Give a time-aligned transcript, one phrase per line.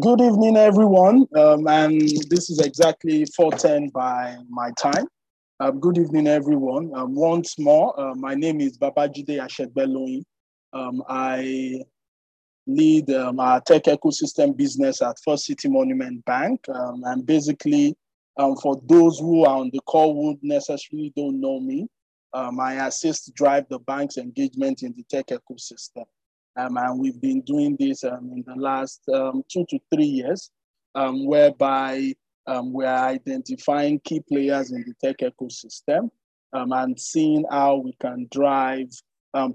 [0.00, 1.26] Good evening, everyone.
[1.34, 5.08] Um, and this is exactly 410 by my time.
[5.58, 6.92] Um, good evening, everyone.
[6.94, 10.22] Um, once more, uh, my name is Babajide Ashegbeloyin.
[10.72, 11.82] Um, I
[12.68, 16.60] lead um, our tech ecosystem business at First City Monument Bank.
[16.68, 17.96] Um, and basically,
[18.36, 21.88] um, for those who are on the call who necessarily don't know me,
[22.32, 26.04] I assist drive the bank's engagement in the tech ecosystem.
[26.58, 30.50] Um, and we've been doing this um, in the last um, two to three years,
[30.96, 32.12] um, whereby
[32.48, 36.10] um, we're identifying key players in the tech ecosystem
[36.52, 38.88] um, and seeing how we can drive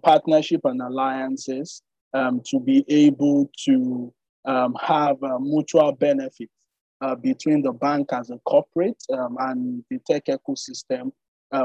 [0.01, 1.81] partnership and alliances
[2.13, 4.13] to be able to
[4.45, 6.49] have mutual benefit
[7.01, 11.11] uh, between the bank as a corporate and the tech ecosystem,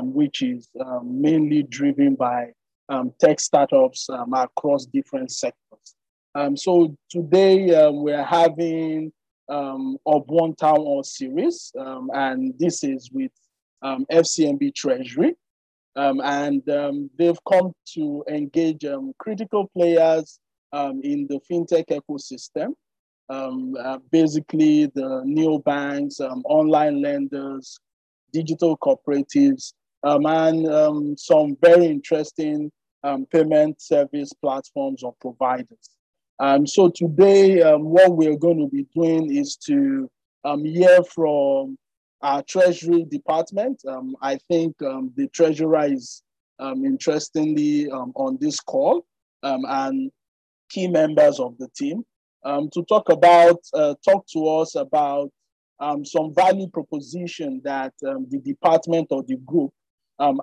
[0.03, 0.69] which is
[1.05, 2.49] mainly driven by
[2.89, 5.95] um, tech startups um, across different sectors.
[6.35, 9.13] Um, so today um, we're having
[9.49, 13.33] um, one town hall series, um, and this is with
[13.83, 15.35] um, FCMB Treasury.
[15.97, 16.63] and
[17.19, 18.85] they've come to engage
[19.19, 20.39] critical players
[20.73, 22.73] in the fintech ecosystem.
[23.31, 27.79] Uh, basically, the neobanks, online lenders,
[28.33, 29.73] digital cooperatives,
[30.05, 32.71] and some very interesting
[33.05, 35.91] um, payment service platforms or providers.
[36.41, 40.09] Um, so today, um, what we're going to be doing is to
[40.45, 41.77] um, hear from
[42.23, 43.81] our Treasury Department.
[43.89, 46.23] Um, I think um, the Treasurer is
[46.61, 49.07] interestingly on this call
[49.43, 50.11] and
[50.69, 52.03] key members of the team
[52.45, 55.31] to talk about, uh, talk to us about
[56.05, 59.71] some value proposition that the department or the group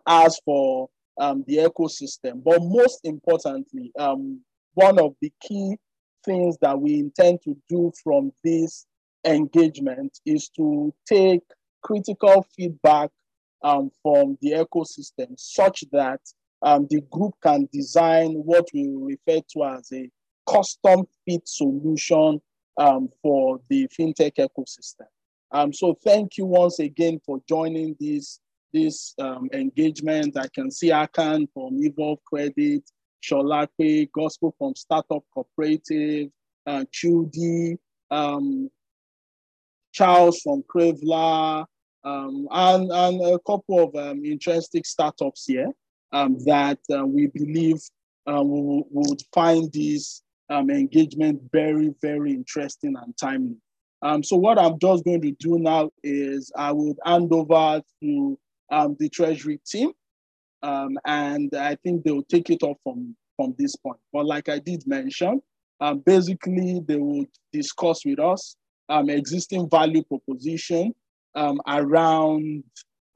[0.08, 2.44] has for um, the ecosystem.
[2.44, 4.42] But most importantly, um,
[4.74, 5.78] one of the key
[6.26, 8.86] things that we intend to do from this
[9.26, 11.42] engagement is to take
[11.82, 13.10] critical feedback
[13.64, 16.20] um, from the ecosystem such that
[16.62, 20.10] um, the group can design what we refer to as a
[20.50, 22.42] custom fit solution
[22.78, 25.08] um, for the fintech ecosystem.
[25.52, 28.40] Um, so thank you once again for joining this
[28.76, 30.38] this um, engagement.
[30.38, 32.84] I can see Akan from Evolve Credit,
[33.24, 36.30] Sholakwe, Gospel from Startup Cooperative,
[36.68, 37.78] uh, Chudi,
[38.12, 38.70] um,
[39.94, 41.66] Charles from Crevla,
[42.04, 45.72] um, and, and a couple of um, interesting startups here
[46.12, 47.80] um, that uh, we believe
[48.28, 53.56] uh, we, would find this um, engagement very, very interesting and timely.
[54.02, 58.38] Um, so what I'm just going to do now is I would hand over to
[58.72, 59.92] um, the Treasury team.
[60.64, 64.00] Um, and I think they'll take it off from, from this point.
[64.12, 65.42] But like I did mention,
[65.80, 68.56] um, basically they would discuss with us
[68.90, 70.94] um, existing value proposition
[71.36, 72.64] um, around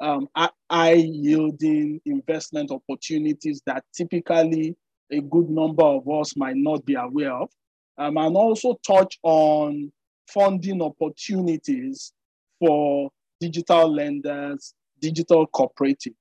[0.01, 0.27] um,
[0.69, 4.75] high yielding investment opportunities that typically
[5.11, 7.49] a good number of us might not be aware of,
[7.97, 9.91] um, and also touch on
[10.27, 12.13] funding opportunities
[12.59, 13.09] for
[13.39, 16.15] digital lenders digital cooperatives.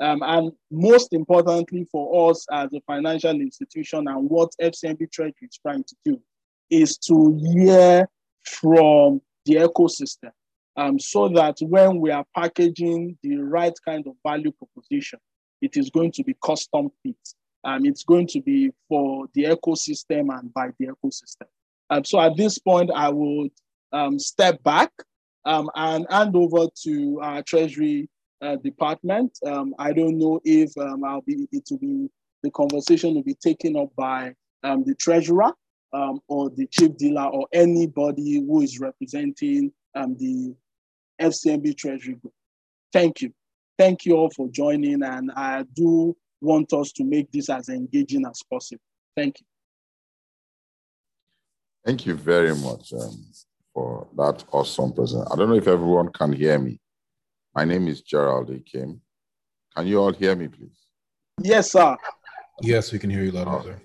[0.00, 5.58] Um, and most importantly for us as a financial institution and what FCMB Treasury is
[5.62, 6.20] trying to do
[6.70, 8.08] is to hear
[8.42, 10.30] from the ecosystem
[10.76, 15.18] um, so that when we are packaging the right kind of value proposition,
[15.60, 17.16] it is going to be custom fit.
[17.64, 21.46] Um, it's going to be for the ecosystem and by the ecosystem.
[21.90, 23.50] Um, so at this point, I would
[23.92, 24.90] um, step back
[25.44, 28.08] um, and hand over to our Treasury
[28.42, 29.38] uh, department.
[29.46, 32.10] Um, I don't know if um, I'll be it will be
[32.42, 35.52] the conversation will be taken up by um, the treasurer
[35.92, 40.54] um, or the chief dealer or anybody who is representing um, the
[41.20, 42.34] FCMB Treasury Group.
[42.92, 43.32] Thank you.
[43.78, 48.26] Thank you all for joining, and I do want us to make this as engaging
[48.26, 48.82] as possible.
[49.16, 49.46] Thank you.
[51.84, 53.24] Thank you very much um,
[53.72, 55.28] for that awesome present.
[55.32, 56.78] I don't know if everyone can hear me.
[57.54, 59.00] My name is Gerald Akim.
[59.76, 60.78] Can you all hear me, please?
[61.42, 61.96] Yes, sir.
[62.62, 63.60] Yes, we can hear you loud and oh.
[63.60, 63.82] clear.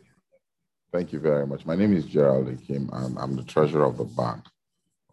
[0.94, 1.66] Thank you very much.
[1.66, 4.46] My name is Gerald Akim, and I'm the treasurer of the bank.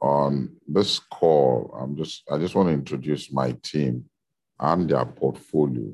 [0.00, 4.04] On this call, I'm just I just want to introduce my team
[4.60, 5.92] and their portfolio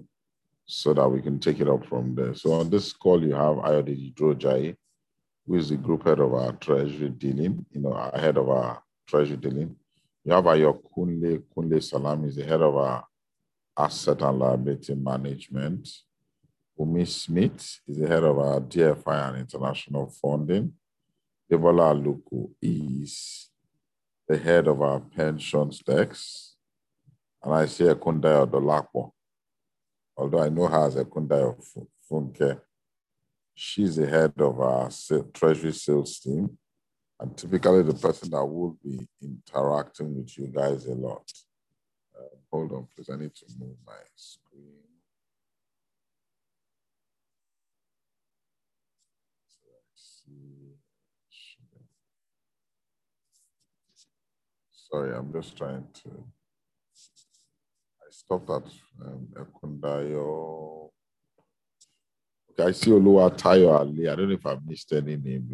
[0.67, 2.35] so that we can take it up from there.
[2.35, 4.77] So on this call, you have Ayodele Drojai,
[5.47, 9.39] who is the group head of our treasury dealing, you know, head of our treasury
[9.39, 9.77] dealing.
[10.25, 11.43] You have Ayo Kunle.
[11.57, 13.05] Kunle Salam is the head of our
[13.77, 15.89] asset and liability management.
[16.79, 20.73] Umi Smith is the head of our DFI and international funding.
[21.51, 23.49] Debola Aluko is
[24.29, 26.55] the head of our pensions desk.
[27.43, 29.13] And I see Ekundayo Dolapo.
[30.17, 31.57] Although I know her as Ekundayo
[32.11, 32.61] Funke,
[33.55, 34.91] she's the head of our
[35.33, 36.59] treasury sales team
[37.21, 41.31] and typically the person that will be interacting with you guys a lot.
[42.19, 43.11] Uh, hold on, please.
[43.11, 44.75] I need to move my screen.
[54.93, 56.11] Sorry, I'm just trying to.
[58.03, 60.91] I stopped at um, Ekundayo.
[62.51, 64.09] Okay, I see Oluwatayo Ali.
[64.09, 65.47] I don't know if I've missed any name.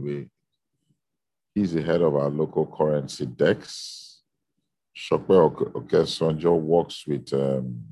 [1.56, 4.18] He's the head of our local currency desk.
[4.94, 7.82] Shokwe Okesonjo works with um,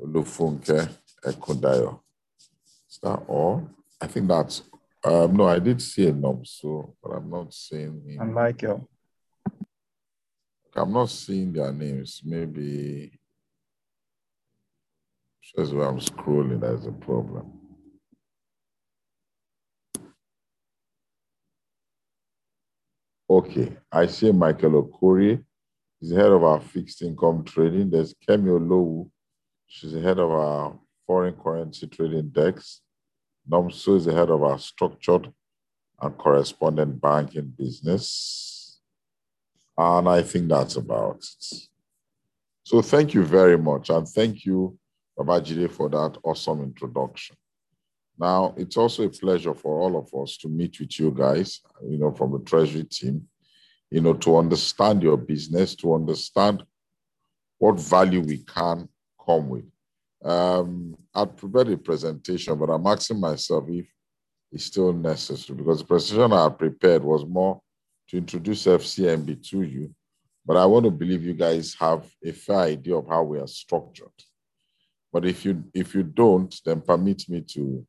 [0.00, 0.88] Olufunke
[1.24, 1.98] Ekundayo.
[2.88, 3.68] Is that all?
[4.00, 4.62] I think that's,
[5.02, 8.20] um, no, I did see a name, so, but I'm not seeing him.
[8.20, 8.88] And Michael.
[10.76, 12.22] I'm not seeing their names.
[12.24, 13.18] Maybe
[15.40, 17.59] shows where I'm scrolling, there's a problem.
[23.30, 25.40] Okay, I see Michael Okori.
[26.00, 27.88] He's the head of our fixed income trading.
[27.88, 29.08] There's Kemi Olowu.
[29.68, 32.80] She's the head of our foreign currency trading desk.
[33.48, 35.32] Nomso is the head of our structured
[36.00, 38.80] and correspondent banking business.
[39.78, 41.68] And I think that's about it.
[42.64, 43.90] So thank you very much.
[43.90, 44.76] And thank you,
[45.16, 47.36] Babajide, for that awesome introduction.
[48.20, 51.96] Now, it's also a pleasure for all of us to meet with you guys, you
[51.96, 53.26] know, from the Treasury team,
[53.90, 56.62] you know, to understand your business, to understand
[57.56, 58.86] what value we can
[59.24, 59.64] come with.
[60.22, 63.90] Um, I'd prepared a presentation, but I'm asking myself if
[64.52, 67.62] it's still necessary because the presentation I prepared was more
[68.08, 69.94] to introduce FCMB to you,
[70.44, 73.46] but I want to believe you guys have a fair idea of how we are
[73.46, 74.08] structured.
[75.10, 77.86] But if you if you don't, then permit me to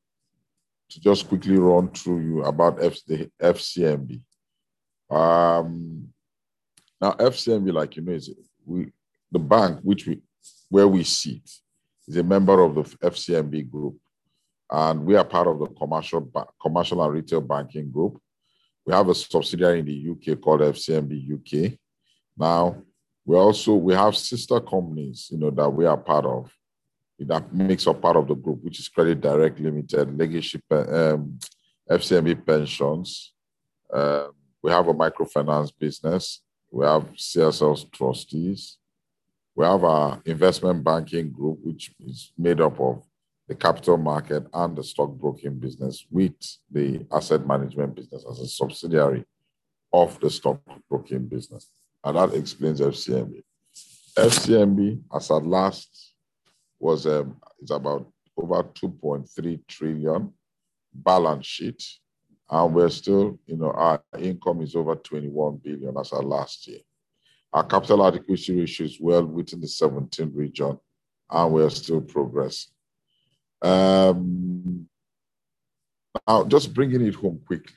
[0.92, 4.22] to just quickly run through you about F, the FCMB.
[5.10, 6.10] Um,
[7.00, 8.30] now FCMB, like you know, is
[8.66, 8.92] we
[9.32, 10.22] the bank which we
[10.70, 11.50] where we sit
[12.08, 13.98] is a member of the FCMB group,
[14.70, 16.30] and we are part of the commercial
[16.62, 18.20] commercial and retail banking group.
[18.86, 21.78] We have a subsidiary in the UK called FCMB UK.
[22.38, 22.82] Now,
[23.26, 26.52] we also we have sister companies, you know, that we are part of
[27.26, 31.40] that makes up part of the group, which is Credit Direct Limited, Legacy um,
[31.90, 33.34] FCMB Pensions.
[33.92, 34.28] Uh,
[34.62, 36.42] we have a microfinance business.
[36.72, 38.78] We have CSL trustees.
[39.56, 43.04] We have our investment banking group, which is made up of
[43.48, 46.34] the capital market and the stockbroking business with
[46.72, 49.26] the asset management business as a subsidiary
[49.92, 51.70] of the stockbroking business.
[52.04, 53.44] And that explains FCMB.
[54.16, 56.11] FCMB, as at last,
[56.82, 60.34] was um, is about over 2.3 trillion
[60.94, 61.84] balance sheet.
[62.50, 66.80] And we're still, you know, our income is over 21 billion as our last year.
[67.54, 70.78] Our capital adequacy ratio is well within the 17 region,
[71.30, 72.72] and we're still progressing.
[73.62, 74.88] Um,
[76.28, 77.76] now, just bringing it home quickly,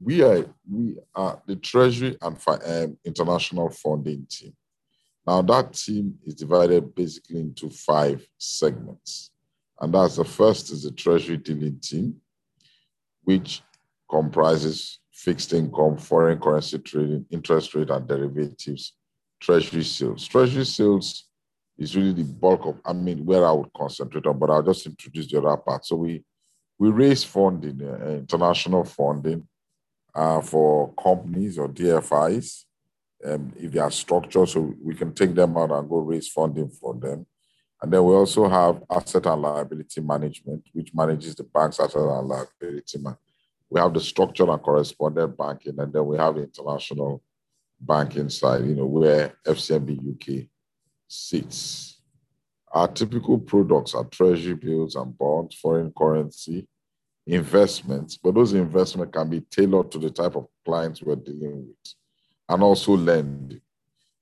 [0.00, 4.54] we are we are the Treasury and um, International Funding team.
[5.26, 9.30] Now, that team is divided basically into five segments,
[9.80, 12.16] and that's the first is the Treasury dealing team,
[13.22, 13.62] which
[14.10, 18.94] comprises fixed income, foreign currency trading, interest rate and derivatives,
[19.40, 20.26] Treasury sales.
[20.26, 21.28] Treasury sales
[21.78, 24.86] is really the bulk of, I mean, where I would concentrate on, but I'll just
[24.86, 25.84] introduce the other part.
[25.84, 26.24] So we
[26.78, 29.46] we raise funding, uh, international funding
[30.14, 32.64] uh, for companies or DFIs,
[33.24, 36.68] um, if they are structured, so we can take them out and go raise funding
[36.68, 37.26] for them.
[37.80, 42.28] And then we also have asset and liability management, which manages the bank's asset and
[42.28, 42.98] liability.
[42.98, 43.16] Man.
[43.68, 47.22] We have the structured and correspondent banking, and then we have the international
[47.80, 50.46] banking side, you know, where FCMB UK
[51.08, 52.00] sits.
[52.72, 56.68] Our typical products are treasury bills and bonds, foreign currency,
[57.26, 61.94] investments, but those investments can be tailored to the type of clients we're dealing with,
[62.52, 63.60] and also lending.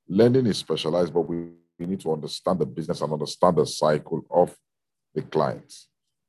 [0.08, 4.22] Lending is specialized, but we, we need to understand the business and understand the cycle
[4.30, 4.56] of
[5.12, 5.88] the clients.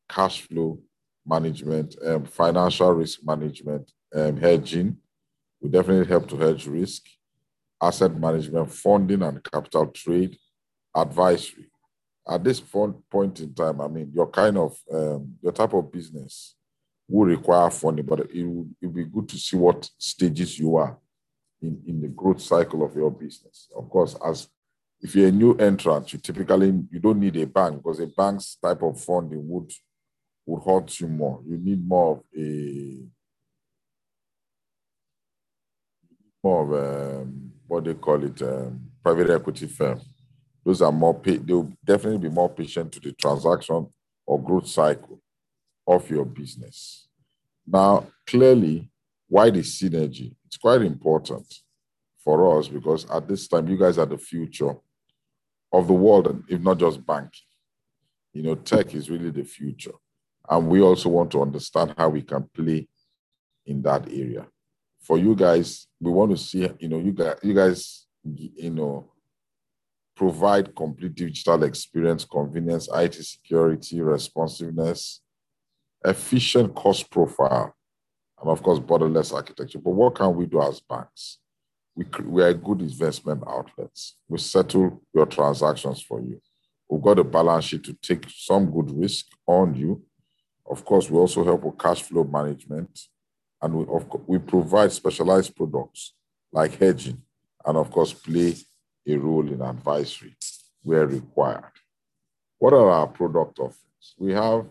[0.09, 0.79] Cash flow
[1.25, 4.97] management, um, financial risk management, um, hedging.
[5.61, 7.03] We definitely help to hedge risk,
[7.79, 10.35] asset management, funding and capital trade,
[10.95, 11.67] advisory.
[12.27, 16.55] At this point in time, I mean, your kind of um, your type of business
[17.07, 20.97] will require funding, but it will it'll be good to see what stages you are
[21.61, 23.67] in, in the growth cycle of your business.
[23.75, 24.47] Of course, as
[25.01, 28.57] if you're a new entrant, you typically you don't need a bank because a bank's
[28.63, 29.71] type of funding would
[30.45, 31.41] would hurt you more.
[31.47, 33.05] You need more of a
[36.43, 40.01] more of um, what they call it, um, private equity firm.
[40.63, 43.87] Those are more, they'll definitely be more patient to the transaction
[44.25, 45.21] or growth cycle
[45.87, 47.07] of your business.
[47.65, 48.89] Now, clearly,
[49.27, 50.35] why the synergy?
[50.51, 51.45] It's quite important
[52.21, 54.75] for us because at this time, you guys are the future
[55.71, 57.47] of the world, and if not just banking.
[58.33, 59.93] You know, tech is really the future.
[60.49, 62.89] And we also want to understand how we can play
[63.65, 64.45] in that area.
[65.01, 69.09] For you guys, we want to see, you know, you guys, you guys, you know,
[70.17, 75.21] provide complete digital experience, convenience, IT security, responsiveness,
[76.03, 77.73] efficient cost profile,
[78.41, 79.79] and of course, borderless architecture.
[79.79, 81.37] But what can we do as banks?
[81.95, 84.15] We, we are good investment outlets.
[84.27, 86.41] We settle your transactions for you.
[86.89, 90.03] We've got a balance sheet to take some good risk on you.
[90.69, 92.99] Of course, we also help with cash flow management.
[93.61, 96.13] And we, of, we provide specialized products
[96.51, 97.21] like hedging
[97.65, 98.55] and, of course, play
[99.07, 100.35] a role in advisory
[100.81, 101.71] where required.
[102.57, 104.15] What are our product offerings?
[104.17, 104.65] We have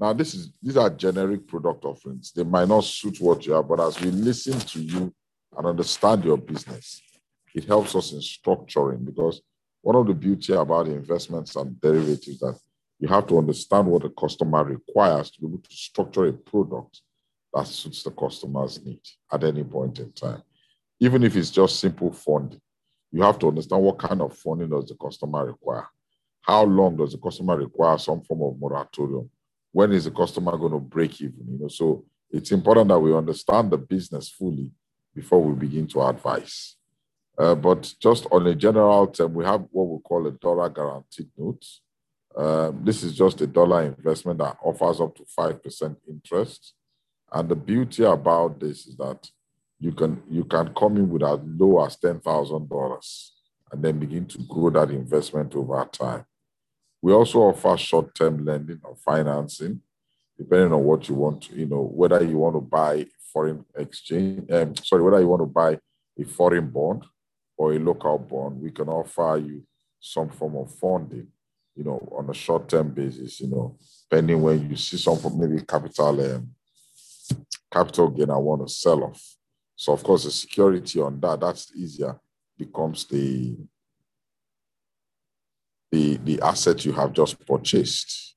[0.00, 2.32] now this is these are generic product offerings.
[2.32, 5.12] They might not suit what you have, but as we listen to you
[5.56, 7.02] and understand your business,
[7.54, 9.42] it helps us in structuring because
[9.82, 12.58] one of the beauty about investments and derivatives that
[13.00, 17.00] you have to understand what the customer requires to be able to structure a product
[17.54, 19.00] that suits the customer's need
[19.32, 20.42] at any point in time.
[21.00, 22.60] Even if it's just simple funding,
[23.10, 25.86] you have to understand what kind of funding does the customer require.
[26.42, 29.30] How long does the customer require some form of moratorium?
[29.72, 31.44] When is the customer going to break even?
[31.48, 34.70] You know, so it's important that we understand the business fully
[35.14, 36.76] before we begin to advise.
[37.38, 41.30] Uh, but just on a general term, we have what we call a dollar guaranteed
[41.36, 41.64] note.
[42.36, 46.74] Um, this is just a dollar investment that offers up to 5% interest.
[47.32, 49.30] And the beauty about this is that
[49.80, 53.32] you can you can come in with as low as ten thousand dollars
[53.70, 56.24] and then begin to grow that investment over time.
[57.00, 59.80] We also offer short-term lending or financing,
[60.36, 64.50] depending on what you want to, you know, whether you want to buy foreign exchange,
[64.50, 65.78] um, sorry, whether you want to buy
[66.18, 67.04] a foreign bond
[67.56, 69.62] or a local bond, we can offer you
[70.00, 71.28] some form of funding,
[71.76, 73.76] you know, on a short-term basis, you know,
[74.08, 76.48] depending when you see some maybe capital um,
[77.70, 79.36] capital gain I want to sell off.
[79.76, 82.18] So of course the security on that, that's easier,
[82.56, 83.56] becomes the
[85.90, 88.36] the the asset you have just purchased.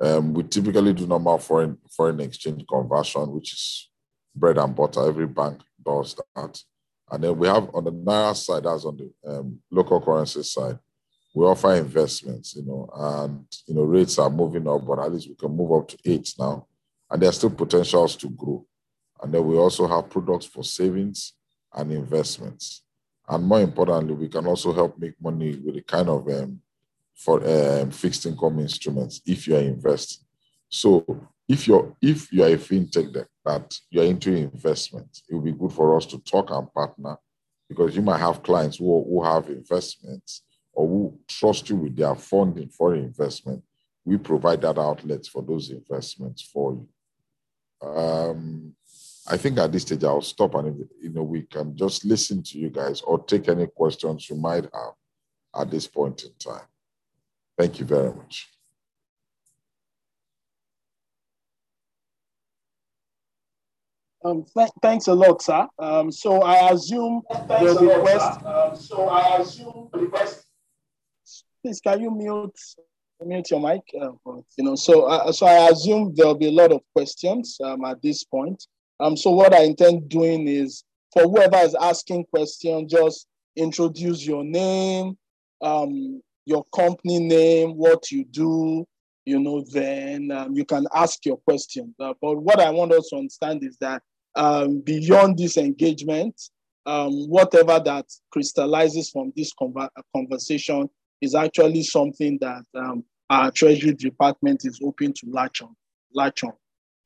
[0.00, 3.88] Um, we typically do normal foreign foreign exchange conversion, which is
[4.34, 5.06] bread and butter.
[5.06, 6.62] Every bank does that.
[7.10, 10.78] And then we have on the Naira side, that's on the um, local currency side,
[11.36, 15.28] we offer investments, you know, and you know rates are moving up, but at least
[15.28, 16.66] we can move up to eight now,
[17.10, 18.66] and there are still potentials to grow.
[19.22, 21.34] And then we also have products for savings
[21.74, 22.82] and investments.
[23.28, 26.60] And more importantly, we can also help make money with the kind of um,
[27.16, 30.24] for um, fixed income instruments if you are investing.
[30.68, 31.04] So
[31.48, 35.52] if you're if you are a fintech that, that you're into investment, it will be
[35.52, 37.16] good for us to talk and partner
[37.68, 40.42] because you might have clients who, who have investments
[40.72, 43.62] or who trust you with their funding for investment.
[44.04, 47.88] We provide that outlet for those investments for you.
[47.88, 48.74] Um,
[49.28, 52.58] I think at this stage I'll stop and you know we can just listen to
[52.58, 54.94] you guys or take any questions you might have
[55.58, 56.66] at this point in time.
[57.58, 58.48] Thank you very much.
[64.24, 65.68] Um, th thanks a lot, sir.
[65.78, 68.44] Um, so I assume the request.
[68.44, 70.44] Um, so I assume the request.
[71.62, 72.58] Please, can you mute
[73.24, 73.82] mute your mic?
[73.94, 74.12] Uh,
[74.58, 78.02] you know, so uh, so I assume there'll be a lot of questions um, at
[78.02, 78.66] this point.
[78.98, 80.82] Um, so what I intend doing is
[81.12, 85.16] for whoever is asking questions, just introduce your name,
[85.62, 88.86] um, your company name, what you do,
[89.24, 91.94] you know, then um, you can ask your question.
[92.00, 94.02] Uh, but what I want us to understand is that
[94.36, 96.40] um, beyond this engagement,
[96.86, 100.88] um, whatever that crystallizes from this conver- conversation
[101.20, 105.74] is actually something that um, our Treasury Department is hoping to latch on.
[106.14, 106.52] Latch on.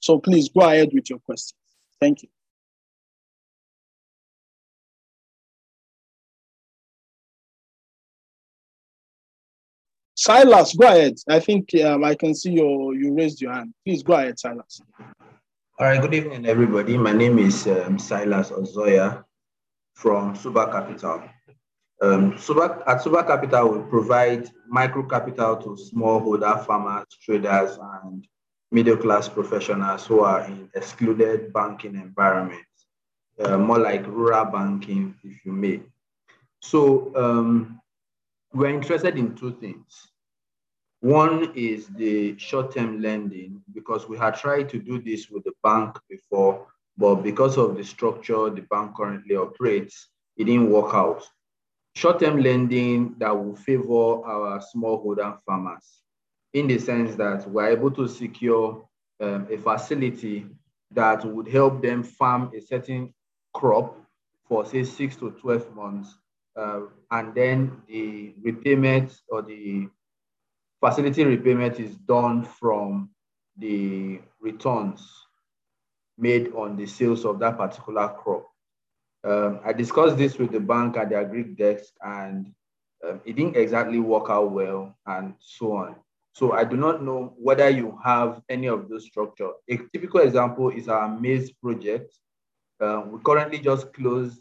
[0.01, 1.57] So please go ahead with your question.
[1.99, 2.29] Thank you.
[10.21, 11.15] Silas, go ahead.
[11.31, 13.73] I think um, I can see your you raised your hand.
[13.87, 14.83] Please go ahead, Silas.
[15.79, 16.99] All right, good evening, everybody.
[16.99, 19.25] My name is um, Silas Ozoya
[19.95, 21.23] from Suba Capital.
[22.03, 28.29] Um, Suba, at Suba Capital, we provide micro capital to smallholder farmers, traders, and
[28.71, 32.85] middle class professionals who are in excluded banking environments,
[33.39, 35.81] uh, more like rural banking, if you may.
[36.61, 37.81] So um,
[38.53, 40.10] we're interested in two things.
[41.01, 45.97] One is the short-term lending because we had tried to do this with the bank
[46.11, 46.67] before,
[46.99, 51.27] but because of the structure the bank currently operates, it didn't work out.
[51.95, 56.03] Short-term lending that will favor our smallholder farmers
[56.53, 58.87] in the sense that we're able to secure
[59.21, 60.47] um, a facility
[60.91, 63.15] that would help them farm a certain
[63.55, 63.97] crop
[64.47, 66.15] for say six to 12 months.
[66.57, 66.81] Uh,
[67.13, 69.89] and then the repayment or the
[70.81, 73.11] facility repayment is done from
[73.57, 75.07] the returns
[76.17, 78.47] made on the sales of that particular crop.
[79.23, 82.53] Um, I discussed this with the bank at their Agric desk and
[83.07, 85.97] um, it didn't exactly work out well and so on.
[86.33, 89.51] So I do not know whether you have any of those structure.
[89.69, 92.15] A typical example is our maize project.
[92.81, 94.41] Uh, we currently just closed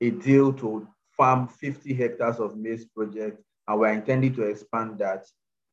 [0.00, 5.26] a deal to farm 50 hectares of maize project and we're intending to expand that.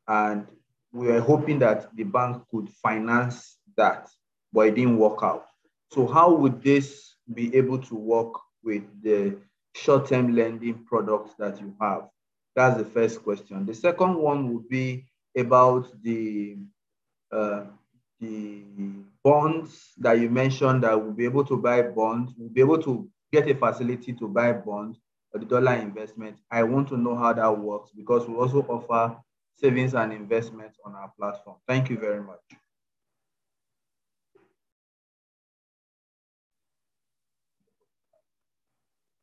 [0.08, 0.46] And
[0.92, 4.10] we were hoping that the bank could finance that,
[4.54, 5.46] but it didn't work out.
[5.92, 8.34] So how would this be able to work
[8.64, 9.38] with the
[9.74, 12.10] short-term lending products that you have?
[12.56, 13.66] That's the first question.
[13.66, 15.06] The second one would be
[15.38, 16.58] about the
[17.32, 17.66] uh,
[18.22, 18.64] the
[19.24, 22.34] bonds that you mentioned that we'll be able to buy bonds.
[22.38, 25.00] We'll be able to get a facility to buy bonds
[25.40, 26.38] the dollar investment.
[26.50, 29.18] I want to know how that works because we also offer
[29.56, 31.58] savings and investments on our platform.
[31.68, 32.40] Thank you very much.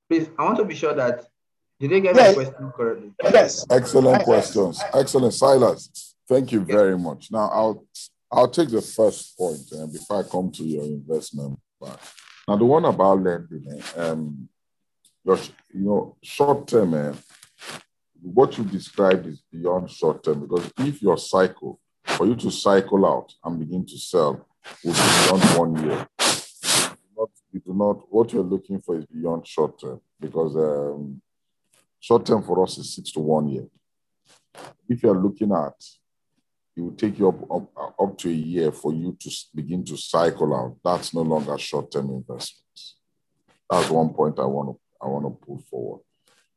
[0.09, 1.25] Please, I want to be sure that
[1.81, 2.37] did they get yes.
[2.37, 3.13] my question correctly?
[3.25, 3.67] Yes.
[3.71, 4.81] Excellent questions.
[4.95, 6.15] Excellent, Silas.
[6.29, 7.31] Thank you very much.
[7.33, 7.87] Now I'll
[8.31, 11.99] I'll take the first point uh, before I come to your investment part.
[12.47, 14.49] Now the one about lending, eh, um,
[15.25, 15.41] you
[15.73, 17.13] know, short term, eh,
[18.21, 23.05] what you described is beyond short term because if your cycle, for you to cycle
[23.07, 24.47] out and begin to sell,
[24.85, 26.07] will be beyond one year.
[27.53, 31.21] You do not, what you're looking for is beyond short term because um,
[32.01, 33.67] short term for us is six to one year.
[34.89, 35.75] If you're looking at,
[36.75, 39.97] it will take you up, up, up to a year for you to begin to
[39.97, 40.77] cycle out.
[40.83, 42.97] That's no longer short term investments.
[43.71, 46.03] That's one point I want to I want to put forward.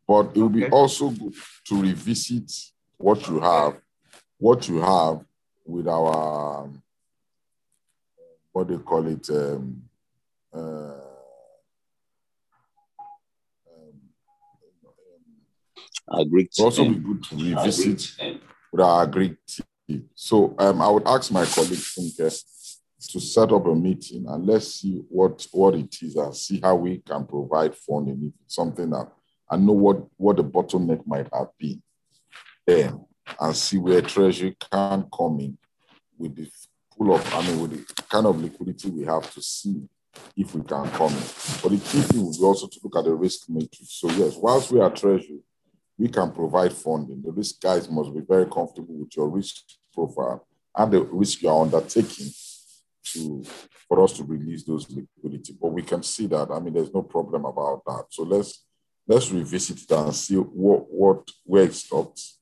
[0.08, 1.34] But it will be also good
[1.68, 2.52] to revisit
[2.98, 3.80] what you have,
[4.38, 5.26] what you have
[5.66, 6.70] with our
[8.52, 9.30] what do they call it.
[9.30, 9.84] Um,
[10.54, 10.94] uh,
[16.08, 16.50] Agreed.
[16.56, 18.12] It also be good to revisit
[18.72, 19.38] with our Agric
[19.88, 20.10] team.
[20.14, 22.44] So um, I would ask my colleague Funke
[23.08, 26.76] to set up a meeting and let's see what, what it is and see how
[26.76, 29.12] we can provide funding if it's something that
[29.50, 31.82] I know what, what the bottleneck might have been
[32.66, 33.06] then
[33.40, 35.58] and see where treasury can come in
[36.18, 36.50] with the
[36.98, 39.82] full of, I mean, with the kind of liquidity we have to see
[40.38, 41.24] if we can come in.
[41.62, 44.00] But the key thing will be also to look at the risk matrix.
[44.00, 45.40] So yes, whilst we are treasury,
[45.98, 47.22] we can provide funding.
[47.22, 49.56] The risk guys must be very comfortable with your risk
[49.94, 52.28] profile and the risk you are undertaking
[53.14, 53.44] to
[53.88, 55.56] for us to release those liquidity.
[55.60, 56.50] But we can see that.
[56.52, 58.06] I mean, there's no problem about that.
[58.10, 58.66] So let's
[59.08, 62.40] let's revisit it and see what what where it stops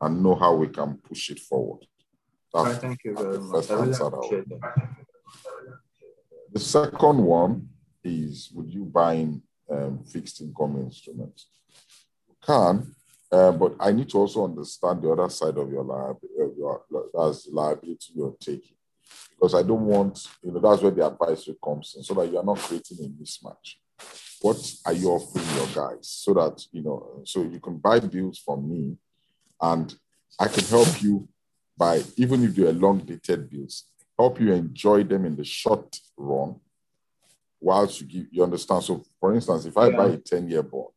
[0.00, 1.86] and know how we can push it forward.
[2.54, 3.68] That's, thank you very much.
[3.68, 4.44] Really
[6.52, 7.68] the second one
[8.02, 11.48] is would you buying um, fixed income instruments?
[12.26, 12.94] You can,
[13.30, 17.48] uh, but I need to also understand the other side of your liability, your, that's
[17.52, 18.77] liability you're taking
[19.38, 22.38] because I don't want, you know, that's where the advisory comes in so that you
[22.38, 23.76] are not creating a mismatch.
[24.40, 28.38] What are you offering your guys so that, you know, so you can buy bills
[28.38, 28.96] from me
[29.60, 29.94] and
[30.38, 31.28] I can help you
[31.76, 33.84] by, even if they're long dated bills,
[34.18, 36.56] help you enjoy them in the short run
[37.60, 38.82] whilst you give, you understand.
[38.84, 39.96] So, for instance, if I yeah.
[39.96, 40.92] buy a 10 year bond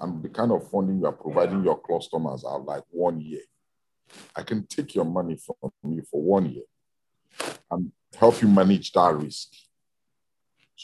[0.00, 1.64] and the kind of funding you are providing yeah.
[1.64, 3.42] your customers are like one year,
[4.36, 6.64] I can take your money from you for one year
[7.70, 9.48] and help you manage that risk.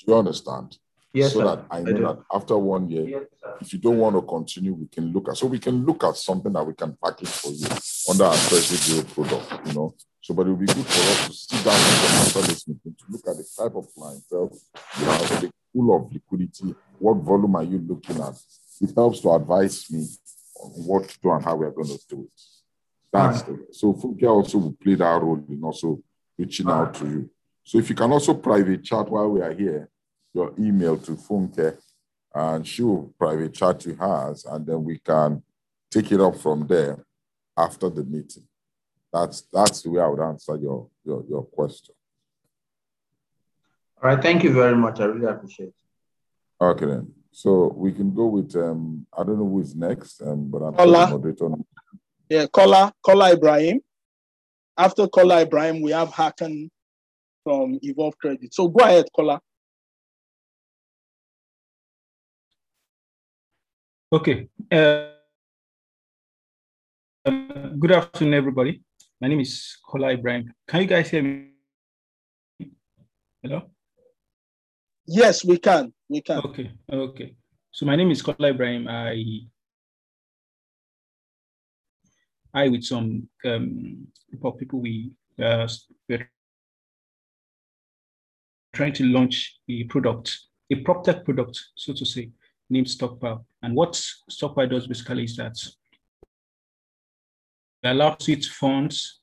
[0.07, 0.79] Do you understand?
[1.13, 1.45] Yes, so sir.
[1.45, 3.23] that I know I that after one year, yes,
[3.61, 6.17] if you don't want to continue, we can look at so we can look at
[6.17, 7.67] something that we can package for you
[8.11, 11.27] under our treasury deal product, you know, So, but it will be good for us
[11.27, 14.57] to sit down after this meeting to look at the type of clientele
[14.99, 18.35] you have, the pool of liquidity, what volume are you looking at?
[18.81, 20.07] It helps to advise me
[20.61, 22.41] on what to do and how we're going to do it.
[23.11, 23.59] That's right.
[23.69, 25.99] the, so Funke also will play that role in also
[26.39, 27.31] reaching out to you.
[27.65, 29.91] So if you can also private chat while we are here,
[30.33, 31.77] your email to Funke,
[32.35, 35.43] and she will private chat to hers, and then we can
[35.91, 37.05] take it up from there
[37.57, 38.45] after the meeting.
[39.13, 41.95] That's that's the way I would answer your your, your question.
[44.03, 45.01] All right, thank you very much.
[45.01, 45.75] I really appreciate it.
[46.65, 47.13] Okay then.
[47.33, 50.75] So we can go with um I don't know who is next, um, but I'm
[50.75, 51.09] Kola.
[51.09, 51.49] moderator.
[52.29, 53.81] Yeah, Kola, Kola Ibrahim.
[54.79, 56.71] After Kola Ibrahim, we have Hakan
[57.43, 58.55] from Evolve Credit.
[58.55, 59.41] So go ahead, Kola.
[64.13, 64.49] Okay.
[64.71, 65.09] Uh,
[67.79, 68.81] good afternoon, everybody.
[69.21, 70.55] My name is Kola Ibrahim.
[70.69, 71.51] Can you guys hear me?
[73.43, 73.63] Hello?
[75.07, 75.93] Yes, we can.
[76.09, 76.39] We can.
[76.39, 76.71] Okay.
[76.91, 77.35] Okay.
[77.73, 78.87] So my name is Kola Ibrahim.
[78.87, 79.41] I
[82.55, 84.07] I with some um,
[84.59, 85.11] people we
[85.43, 85.69] uh,
[86.09, 86.31] we're
[88.73, 90.39] trying to launch a product,
[90.71, 92.31] a prop tech product, so to say,
[92.71, 93.45] named Stockpile.
[93.63, 95.57] And what Stockpile does basically is that
[97.83, 99.21] it allows it funds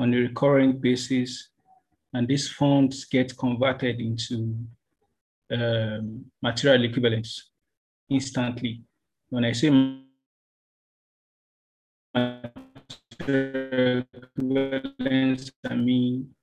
[0.00, 1.50] on a recurring basis,
[2.12, 4.56] and these funds get converted into
[5.52, 7.50] um, material equivalents
[8.08, 8.82] instantly.
[9.30, 9.70] When I say
[12.14, 12.44] I
[15.74, 16.34] mean.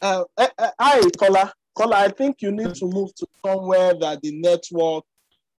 [0.00, 1.52] Uh, uh, uh, hi, Kola.
[1.74, 5.04] Kola, I think you need to move to somewhere that the network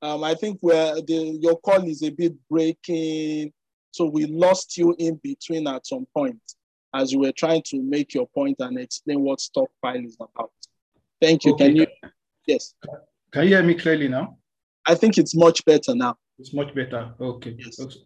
[0.02, 3.52] um, I think where the your call is a bit breaking,
[3.90, 6.40] so we lost you in between at some point
[6.94, 10.52] as you were trying to make your point and explain what stockpile is about.
[11.20, 11.54] Thank you.
[11.54, 11.68] Okay.
[11.68, 11.86] Can you?
[12.46, 12.74] Yes.
[13.32, 14.36] Can you hear me clearly now?
[14.86, 16.16] I think it's much better now.
[16.38, 17.12] It's much better.
[17.20, 17.56] Okay.
[17.58, 17.80] Yes.
[17.80, 18.00] Okay.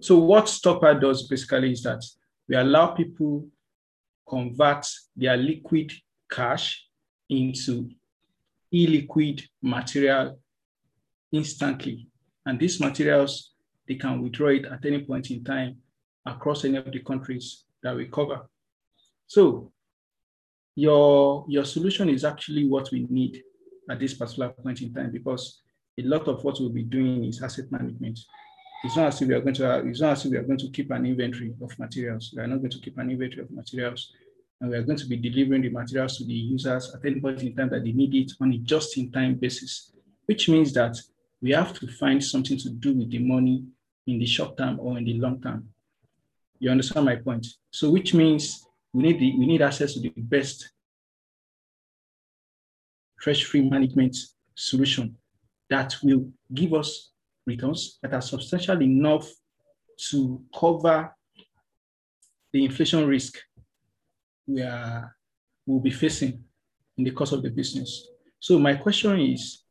[0.00, 2.02] So what stockpile does basically is that
[2.48, 3.46] we allow people
[4.28, 5.92] convert their liquid
[6.30, 6.86] cash
[7.28, 7.90] into
[8.74, 10.38] illiquid material
[11.32, 12.08] instantly.
[12.44, 13.52] And these materials,
[13.86, 15.76] they can withdraw it at any point in time
[16.24, 18.48] across any of the countries that we cover.
[19.28, 19.72] So
[20.74, 23.42] your, your solution is actually what we need
[23.88, 25.62] at this particular point in time because
[25.98, 28.18] a lot of what we'll be doing is asset management.
[28.86, 30.60] It's not as if we are going to it's not as if we are going
[30.60, 32.32] to keep an inventory of materials.
[32.32, 34.12] We are not going to keep an inventory of materials.
[34.60, 37.42] And we are going to be delivering the materials to the users at any point
[37.42, 39.90] in time that they need it on a just-in-time basis,
[40.26, 40.96] which means that
[41.42, 43.64] we have to find something to do with the money
[44.06, 45.68] in the short term or in the long term.
[46.60, 47.44] You understand my point?
[47.72, 50.70] So which means we need, the, we need access to the best
[53.18, 54.16] treasury management
[54.54, 55.16] solution
[55.70, 57.10] that will give us
[57.46, 59.28] returns that are substantial enough
[60.10, 61.14] to cover
[62.52, 63.38] the inflation risk
[64.46, 65.16] we are
[65.66, 66.44] will be facing
[66.96, 68.08] in the course of the business.
[68.38, 69.64] So my question is,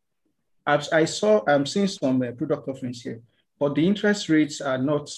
[0.66, 3.22] I've, I saw, I'm seeing some uh, product offerings here,
[3.60, 5.10] but the interest rates are not,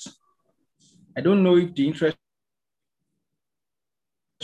[1.17, 2.17] I don't know if the interest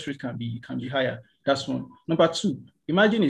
[0.07, 1.21] rate can be, can be higher.
[1.45, 1.87] That's one.
[2.07, 3.29] Number two, imagine a,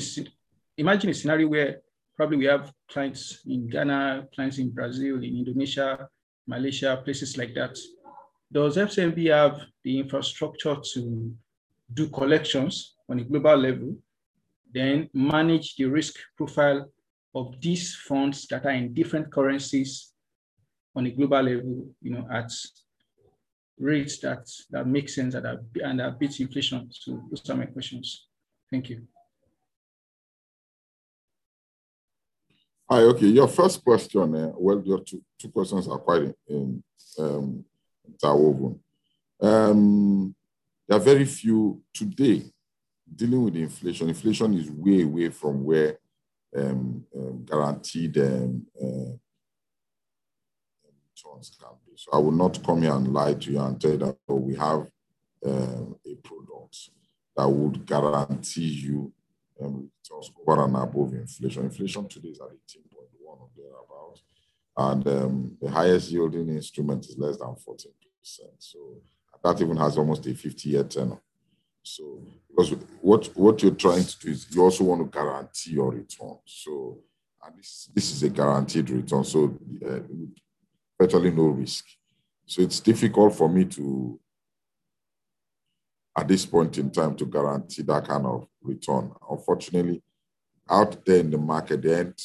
[0.78, 1.82] imagine a scenario where
[2.16, 6.08] probably we have clients in Ghana, clients in Brazil, in Indonesia,
[6.48, 7.78] Malaysia, places like that.
[8.52, 11.34] Does FCMB have the infrastructure to
[11.94, 13.96] do collections on a global level,
[14.74, 16.90] then manage the risk profile
[17.36, 20.14] of these funds that are in different currencies
[20.96, 22.52] on a global level, you know, at
[23.80, 26.88] rates that, that make sense that are, and are beat inflation.
[26.92, 28.28] So those are my questions.
[28.72, 29.08] Thank you.
[32.90, 33.28] Hi, okay.
[33.28, 36.84] Your first question, uh, well, your two, two questions are quite in,
[37.18, 37.64] um,
[38.06, 38.78] interwoven.
[39.42, 40.36] Um,
[40.88, 42.44] there are very few today
[43.16, 44.10] dealing with inflation.
[44.10, 45.98] Inflation is way away from where
[46.56, 49.16] um, um, guaranteed um, uh,
[51.10, 51.94] returns can be.
[51.96, 54.36] So I will not come here and lie to you and tell you that oh,
[54.36, 54.88] we have
[55.46, 56.90] um, a product
[57.38, 59.14] that would guarantee you
[59.62, 61.64] um, returns over and above inflation.
[61.64, 64.24] Inflation today is at 18.1 or thereabouts,
[64.78, 67.90] and um, the highest yielding instrument is less than 14%.
[68.60, 68.80] So
[69.44, 71.20] that even has almost a 50 year tenor.
[71.84, 75.92] So, because what, what you're trying to do is you also want to guarantee your
[75.92, 76.38] return.
[76.46, 77.00] So,
[77.46, 79.24] and this, this is a guaranteed return.
[79.26, 80.00] So, uh,
[81.00, 81.86] virtually no risk.
[82.46, 84.18] So, it's difficult for me to
[86.18, 89.12] at this point in time to guarantee that kind of return.
[89.30, 90.02] Unfortunately,
[90.70, 92.22] out there in the market, there ain't,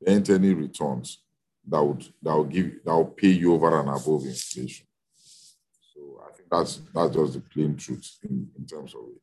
[0.00, 1.22] there ain't any returns
[1.66, 4.86] that would that will give that will pay you over and above inflation.
[5.94, 9.22] So I think that's that's just the plain truth in, in terms of it.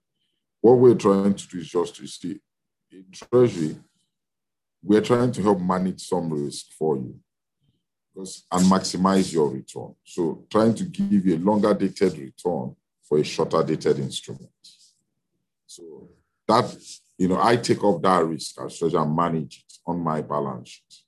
[0.61, 2.39] What we're trying to do is just to see
[2.91, 3.77] in treasury,
[4.81, 7.19] we're trying to help manage some risk for you
[8.15, 9.93] and maximize your return.
[10.03, 12.75] So trying to give you a longer dated return
[13.07, 14.49] for a shorter dated instrument.
[15.65, 16.09] So
[16.47, 16.75] that,
[17.17, 20.69] you know, I take up that risk as treasurer and manage it on my balance
[20.69, 21.01] sheet.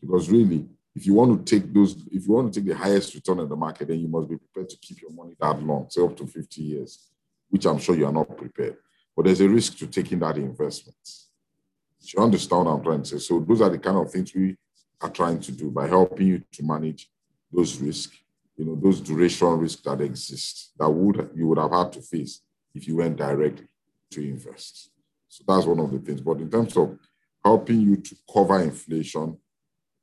[0.00, 3.14] Because really, if you want to take those, if you want to take the highest
[3.14, 5.88] return in the market, then you must be prepared to keep your money that long,
[5.88, 7.08] say up to 50 years,
[7.48, 8.76] which I'm sure you are not prepared.
[9.16, 10.96] But there's a risk to taking that investment.
[11.04, 13.18] Do You understand what I'm trying to say?
[13.18, 14.56] So those are the kind of things we
[15.00, 17.10] are trying to do by helping you to manage
[17.50, 18.16] those risks,
[18.56, 22.42] you know, those duration risks that exist that would you would have had to face
[22.74, 23.66] if you went directly
[24.10, 24.90] to invest.
[25.28, 26.20] So that's one of the things.
[26.20, 26.98] But in terms of
[27.44, 29.38] helping you to cover inflation,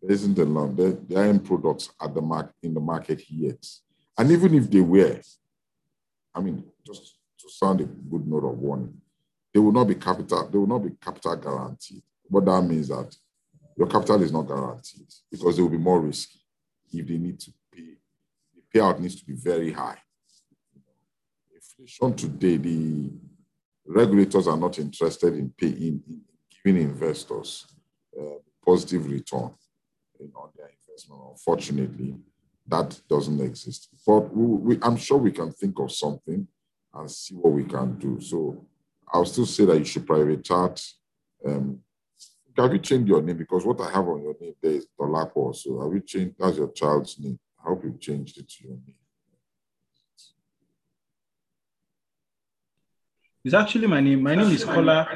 [0.01, 0.75] there isn't a lot.
[0.75, 3.65] There, there aren't products at the market in the market yet.
[4.17, 5.19] And even if they were,
[6.33, 8.99] I mean, just to sound a good note of warning,
[9.53, 12.03] they will not be capital, they will not be capital guaranteed.
[12.23, 13.15] What that means that
[13.77, 16.39] your capital is not guaranteed because they will be more risky
[16.91, 17.51] if they need to
[18.73, 19.97] payout needs to be very high.
[21.53, 23.12] Inflation today, the
[23.86, 26.21] regulators are not interested in paying, in
[26.63, 27.65] giving investors
[28.19, 29.51] uh, positive return
[30.36, 31.21] on their investment.
[31.32, 32.15] Unfortunately,
[32.67, 33.89] that doesn't exist.
[34.05, 36.47] But we, we, I'm sure we can think of something
[36.93, 38.19] and see what we can do.
[38.19, 38.65] So
[39.12, 40.82] I'll still say that you should private chat.
[41.45, 41.79] Um,
[42.58, 43.38] have you changed your name?
[43.38, 45.55] Because what I have on your name there is Dolapo.
[45.55, 46.36] So have you changed?
[46.38, 47.39] That's your child's name.
[47.63, 48.95] I hope you've changed it to your name.
[53.43, 54.21] It's actually my name.
[54.23, 55.07] My name is Kola.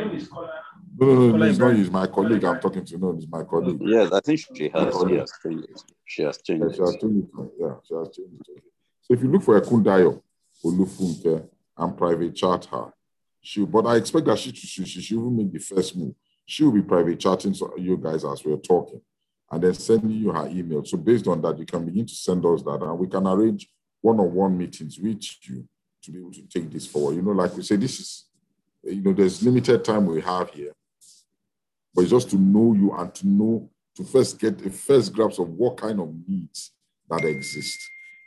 [0.95, 1.81] No, no, no, no it's not you.
[1.81, 2.97] It's my colleague I'm talking to.
[2.97, 3.81] No, it's my colleague.
[3.81, 5.83] Yes, I think she has, she has changed it.
[6.05, 7.51] She has changed yeah, she has changed it.
[7.59, 8.63] Yeah, she has changed it.
[9.01, 10.21] So if you look for Ekundayo,
[10.63, 12.93] Olufunke, and private chat her,
[13.41, 16.13] she, but I expect that she, she, she, she will make the first move.
[16.45, 19.01] She will be private chatting to you guys as we're talking
[19.53, 20.83] and then sending you her email.
[20.83, 23.69] So based on that, you can begin to send us that and we can arrange
[24.01, 25.67] one-on-one meetings with you
[26.01, 27.15] to be able to take this forward.
[27.15, 28.25] You know, like we say, this is,
[28.83, 30.73] you know, there's limited time we have here,
[31.93, 35.39] but it's just to know you and to know, to first get a first grasp
[35.39, 36.71] of what kind of needs
[37.07, 37.77] that exist.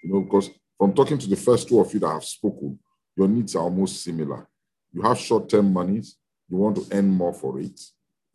[0.04, 2.78] You know, because from talking to the first two of you that have spoken,
[3.16, 4.46] your needs are almost similar.
[4.92, 6.16] You have short-term monies,
[6.48, 7.80] you want to earn more for it.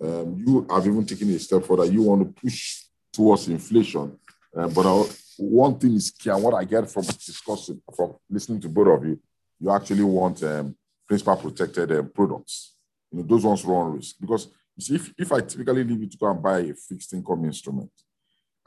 [0.01, 1.85] Um, you have even taken a step further.
[1.85, 2.83] You want to push
[3.13, 4.17] towards inflation.
[4.55, 5.05] Uh, but I,
[5.37, 9.05] one thing is key, and what I get from discussing, from listening to both of
[9.05, 9.19] you,
[9.59, 10.75] you actually want um,
[11.07, 12.75] principal protected um, products.
[13.11, 16.09] You know, those ones run risk because you see, if, if I typically leave you
[16.09, 17.91] to go and buy a fixed income instrument,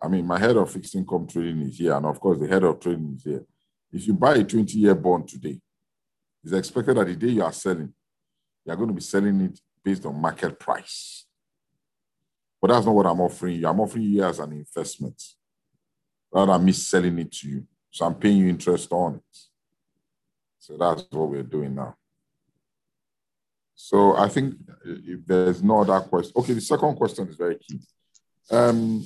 [0.01, 2.63] I mean, my head of fixed income trading is here, and of course, the head
[2.63, 3.45] of trading is here.
[3.93, 5.61] If you buy a 20 year bond today,
[6.43, 7.93] it's expected that the day you are selling,
[8.65, 11.24] you are going to be selling it based on market price.
[12.65, 13.69] But that's not what I'm offering you.
[13.69, 15.23] I'm offering you as an investment
[16.33, 17.67] rather than me selling it to you.
[17.91, 19.39] So I'm paying you interest on it.
[20.61, 21.95] So that's what we're doing now.
[23.75, 27.81] So I think if there's no other question, okay, the second question is very key.
[28.51, 29.05] Um,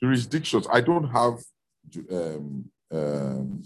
[0.00, 1.40] jurisdictions, I don't have
[2.12, 3.62] um, um,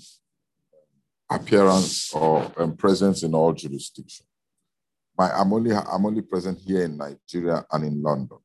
[1.28, 4.31] appearance or um, presence in all jurisdictions.
[5.16, 8.38] My, I'm only I'm only present here in Nigeria and in London,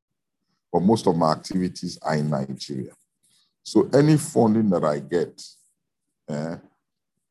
[0.72, 2.92] but most of my activities are in Nigeria.
[3.64, 5.42] So any funding that I get,
[6.30, 6.56] eh,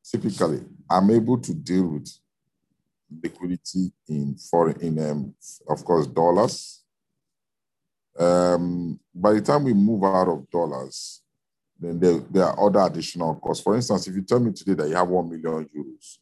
[0.05, 2.11] typically I'm able to deal with
[3.23, 5.35] liquidity in foreign in um,
[5.69, 6.83] of course dollars.
[8.19, 11.21] Um, by the time we move out of dollars,
[11.79, 13.63] then there, there are other additional costs.
[13.63, 16.19] For instance, if you tell me today that you have 1 million euros,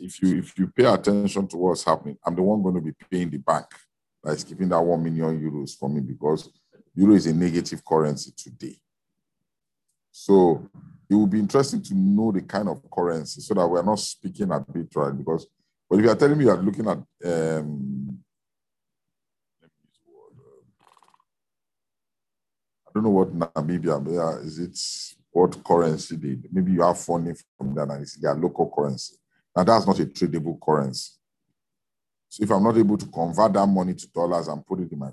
[0.00, 2.92] if you if you pay attention to what's happening, I'm the one going to be
[3.10, 3.66] paying the bank
[4.22, 6.50] that's keeping that 1 million euros for me because
[6.94, 8.76] euro is a negative currency today.
[10.10, 10.68] So
[11.08, 14.50] it will be interesting to know the kind of currency so that we're not speaking
[14.50, 15.46] arbitrarily because
[15.88, 18.18] but if you are telling me you are looking at um,
[22.86, 27.76] I don't know what Namibia is it what currency they maybe you have funding from
[27.78, 29.16] and it's their local currency.
[29.60, 31.10] Now that's not a tradable currency.
[32.30, 34.98] So if I'm not able to convert that money to dollars and put it in
[34.98, 35.10] my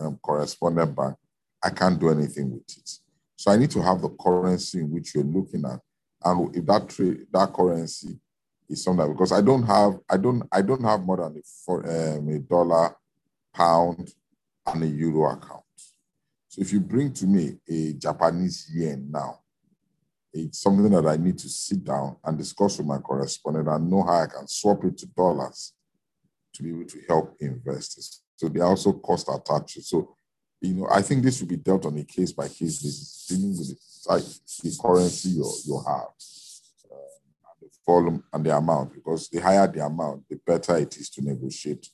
[0.00, 1.16] um, correspondent bank,
[1.62, 2.90] I can't do anything with it.
[3.36, 5.80] So I need to have the currency in which you're looking at.
[6.24, 8.18] And if that trade, that currency
[8.70, 11.84] is something because I don't have I don't I don't have more than a, for,
[11.84, 12.96] um, a dollar,
[13.54, 14.14] pound,
[14.66, 15.64] and a euro account.
[16.48, 19.40] So if you bring to me a Japanese yen now,
[20.32, 24.02] it's something that I need to sit down and discuss with my correspondent and know
[24.02, 25.72] how I can swap it to dollars
[26.54, 28.22] to be able to help investors.
[28.36, 29.82] So they also cost attached.
[29.82, 30.16] So,
[30.60, 33.50] you know, I think this will be dealt on a case by case basis, dealing
[33.50, 36.10] with the, the currency you, you have,
[36.90, 37.16] uh,
[37.50, 41.10] and the volume and the amount, because the higher the amount, the better it is
[41.10, 41.88] to negotiate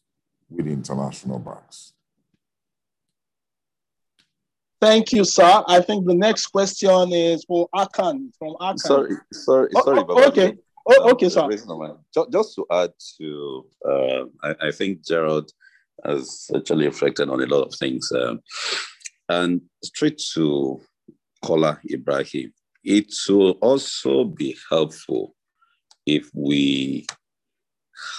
[0.48, 1.94] with international banks.
[4.86, 5.64] Thank you, sir.
[5.66, 8.78] I think the next question is for Akan from Akan.
[8.78, 10.04] Sorry, sorry, oh, sorry.
[10.08, 10.56] Oh, okay.
[10.88, 11.48] Oh, okay, sir.
[12.14, 15.50] Just, just to add to, uh, I, I, think Gerald
[16.04, 18.12] has actually reflected on a lot of things.
[18.12, 18.40] Um,
[19.28, 20.80] and straight to
[21.44, 22.52] Kola Ibrahim,
[22.84, 25.34] it will also be helpful
[26.06, 27.06] if we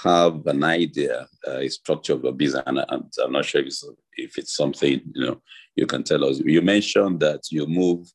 [0.03, 2.63] have an idea, uh, structure of a business.
[2.65, 3.85] And I'm, I'm not sure if it's,
[4.15, 5.41] if it's something you know
[5.75, 6.39] you can tell us.
[6.39, 8.07] You mentioned that you move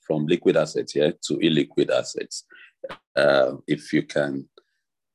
[0.00, 2.44] from liquid assets here to illiquid assets.
[3.14, 4.48] Uh, if you can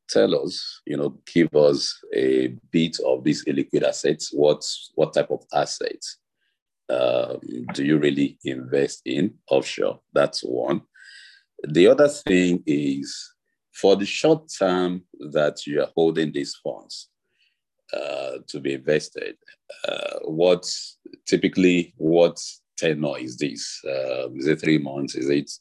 [0.07, 4.29] tell us, you know, give us a bit of these illiquid assets.
[4.31, 4.63] What
[4.95, 6.17] what type of assets
[6.89, 7.39] um,
[7.73, 9.99] do you really invest in offshore?
[10.13, 10.81] That's one.
[11.63, 13.33] The other thing is
[13.73, 17.09] for the short term that you are holding these funds
[17.93, 19.35] uh, to be invested,
[19.87, 20.65] uh, what
[21.25, 22.37] typically what
[22.77, 23.79] tenor is this?
[23.85, 25.15] Uh, is it three months?
[25.15, 25.51] Is it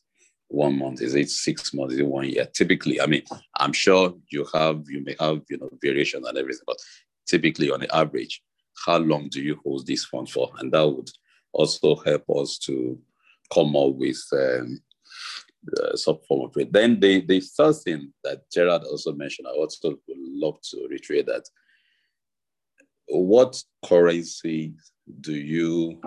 [0.48, 1.00] one month?
[1.02, 1.94] Is it six months?
[1.94, 2.46] Is it one year?
[2.52, 3.22] Typically, I mean,
[3.56, 6.78] I'm sure you have you may have you know variation and everything, but
[7.26, 8.42] typically on the average,
[8.86, 10.50] how long do you hold these funds for?
[10.58, 11.10] And that would
[11.52, 12.98] also help us to
[13.52, 14.80] come up with um,
[15.78, 16.72] uh, some form of it.
[16.72, 21.26] Then the, the third thing that Gerald also mentioned, I also would love to reiterate
[21.26, 21.44] that.
[23.08, 24.74] What currency
[25.20, 26.00] do you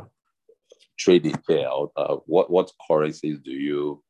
[0.98, 1.40] trade it?
[1.50, 4.04] Uh, what, what currencies do you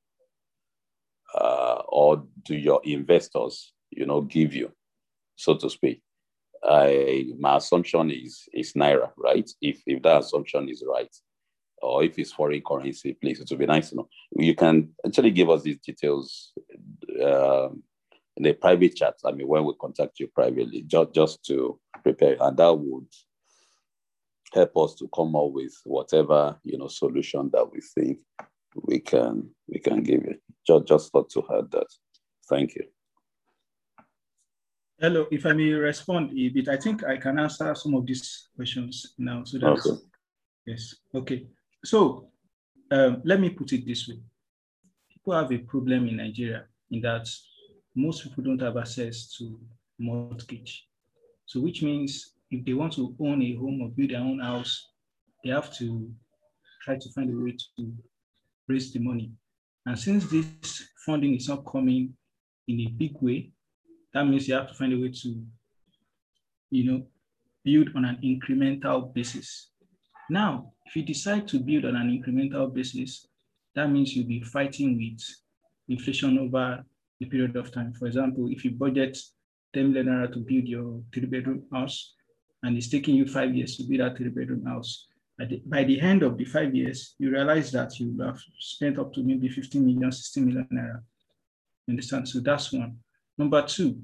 [1.34, 4.72] uh, or do your investors, you know, give you,
[5.36, 6.02] so to speak?
[6.64, 9.50] I, my assumption is is naira, right?
[9.62, 11.14] If if that assumption is right,
[11.84, 14.10] or if it's foreign currency, please, it would be nice to know.
[14.32, 16.54] You can actually give us these details
[17.22, 17.70] uh,
[18.38, 19.16] in a private chat.
[19.26, 23.08] I mean, when we contact you privately, just, just to prepare, and that would
[24.54, 28.20] help us to come up with whatever you know solution that we think
[28.76, 30.36] we can we can give you.
[30.66, 31.88] Just just thought to add that.
[32.50, 32.86] Thank you.
[35.00, 38.48] Hello, if I may respond a bit, I think I can answer some of these
[38.56, 39.44] questions now.
[39.44, 40.02] So that's okay.
[40.66, 41.48] yes, okay.
[41.86, 42.30] So
[42.92, 44.20] um, let me put it this way.
[45.12, 47.28] People have a problem in Nigeria in that
[47.96, 49.60] most people don't have access to
[50.00, 50.88] mortgage.
[51.46, 54.90] So which means if they want to own a home or build their own house,
[55.44, 56.12] they have to
[56.84, 57.94] try to find a way to
[58.68, 59.32] raise the money.
[59.86, 62.14] And since this funding is not coming
[62.68, 63.52] in a big way,
[64.14, 65.44] that means you have to find a way to,
[66.70, 67.06] you know,
[67.64, 69.72] build on an incremental basis.
[70.30, 73.28] Now, if you decide to build on an incremental basis,
[73.76, 75.24] that means you'll be fighting with
[75.90, 76.84] inflation over
[77.22, 77.94] a period of time.
[77.94, 79.18] For example, if you budget
[79.74, 82.14] 10 million naira to build your three bedroom house,
[82.62, 85.08] and it's taking you five years to build that three bedroom house,
[85.66, 89.24] by the end of the five years, you realize that you have spent up to
[89.24, 91.02] maybe 15 million, 16 million naira.
[91.88, 92.30] You understand?
[92.30, 92.98] So that's one.
[93.38, 94.00] Number two,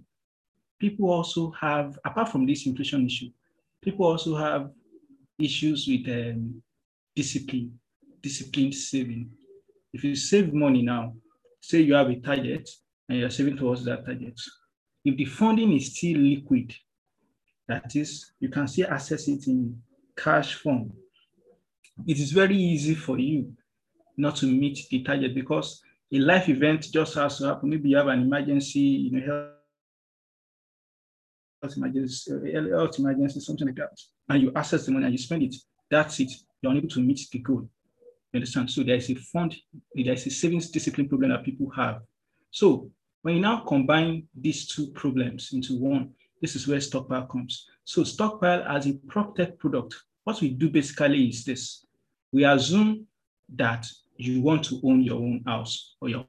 [0.79, 3.29] people also have, apart from this inflation issue,
[3.81, 4.71] people also have
[5.37, 6.61] issues with um,
[7.15, 7.79] discipline,
[8.21, 9.29] disciplined saving.
[9.93, 11.13] If you save money now,
[11.61, 12.69] say you have a target
[13.07, 14.39] and you're saving towards that target,
[15.03, 16.73] if the funding is still liquid,
[17.67, 19.81] that is, you can still access it in
[20.15, 20.91] cash form.
[22.07, 23.53] It is very easy for you
[24.17, 27.69] not to meet the target because a life event just has to happen.
[27.69, 29.51] Maybe you have an emergency, you know,
[31.61, 33.97] health emergency, uh, health emergency, something like that,
[34.29, 35.55] and you access the money and you spend it.
[35.89, 36.31] That's it.
[36.61, 37.69] You're unable to meet the goal.
[38.31, 38.69] You understand?
[38.69, 39.55] So there is a fund,
[39.95, 42.01] there is a savings discipline problem that people have.
[42.51, 42.91] So
[43.21, 47.67] when you now combine these two problems into one, this is where stockpile comes.
[47.83, 51.85] So stockpile as a prop-tech product, what we do basically is this.
[52.31, 53.07] We assume
[53.55, 56.25] that you want to own your own house or your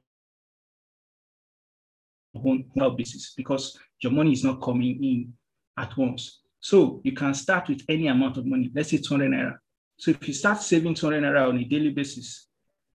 [2.35, 2.97] own health
[3.37, 5.33] because your money is not coming in
[5.77, 6.41] at once.
[6.59, 9.57] So you can start with any amount of money, let's say 200 naira.
[10.01, 12.47] So if you start saving 200 naira on a daily basis,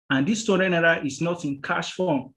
[0.09, 2.33] and this 200 naira is not in cash form,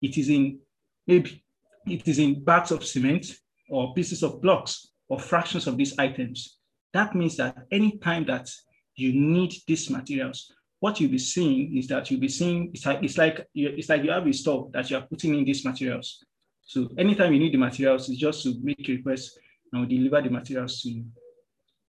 [0.00, 0.60] it is in
[1.06, 1.44] maybe
[1.86, 3.26] it is in bags of cement
[3.68, 6.56] or pieces of blocks or fractions of these items.
[6.94, 8.48] That means that any time that
[8.96, 13.02] you need these materials, what you'll be seeing is that you'll be seeing it's like
[13.02, 15.66] it's like you, it's like you have a store that you are putting in these
[15.66, 16.24] materials.
[16.62, 19.38] So anytime you need the materials, it's just to make a request
[19.70, 21.04] and we deliver the materials to you.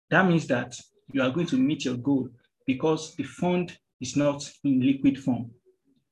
[0.09, 0.76] That means that
[1.14, 2.30] you are going to meet your goal
[2.66, 5.51] because the fund is not in liquid form.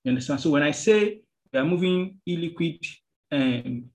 [0.04, 0.42] You understand?
[0.42, 1.22] So when I say
[1.52, 2.86] we are moving illiquid
[3.32, 3.86] um,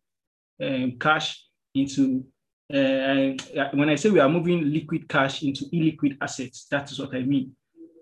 [0.63, 1.45] um, cash
[1.75, 2.25] into,
[2.73, 3.33] uh,
[3.73, 7.23] when I say we are moving liquid cash into illiquid assets, that is what I
[7.23, 7.53] mean.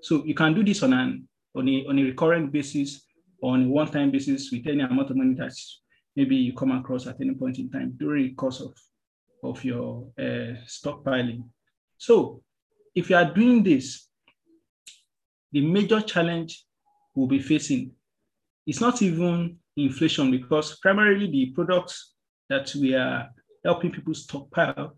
[0.03, 3.03] So you can do this on an on a on a recurrent basis
[3.43, 5.53] on a one-time basis with any amount of money that
[6.15, 8.73] maybe you come across at any point in time during the course of,
[9.43, 11.43] of your uh, stockpiling.
[11.99, 12.43] So
[12.95, 14.09] if you are doing this,
[15.53, 16.65] the major challenge
[17.15, 17.93] we'll be facing
[18.67, 22.15] is not even inflation because primarily the products
[22.49, 23.29] that we are
[23.65, 24.97] helping people stockpile,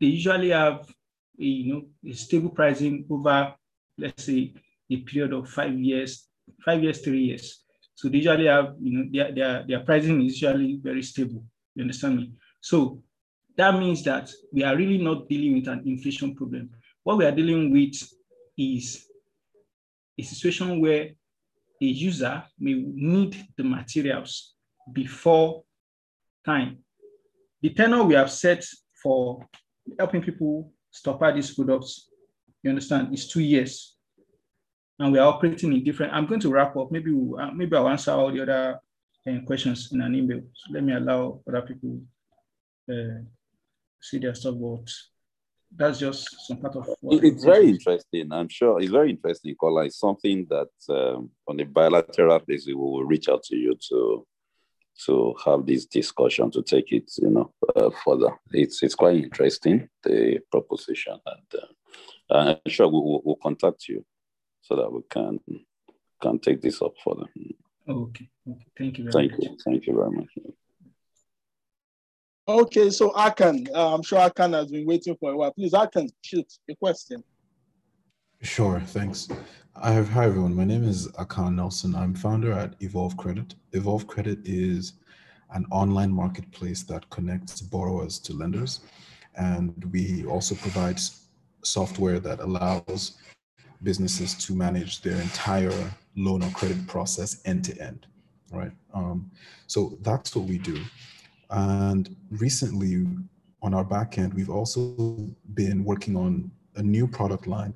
[0.00, 0.88] they usually have
[1.40, 3.54] a, you know, a stable pricing over
[3.98, 4.54] let's say,
[4.90, 6.28] a period of five years,
[6.64, 7.64] five years, three years.
[7.94, 11.44] So they usually have, you know, their, their, their pricing is usually very stable.
[11.74, 12.32] You understand me?
[12.60, 13.02] So
[13.56, 16.70] that means that we are really not dealing with an inflation problem.
[17.08, 18.06] What we are dealing with
[18.58, 19.06] is
[20.20, 21.04] a situation where
[21.80, 24.52] a user may need the materials
[24.92, 25.64] before
[26.44, 26.84] time.
[27.62, 28.62] The tenor we have set
[29.02, 29.42] for
[29.98, 32.10] helping people stock out these products
[32.62, 33.14] you understand?
[33.14, 33.96] is two years.
[34.98, 36.12] And we are operating in different.
[36.12, 36.92] I'm going to wrap up.
[36.92, 38.80] Maybe we'll, uh, maybe I'll answer all the other
[39.26, 40.42] uh, questions in an email.
[40.52, 42.02] So let me allow other people
[42.92, 43.22] uh,
[43.98, 44.56] see their stuff.
[44.60, 44.90] But
[45.76, 48.32] that's just some part of what it's very interesting.
[48.32, 49.84] I'm sure it's very interesting, Kola.
[49.84, 54.26] It's something that um, on a bilateral basis we will reach out to you to
[55.06, 58.30] to have this discussion to take it, you know, uh, further.
[58.52, 64.04] It's it's quite interesting the proposition, and uh, uh, sure, we'll, we'll contact you
[64.62, 65.38] so that we can
[66.20, 67.26] can take this up further.
[67.88, 68.28] Okay.
[68.50, 68.66] okay.
[68.76, 69.10] Thank you.
[69.10, 69.40] Thank much.
[69.42, 69.56] you.
[69.64, 70.28] Thank you very much.
[72.48, 75.52] Okay, so Akan, uh, I'm sure Akan has been waiting for a while.
[75.52, 77.22] Please, Akan, shoot a question.
[78.40, 79.28] Sure, thanks.
[79.76, 80.56] I have, hi everyone.
[80.56, 81.94] My name is Akan Nelson.
[81.94, 83.54] I'm founder at Evolve Credit.
[83.74, 84.94] Evolve Credit is
[85.52, 88.80] an online marketplace that connects borrowers to lenders,
[89.34, 90.98] and we also provide
[91.62, 93.18] software that allows
[93.82, 98.06] businesses to manage their entire loan or credit process end to end,
[98.50, 98.72] right?
[98.94, 99.30] Um,
[99.66, 100.80] so that's what we do.
[101.50, 103.06] And recently,
[103.62, 107.74] on our back end, we've also been working on a new product line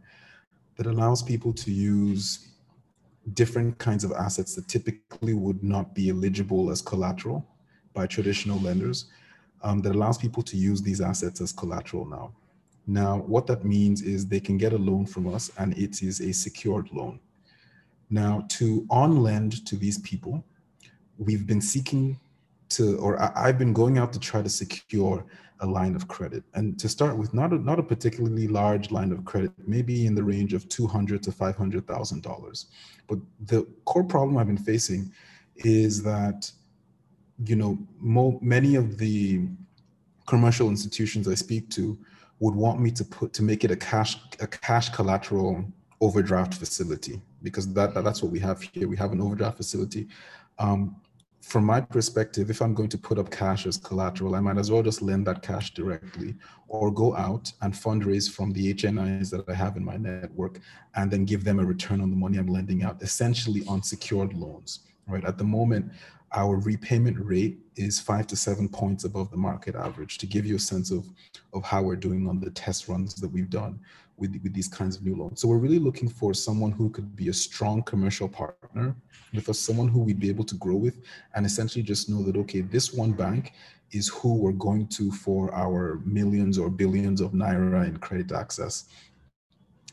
[0.76, 2.48] that allows people to use
[3.34, 7.46] different kinds of assets that typically would not be eligible as collateral
[7.94, 9.06] by traditional lenders,
[9.62, 12.32] um, that allows people to use these assets as collateral now.
[12.86, 16.20] Now, what that means is they can get a loan from us and it is
[16.20, 17.20] a secured loan.
[18.10, 20.44] Now, to on lend to these people,
[21.16, 22.18] we've been seeking
[22.76, 25.24] to, or I've been going out to try to secure
[25.60, 26.42] a line of credit.
[26.54, 30.14] And to start with, not a, not a particularly large line of credit, maybe in
[30.14, 32.64] the range of 200 to $500,000.
[33.06, 35.12] But the core problem I've been facing
[35.56, 36.50] is that,
[37.44, 39.42] you know, mo- many of the
[40.26, 41.98] commercial institutions I speak to
[42.40, 45.64] would want me to put to make it a cash a cash collateral
[46.00, 48.88] overdraft facility because that, that that's what we have here.
[48.88, 50.08] We have an overdraft facility.
[50.58, 50.96] Um,
[51.43, 54.70] from my perspective, if I'm going to put up cash as collateral, I might as
[54.70, 56.36] well just lend that cash directly
[56.68, 60.61] or go out and fundraise from the HNIs that I have in my network
[60.95, 64.34] and then give them a return on the money I'm lending out, essentially on secured
[64.34, 64.80] loans.
[65.09, 65.24] Right.
[65.24, 65.93] At the moment,
[66.30, 70.57] our repayment rate is five to seven points above the market average to give you
[70.57, 71.07] a sense of,
[71.53, 73.80] of how we're doing on the test runs that we've done
[74.22, 75.40] with, with these kinds of new loans.
[75.40, 78.94] So we're really looking for someone who could be a strong commercial partner
[79.34, 80.96] with us, someone who we'd be able to grow with
[81.34, 83.52] and essentially just know that, okay, this one bank
[83.90, 88.84] is who we're going to for our millions or billions of Naira in credit access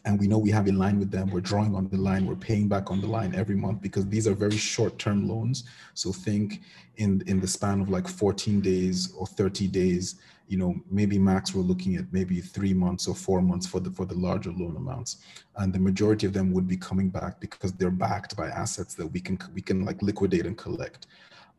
[0.06, 1.30] and we know we have a line with them.
[1.30, 2.26] We're drawing on the line.
[2.26, 5.64] We're paying back on the line every month because these are very short term loans.
[5.94, 6.62] So think
[6.98, 10.16] in in the span of like 14 days or 30 days
[10.48, 13.92] you know maybe max we're looking at maybe three months or four months for the
[13.92, 15.18] for the larger loan amounts.
[15.58, 19.08] And the majority of them would be coming back because they're backed by assets that
[19.08, 21.08] we can we can like liquidate and collect.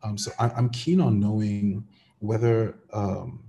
[0.03, 1.86] Um, so i'm keen on knowing
[2.20, 3.41] whether um,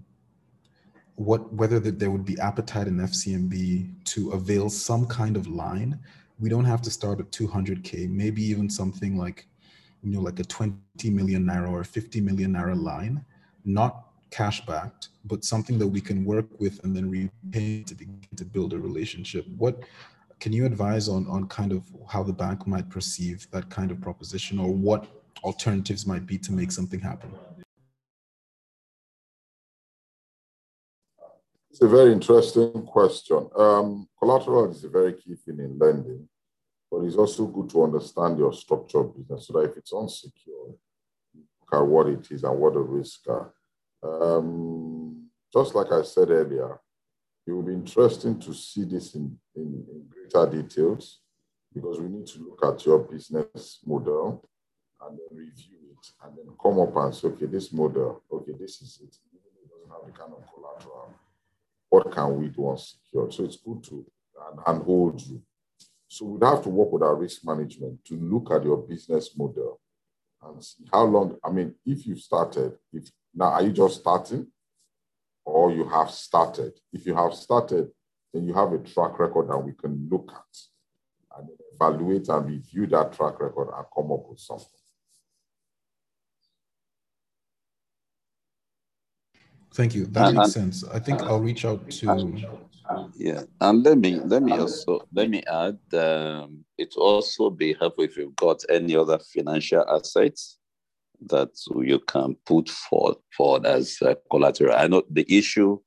[1.16, 6.00] what whether that there would be appetite in FCMB to avail some kind of line.
[6.40, 9.46] We don't have to start at 200k, maybe even something like
[10.04, 13.24] you know like a 20 million naira or 50 million naira line
[13.66, 18.18] not cash backed, but something that we can work with and then repay to begin
[18.36, 19.46] to build a relationship.
[19.58, 19.84] What
[20.40, 24.02] can you advise on on kind of how the bank might perceive that kind of
[24.02, 25.06] proposition or what
[25.44, 27.32] alternatives might be to make something happen?
[31.72, 33.50] It's a very interesting question.
[33.56, 36.28] Um, collateral is a very key thing in lending,
[36.92, 40.76] but it's also good to understand your structure of business so that if it's unsecured,
[41.34, 43.54] look at what it is and what the risks are.
[44.04, 46.78] Um, just like I said earlier,
[47.48, 51.22] it will be interesting to see this in, in, in greater details
[51.74, 54.44] because we need to look at your business model
[55.08, 58.82] and then review it and then come up and say, okay, this model, okay, this
[58.82, 59.16] is it.
[59.34, 61.14] It doesn't have the kind of collateral,
[61.92, 63.34] what can we do unsecured?
[63.34, 64.06] So it's good to
[64.66, 65.42] and hold you.
[66.08, 69.80] So we'd have to work with our risk management to look at your business model
[70.42, 71.38] and see how long.
[71.44, 74.48] I mean, if you've started, if now are you just starting
[75.46, 76.74] or you have started?
[76.92, 77.92] If you have started,
[78.34, 82.88] then you have a track record that we can look at and evaluate and review
[82.88, 84.81] that track record and come up with something.
[89.74, 90.06] Thank you.
[90.08, 90.84] That makes sense.
[90.84, 92.36] I think I'll reach out to.
[93.16, 95.80] Yeah, and let me let me also let me add.
[95.94, 100.58] Um, it also be helpful if you've got any other financial assets
[101.28, 104.76] that you can put forward, forward as uh, collateral.
[104.76, 105.80] I know the issue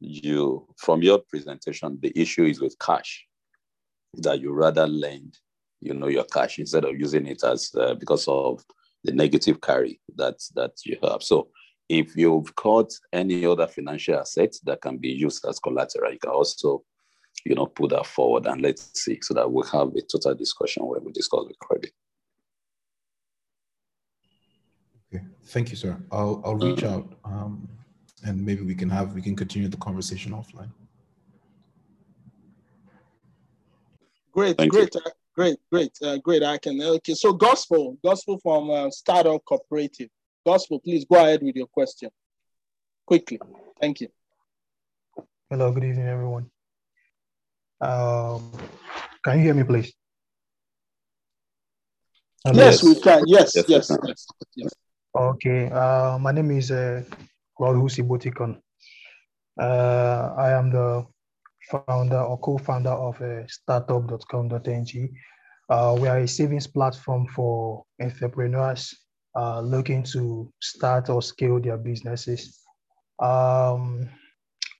[0.00, 3.24] you from your presentation, the issue is with cash
[4.14, 5.38] that you rather lend,
[5.80, 8.62] you know, your cash instead of using it as uh, because of
[9.04, 11.22] the negative carry that that you have.
[11.22, 11.48] So
[11.88, 16.30] if you've got any other financial assets that can be used as collateral, you can
[16.30, 16.82] also,
[17.44, 20.86] you know, put that forward and let's see so that we'll have a total discussion
[20.86, 21.92] where we discuss the credit.
[25.12, 25.96] Okay, thank you, sir.
[26.10, 26.92] I'll I'll reach mm.
[26.92, 27.68] out um,
[28.24, 30.70] and maybe we can have we can continue the conversation offline.
[34.32, 36.42] Great, thank great, uh, great, great, uh, great.
[36.42, 37.14] I can okay.
[37.14, 40.08] So gospel, gospel from uh, Startup Cooperative.
[40.44, 42.10] Gospel, please go ahead with your question
[43.06, 43.40] quickly.
[43.80, 44.08] Thank you.
[45.48, 46.50] Hello, good evening, everyone.
[47.80, 48.52] Um,
[49.24, 49.92] can you hear me, please?
[52.44, 52.62] Hello?
[52.62, 53.22] Yes, we can.
[53.26, 54.26] Yes, yes, yes, yes.
[54.56, 54.72] yes.
[55.16, 57.02] Okay, uh, my name is uh,
[57.58, 58.60] Husi Botikon.
[59.58, 61.06] Uh, I am the
[61.70, 65.14] founder or co-founder of uh, startup.com.ng.
[65.70, 68.94] Uh, we are a savings platform for entrepreneurs
[69.36, 72.60] uh, looking to start or scale their businesses.
[73.20, 74.08] Um,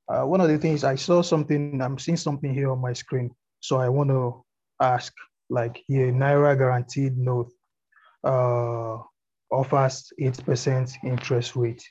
[0.09, 3.31] uh, one of the things I saw something, I'm seeing something here on my screen.
[3.61, 4.45] So I want to
[4.81, 5.13] ask,
[5.49, 7.51] like, here, Naira guaranteed note
[8.23, 8.99] uh,
[9.51, 11.83] offers 8% interest rate.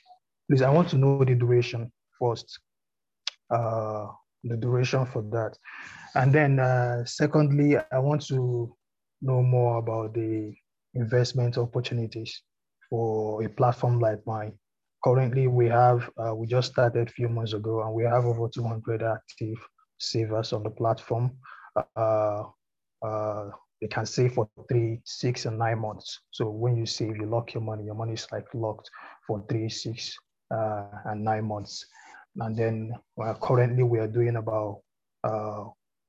[0.48, 2.60] Please, I want to know the duration first,
[3.50, 4.06] uh,
[4.44, 5.56] the duration for that.
[6.14, 8.74] And then uh, secondly, I want to
[9.22, 10.54] know more about the
[10.94, 12.42] investment opportunities
[12.94, 14.52] for a platform like mine.
[15.02, 18.48] Currently, we have, uh, we just started a few months ago and we have over
[18.48, 19.58] 200 active
[19.98, 21.32] savers on the platform.
[21.96, 22.44] Uh,
[23.04, 26.20] uh, they can save for three, six, and nine months.
[26.30, 28.88] So when you save, you lock your money, your money is like locked
[29.26, 30.16] for three, six,
[30.56, 31.84] uh, and nine months.
[32.36, 34.82] And then uh, currently we are doing about
[35.24, 35.64] uh,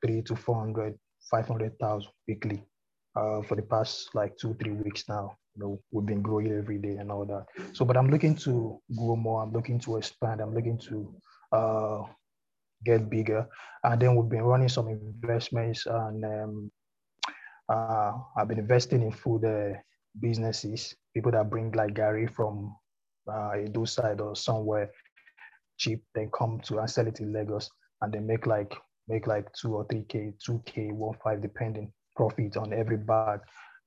[0.05, 0.93] three to 400,
[1.31, 2.63] 500,000 weekly
[3.15, 5.35] uh, for the past like two, three weeks now.
[5.55, 7.45] You know, we've been growing every day and all that.
[7.73, 9.41] So, but I'm looking to grow more.
[9.41, 10.41] I'm looking to expand.
[10.41, 11.15] I'm looking to
[11.51, 12.01] uh,
[12.83, 13.47] get bigger.
[13.83, 16.71] And then we've been running some investments and um,
[17.69, 19.77] uh, I've been investing in food uh,
[20.19, 22.75] businesses, people that bring like garri from
[23.31, 24.91] uh, side or somewhere
[25.77, 27.69] cheap, then come to and sell it in Lagos
[28.01, 28.73] and they make like
[29.07, 33.39] make like two or three K, two K, one five, depending profit on every bag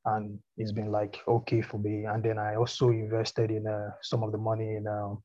[0.05, 2.05] and it's been like okay for me.
[2.05, 5.23] And then i also invested in uh, some of the money in um,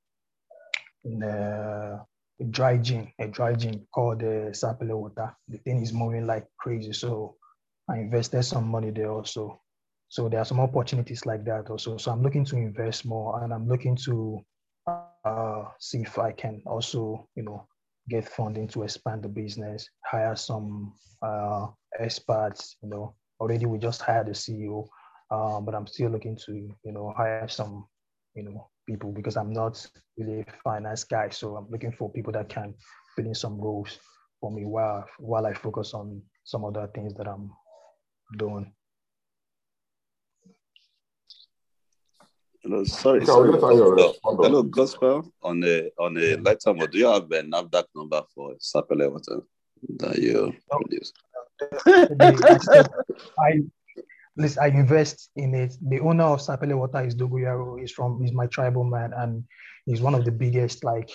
[1.03, 1.99] in uh,
[2.39, 5.36] a dry gin a dry gin called uh, sapele water.
[5.47, 7.36] The thing is moving like crazy so
[7.89, 9.59] i invested some money there also.
[10.09, 11.97] So there are some opportunities like that also.
[11.97, 14.39] So i'm looking to invest more and i'm looking to
[14.88, 17.67] uh, see if i can also you know
[18.09, 20.93] get funding to expand the business hire some
[21.24, 21.67] uh,
[21.99, 24.87] experts, you know, already we just hired a CEO,
[25.29, 27.85] um, but I'm still looking to, you know, hire some,
[28.35, 29.85] you know, people because I'm not
[30.17, 31.29] really a finance guy.
[31.29, 32.73] So I'm looking for people that can
[33.15, 33.99] fill in some roles
[34.39, 37.51] for me while while I focus on some other things that I'm
[38.37, 38.71] doing.
[42.63, 43.51] Hello, sorry, sorry.
[43.59, 45.33] Hello, Gospel.
[45.41, 49.41] On a on a lighter mode, do you have a NAFDAC number for Sapele water
[49.99, 50.79] that you no.
[50.79, 51.11] produce?
[51.86, 53.62] I
[54.38, 55.76] listen, I invest in it.
[55.82, 57.80] The owner of Sapele Water is Dogoyaro.
[57.80, 59.43] He's from he's my tribal man and
[59.86, 61.10] he's one of the biggest like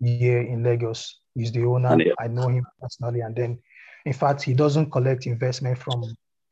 [0.00, 1.20] here in Lagos.
[1.34, 1.96] He's the owner.
[2.00, 2.12] Yeah.
[2.18, 3.20] I know him personally.
[3.20, 3.58] And then
[4.04, 6.02] in fact he doesn't collect investment from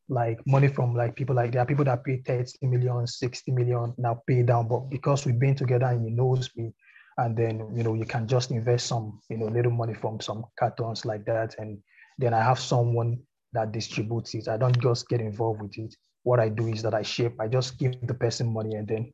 [0.09, 3.95] like money from like people like there are people that pay 30 million, 60 million
[3.97, 4.69] now pay down.
[4.69, 6.73] But because we've been together and he knows me,
[7.17, 10.45] and then you know, you can just invest some, you know, little money from some
[10.59, 11.55] cartons like that.
[11.59, 11.79] And
[12.19, 13.21] then I have someone
[13.53, 14.49] that distributes it.
[14.49, 15.95] I don't just get involved with it.
[16.23, 19.13] What I do is that I shape, I just give the person money and then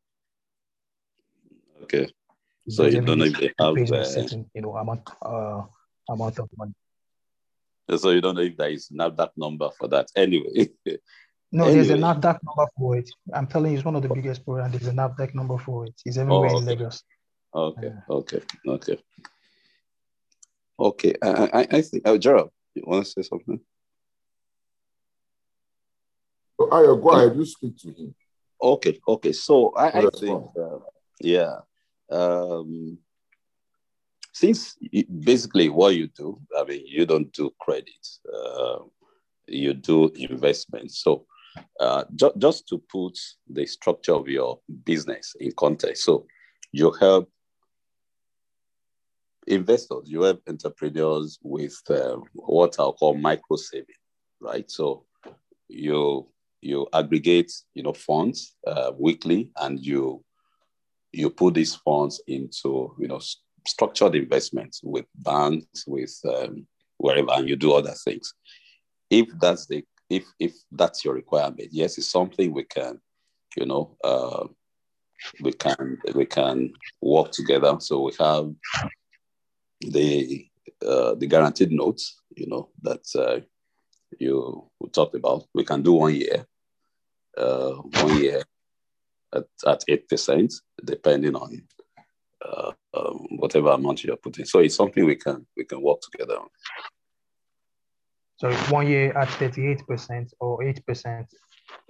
[1.83, 2.09] Okay.
[2.69, 5.63] So you don't know if they have uh, certain, you know, amount uh
[6.09, 6.73] amount of money.
[7.97, 10.69] So you don't know if there is NAFDAC number for that anyway.
[11.51, 11.75] no, anyway.
[11.75, 13.11] there's a NAFDAC number for it.
[13.35, 14.73] I'm telling you, it's one of the biggest programs.
[14.73, 15.95] There's a NAFDAC number for it.
[16.05, 16.59] It's everywhere oh, okay.
[16.59, 17.03] in Lagos.
[17.53, 18.99] Okay, okay, okay.
[20.79, 23.61] Okay, I, I, I think, oh, Gerald, you want to say something?
[26.59, 28.15] Oh, Ayo, go ahead, you speak to him.
[28.63, 29.33] Okay, okay.
[29.33, 30.79] So I, I think, uh,
[31.21, 31.61] yeah,
[32.11, 32.99] um,
[34.33, 34.77] since
[35.25, 38.81] basically what you do, I mean, you don't do credit, uh,
[39.47, 40.93] you do investment.
[40.93, 41.27] So
[41.81, 43.19] uh, ju- just to put
[43.49, 46.27] the structure of your business in context, so
[46.73, 47.31] you help
[49.51, 54.01] investors, you have entrepreneurs with uh, what I'll call micro saving,
[54.41, 54.71] right?
[54.71, 55.05] So
[55.69, 56.29] you
[56.63, 60.25] you aggregate, you know, funds uh, weekly, and you
[61.13, 63.21] you put these funds into, you know,
[63.67, 66.67] structured investments with banks, with um,
[66.99, 68.35] wherever, and you do other things.
[69.11, 73.01] If that's the if if that's your requirement, yes, it's something we can,
[73.57, 74.47] you know, uh,
[75.41, 77.77] we can we can work together.
[77.81, 78.51] So we have
[79.81, 80.47] the
[80.87, 83.41] uh, the guaranteed notes, you know, that uh,
[84.19, 85.45] you talked about.
[85.55, 86.47] We can do one year,
[87.37, 88.43] uh, one year
[89.35, 90.53] at at eight percent,
[90.85, 91.63] depending on
[92.45, 94.45] uh, um, whatever amount you're putting.
[94.45, 96.49] So it's something we can we can work together on.
[98.41, 101.27] So one year at 38% or 8%?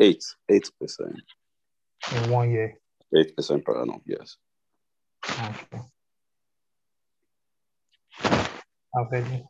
[0.00, 1.14] 8, 8%.
[2.16, 2.74] In one year?
[3.14, 4.36] 8% per annum, yes.
[5.28, 5.82] Okay.
[8.96, 9.44] Okay.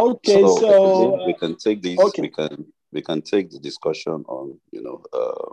[0.00, 1.98] Okay, so, so we can take this.
[1.98, 2.22] Okay.
[2.22, 5.52] We can we can take the discussion on you know uh,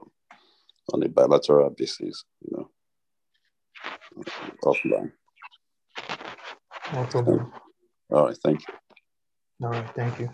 [0.93, 2.69] on a bilateral basis, you know,
[4.63, 5.11] offline.
[6.93, 7.51] No problem.
[8.09, 8.73] All right, thank you.
[9.63, 10.29] All right, thank you.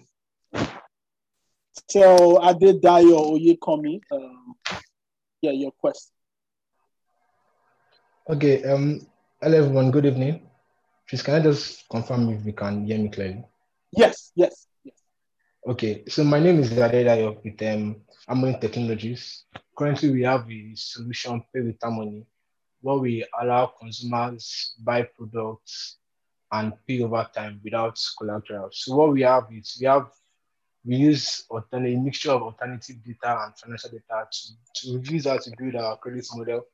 [1.90, 4.54] So I did die Adedayo Oyekomi, um,
[5.42, 6.12] yeah, your question.
[8.26, 9.06] Okay, um,
[9.42, 10.48] hello everyone, good evening.
[11.10, 13.44] Please, can I just confirm if you can hear me clearly?
[13.92, 14.96] Yes, yes, yes.
[15.68, 19.44] Okay, so my name is Adedayo with um, Harmony Technologies.
[19.78, 22.26] Currently, we have a solution, Pay with Harmony,
[22.80, 25.98] where we allow consumers buy products
[26.54, 28.70] and pay over time without collateral.
[28.72, 30.08] So what we have is we have
[30.86, 35.52] we use alternate mixture of alternative data and financial data to, to use that to
[35.58, 36.66] build our credit model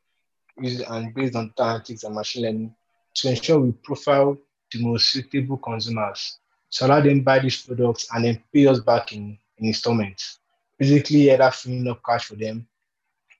[0.63, 2.75] and based on analytics and machine learning
[3.15, 4.37] to ensure we profile
[4.71, 6.39] the most suitable consumers
[6.71, 10.39] to allow them buy these products and then pay us back in, in installments.
[10.77, 12.67] Basically, either freeing up cash for them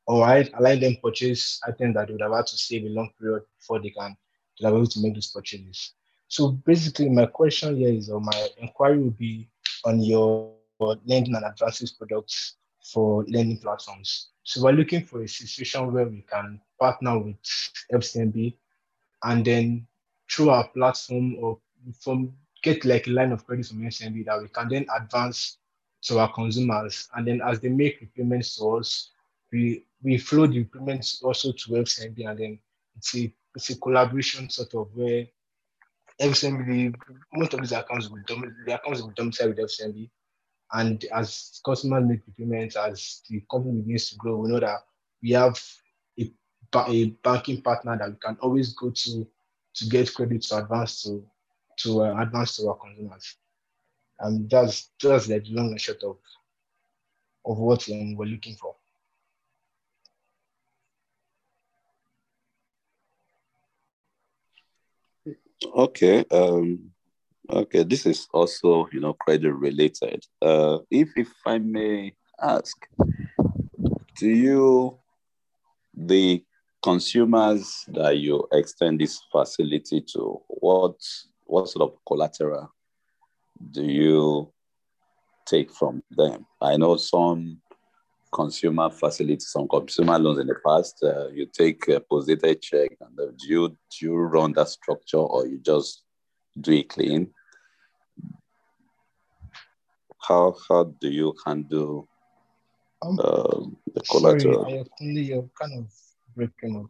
[0.08, 3.44] or allowing them purchase items that they would have had to save a long period
[3.58, 4.18] before they can
[4.60, 5.94] be able to make those purchases.
[6.28, 9.50] So basically, my question here is, or my inquiry will be
[9.86, 10.52] on your
[11.06, 14.30] lending and advances products for lending platforms.
[14.44, 17.36] So we're looking for a situation where we can partner with
[17.92, 18.56] FCMB
[19.24, 19.88] and then
[20.32, 21.60] through our platform or
[22.00, 25.58] from get like a line of credit from FCMB that we can then advance
[26.04, 27.10] to our consumers.
[27.16, 29.12] And then as they make repayments to us,
[29.52, 32.60] we we flow the repayments also to FCMB and then
[32.96, 35.26] it's a it's a collaboration sort of where
[36.22, 36.96] FCMB,
[37.34, 40.10] most of these accounts will the accounts will domicile with FCMB
[40.74, 44.80] and as customers make repayments, as the company begins to grow, we know that
[45.22, 45.60] we have
[46.74, 49.28] a, banking partner that we can always go to
[49.76, 51.24] to get credit to advance to
[51.78, 53.36] to uh, advance to our consumers.
[54.20, 56.18] And that's just the long and short of
[57.46, 58.76] of what um, we're looking for.
[65.76, 66.26] Okay.
[66.32, 66.92] Um,
[67.52, 70.24] Okay, this is also, you know, credit related.
[70.40, 72.78] Uh, if if I may ask
[74.18, 75.00] do you,
[75.96, 76.44] the
[76.82, 80.96] consumers that you extend this facility to, what,
[81.46, 82.74] what sort of collateral
[83.72, 84.52] do you
[85.46, 86.46] take from them?
[86.62, 87.62] I know some
[88.32, 93.18] consumer facilities, some consumer loans in the past, uh, you take a positive check and
[93.18, 96.04] do you, do you run that structure or you just
[96.62, 97.32] do it clean?
[100.22, 102.08] How, how do you handle
[103.02, 104.64] um, uh, the collateral?
[104.64, 105.92] Sorry, I you're kind of
[106.44, 106.86] up.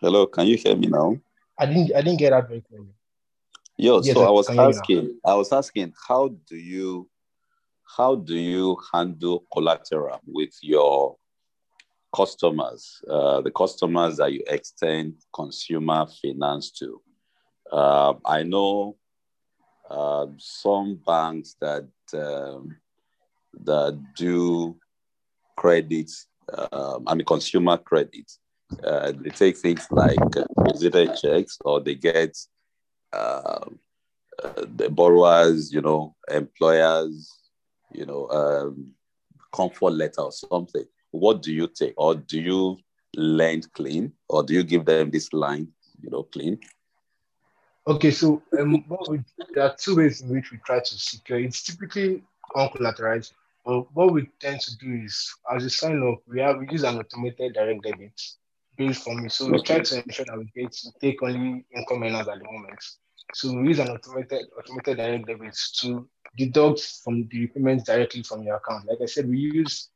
[0.00, 1.16] Hello, can you hear me now?
[1.58, 2.94] I didn't I didn't get that very clearly.
[3.76, 7.08] Yo, yes, so I was asking, I was asking, how do you
[7.96, 11.16] how do you handle collateral with your
[12.14, 17.00] customers, uh, the customers that you extend consumer finance to?
[17.70, 18.96] Uh, I know
[19.88, 22.76] uh, some banks that um,
[23.64, 24.76] that do
[25.56, 26.10] credit,
[26.72, 28.30] um, I mean consumer credit.
[28.84, 32.36] Uh, they take things like uh, checks or they get
[33.12, 33.64] uh,
[34.42, 37.30] uh, the borrowers, you know, employers,
[37.92, 38.92] you know, um,
[39.52, 40.84] comfort letter or something.
[41.10, 41.94] What do you take?
[41.96, 42.78] Or do you
[43.16, 44.12] lend clean?
[44.28, 45.68] Or do you give them this line,
[46.00, 46.58] you know, clean?
[47.86, 49.20] Okay, so um, we,
[49.52, 51.40] there are two ways in which we try to secure.
[51.40, 52.22] It's typically
[52.54, 53.32] uncollateralized.
[53.70, 56.82] But what we tend to do is, as a sign up, we have we use
[56.82, 58.20] an automated direct debit
[58.76, 59.30] based from it.
[59.30, 62.44] So we try to ensure that we get to take only income earners at the
[62.50, 62.82] moment.
[63.32, 68.42] So we use an automated automated direct debit to deduct from the repayments directly from
[68.42, 68.88] your account.
[68.88, 69.90] Like I said, we use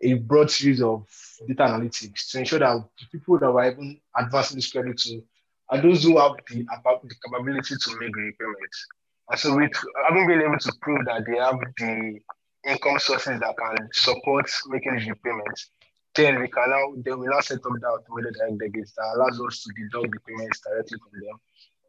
[0.00, 1.06] a broad series of
[1.46, 5.22] data analytics to ensure that the people that we're even advancing this credit to
[5.68, 8.86] are those who have the, about the capability to make the repayments.
[9.30, 9.68] And so we
[10.08, 12.20] haven't been able to prove that they have the
[12.66, 15.70] income sources that can support making these repayments,
[16.14, 19.62] then we can now then we now set up that automated direct that allows us
[19.62, 21.40] to deduct the payments directly from them.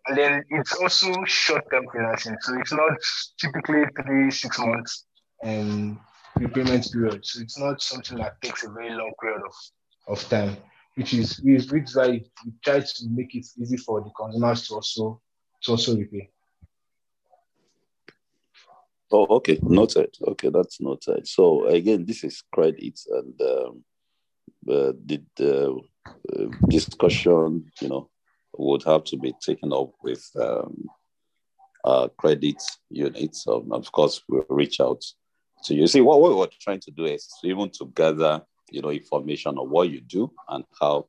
[0.07, 2.35] And then it's also short-term financing.
[2.41, 2.91] So it's not
[3.39, 5.05] typically three, six months
[5.43, 5.99] um,
[6.37, 7.25] repayment period.
[7.25, 10.57] So it's not something that takes a very long period of, of time,
[10.95, 14.75] which is which is why we try to make it easy for the consumers to
[14.75, 15.21] also
[15.63, 16.29] to also repay.
[19.15, 20.17] Oh, okay, noted.
[20.27, 21.27] Okay, that's noted.
[21.27, 23.83] So again, this is credit, and um,
[24.67, 28.09] uh, the uh, discussion, you know,
[28.57, 30.87] would have to be taken up with um,
[31.85, 32.59] uh, credit
[32.89, 33.45] units.
[33.47, 35.03] Of course, we'll reach out
[35.65, 35.85] to you.
[35.85, 38.41] See, what, what we're trying to do is even to gather,
[38.71, 41.05] you know, information on what you do and how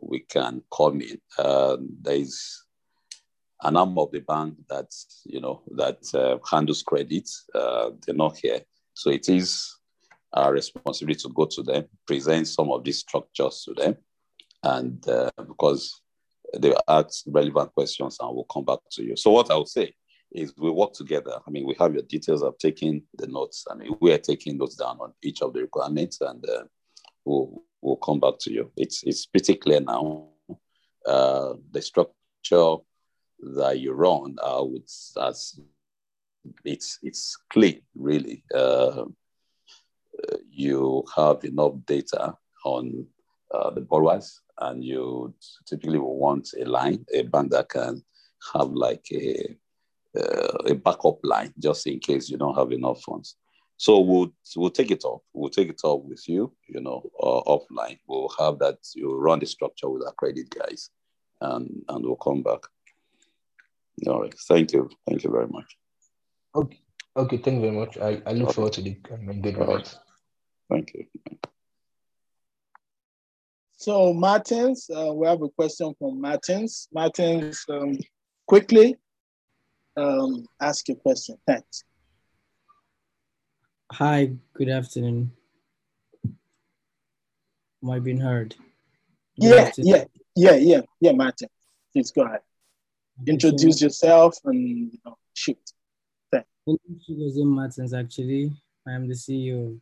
[0.00, 1.20] we can come in.
[1.36, 2.62] Uh, there is
[3.62, 4.90] an arm of the bank that
[5.24, 7.28] you know that uh, handles credit.
[7.54, 8.60] Uh, they're not here,
[8.94, 9.76] so it is
[10.32, 13.96] our responsibility to go to them, present some of these structures to them,
[14.62, 16.00] and uh, because
[16.58, 19.16] they ask relevant questions, and we'll come back to you.
[19.16, 19.94] So what I will say
[20.30, 21.38] is we work together.
[21.46, 22.42] I mean, we have your details.
[22.42, 23.66] I've taken the notes.
[23.70, 26.64] I mean, we are taking notes down on each of the requirements, and uh,
[27.24, 28.70] we'll we'll come back to you.
[28.76, 30.28] It's it's pretty clear now.
[31.06, 32.76] Uh, the structure
[33.42, 34.64] that you run uh,
[36.64, 38.44] it's it's clean really.
[38.54, 39.04] Uh,
[40.50, 43.06] you have enough data on
[43.52, 45.34] uh, the borrowers, and you
[45.66, 48.02] typically will want a line, a bank that can
[48.54, 49.56] have like a
[50.18, 53.36] uh, a backup line just in case you don't have enough funds.
[53.76, 55.22] So we'll we'll take it up.
[55.32, 57.98] We'll take it up with you, you know, uh, offline.
[58.06, 58.78] We'll have that.
[58.94, 60.90] You run the structure with our credit guys,
[61.40, 62.60] and and we'll come back.
[64.06, 64.34] All right.
[64.48, 64.90] Thank you.
[65.08, 65.76] Thank you very much.
[66.54, 66.80] Okay.
[67.16, 67.36] Okay.
[67.36, 67.98] Thank you very much.
[67.98, 68.54] I, I look okay.
[68.54, 69.98] forward to the good results.
[70.70, 71.06] Thank you.
[73.76, 76.88] So Martins, uh, we have a question from Martins.
[76.92, 77.98] Martins, um,
[78.46, 78.96] quickly
[79.96, 81.36] um, ask your question.
[81.46, 81.84] Thanks.
[83.92, 85.32] Hi, good afternoon.
[86.24, 88.54] Am I being heard?
[89.38, 89.90] Good yeah, afternoon.
[89.90, 90.04] yeah,
[90.36, 91.48] yeah, yeah, yeah, Martin.
[91.92, 92.40] Please go ahead
[93.26, 95.58] introduce yourself and you know, shoot.
[96.30, 96.48] Thanks.
[96.66, 98.52] My name is Martins, actually.
[98.86, 99.80] I am the CEO of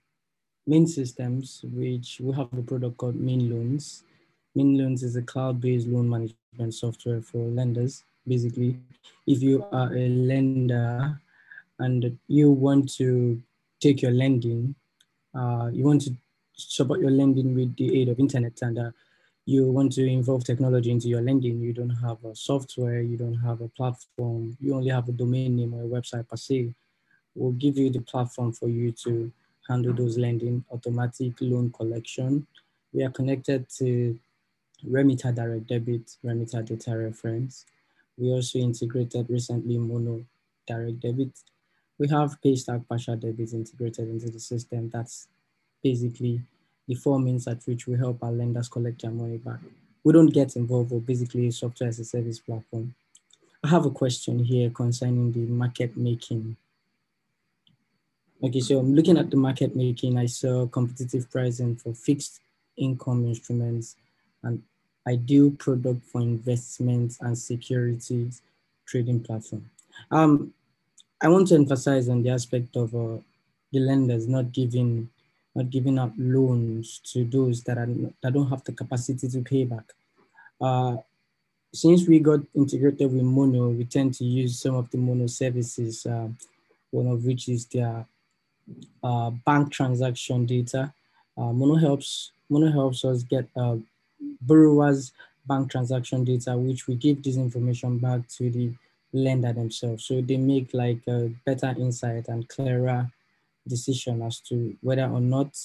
[0.67, 4.05] Main Systems, which we have a product called Main Loans.
[4.55, 8.05] Main Loans is a cloud-based loan management software for lenders.
[8.27, 8.77] Basically,
[9.27, 11.19] if you are a lender
[11.79, 13.41] and you want to
[13.81, 14.75] take your lending,
[15.35, 16.15] uh, you want to
[16.55, 18.91] support your lending with the aid of internet and uh,
[19.51, 23.35] you want to involve technology into your lending, you don't have a software, you don't
[23.35, 26.73] have a platform, you only have a domain name or a website per se,
[27.35, 29.31] we'll give you the platform for you to
[29.69, 32.47] handle those lending, automatic loan collection.
[32.93, 34.19] We are connected to
[34.89, 37.67] Remita Direct Debit, Remita Data Reference.
[38.17, 40.25] We also integrated recently Mono
[40.67, 41.33] Direct Debit.
[41.99, 44.91] We have Paystack Partial Debit integrated into the system.
[44.91, 45.29] That's
[45.83, 46.43] basically
[46.91, 49.61] the four means at which we help our lenders collect their money back.
[50.03, 52.97] We don't get involved with basically software as a service platform.
[53.63, 56.57] I have a question here concerning the market making.
[58.43, 60.19] Okay, so I'm looking at the market making.
[60.19, 62.41] I saw competitive pricing for fixed
[62.77, 63.95] income instruments
[64.43, 64.61] and
[65.07, 68.43] ideal product for investments and securities
[68.85, 69.71] trading platform.
[70.11, 70.53] Um,
[71.23, 73.19] I want to emphasize on the aspect of uh,
[73.71, 75.09] the lenders not giving
[75.55, 77.89] not giving out loans to those that are
[78.23, 79.93] that don't have the capacity to pay back.
[80.61, 80.97] Uh,
[81.73, 86.05] since we got integrated with Mono, we tend to use some of the Mono services,
[86.07, 86.29] uh,
[86.91, 88.07] one of which is their
[89.03, 90.93] uh, bank transaction data.
[91.37, 93.77] Uh, Mono helps Mono helps us get uh,
[94.43, 95.13] borrowers'
[95.47, 98.73] bank transaction data, which we give this information back to the
[99.13, 100.05] lender themselves.
[100.05, 103.11] So they make like a better insight and clearer
[103.71, 105.57] decision as to whether or not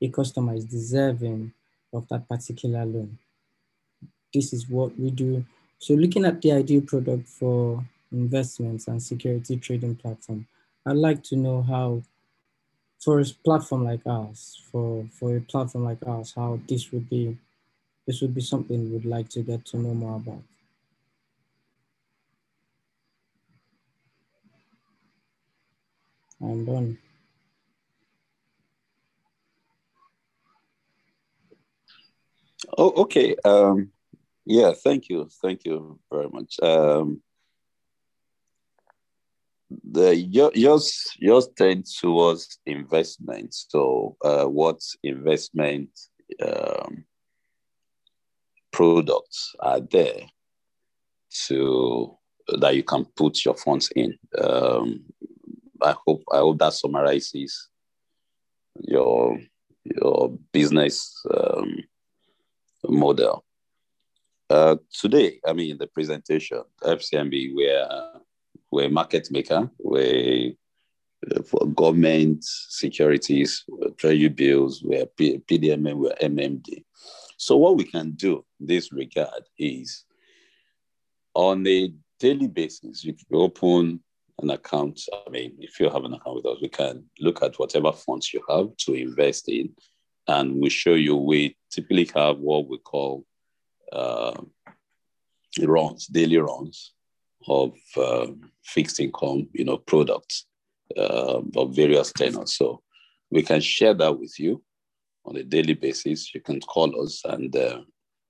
[0.00, 1.52] a customer is deserving
[1.92, 3.18] of that particular loan.
[4.32, 5.44] This is what we do.
[5.78, 10.46] So looking at the ideal product for investments and security trading platform,
[10.86, 12.02] I'd like to know how
[13.00, 17.36] for a platform like ours, for, for a platform like ours, how this would be,
[18.06, 20.42] this would be something we'd like to get to know more about.
[26.42, 26.98] I'm done.
[32.78, 33.36] Oh, okay.
[33.44, 33.90] Um,
[34.46, 35.28] yeah, thank you.
[35.42, 36.58] Thank you very much.
[36.60, 37.22] Um,
[39.92, 43.54] the yours yours tend towards investment.
[43.54, 45.90] So, uh, what investment
[46.42, 47.04] um,
[48.72, 50.22] products are there
[51.46, 52.16] to
[52.58, 54.18] that you can put your funds in?
[54.42, 55.04] Um,
[55.82, 57.68] I hope I hope that summarizes
[58.80, 59.38] your
[59.84, 61.76] your business um,
[62.88, 63.44] model.
[64.48, 67.88] Uh, today, I mean, the presentation, FCMB, we're,
[68.70, 70.52] we're a market maker, we're
[71.30, 73.64] uh, for government securities,
[73.96, 76.84] treasury bills, we're P- PDMM, we're MMD.
[77.36, 80.04] So what we can do in this regard is
[81.34, 84.00] on a daily basis, you can open
[84.42, 85.00] an account.
[85.26, 88.32] I mean, if you have an account with us, we can look at whatever funds
[88.32, 89.70] you have to invest in,
[90.30, 93.24] and we show you we typically have what we call
[93.92, 94.40] uh,
[95.62, 96.92] runs, daily runs
[97.48, 98.28] of uh,
[98.62, 100.46] fixed income, you know, products
[100.96, 102.54] uh, of various tenors.
[102.54, 102.82] So
[103.30, 104.62] we can share that with you
[105.24, 106.32] on a daily basis.
[106.34, 107.80] You can call us and uh,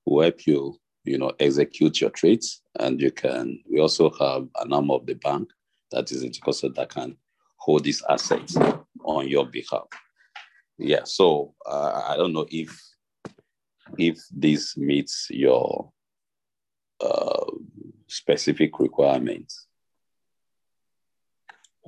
[0.06, 2.62] we'll help you, you know, execute your trades.
[2.78, 5.50] And you can, we also have an arm of the bank
[5.90, 7.16] that is in Intikosa that can
[7.56, 8.56] hold these assets
[9.04, 9.88] on your behalf.
[10.80, 12.70] Yeah, so uh, I don't know if
[13.98, 15.92] if this meets your
[17.00, 17.44] uh,
[18.06, 19.66] specific requirements.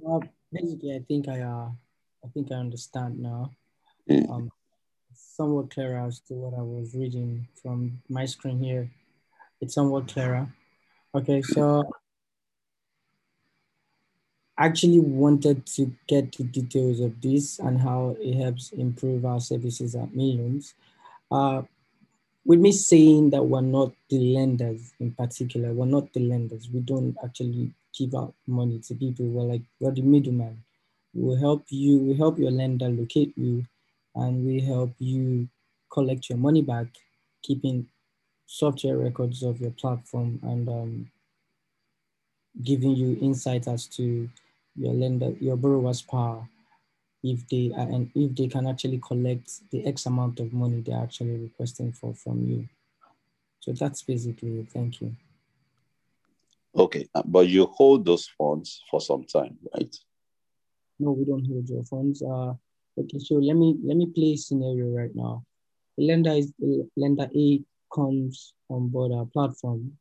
[0.07, 0.21] Uh,
[0.53, 1.71] basically, I think I uh,
[2.23, 3.51] I think I understand now.
[4.11, 4.31] Mm.
[4.31, 4.51] Um,
[5.15, 8.91] somewhat clearer as to what I was reading from my screen here.
[9.63, 10.53] It's somewhat clearer.
[11.15, 11.91] Okay, so
[14.65, 19.95] actually wanted to get the details of this and how it helps improve our services
[19.97, 20.75] at Millions.
[21.31, 21.63] Uh,
[22.45, 26.69] with me saying that we're not the lenders in particular, we're not the lenders.
[26.73, 29.27] We don't actually give out money to people.
[29.27, 30.63] We're like, we're the middleman.
[31.13, 33.65] We'll help you, we help your lender locate you,
[34.15, 35.49] and we help you
[35.91, 36.87] collect your money back,
[37.43, 37.87] keeping
[38.47, 41.11] software records of your platform and um,
[42.63, 44.29] giving you insight as to
[44.77, 46.49] your lender, your borrower's power,
[47.23, 51.03] if they are, and if they can actually collect the X amount of money they're
[51.03, 52.69] actually requesting for from you.
[53.61, 54.71] So that's basically it.
[54.71, 55.15] Thank you.
[56.75, 59.95] Okay, uh, but you hold those funds for some time, right?
[60.99, 62.23] No, we don't hold your funds.
[62.23, 62.55] Uh,
[62.99, 65.45] okay, so let me let me play a scenario right now.
[65.99, 66.53] The lender is
[66.97, 67.63] lender A
[67.95, 69.93] comes on board our platform,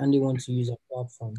[0.00, 1.34] and they want to use our platform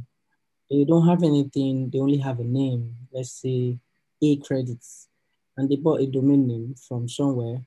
[0.73, 3.77] they don't have anything, they only have a name, let's say
[4.23, 5.07] A credits,
[5.55, 7.61] and they bought a domain name from somewhere,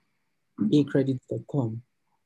[0.61, 1.83] acredits.com.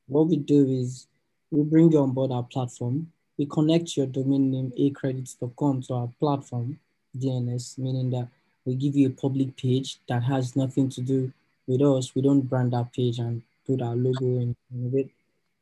[0.06, 1.06] What we do is
[1.50, 6.08] we bring you on board our platform, we connect your domain name acredits.com to our
[6.18, 6.78] platform,
[7.18, 8.28] DNS, meaning that
[8.64, 11.30] we give you a public page that has nothing to do
[11.66, 12.14] with us.
[12.14, 15.10] We don't brand our page and put our logo in, in it.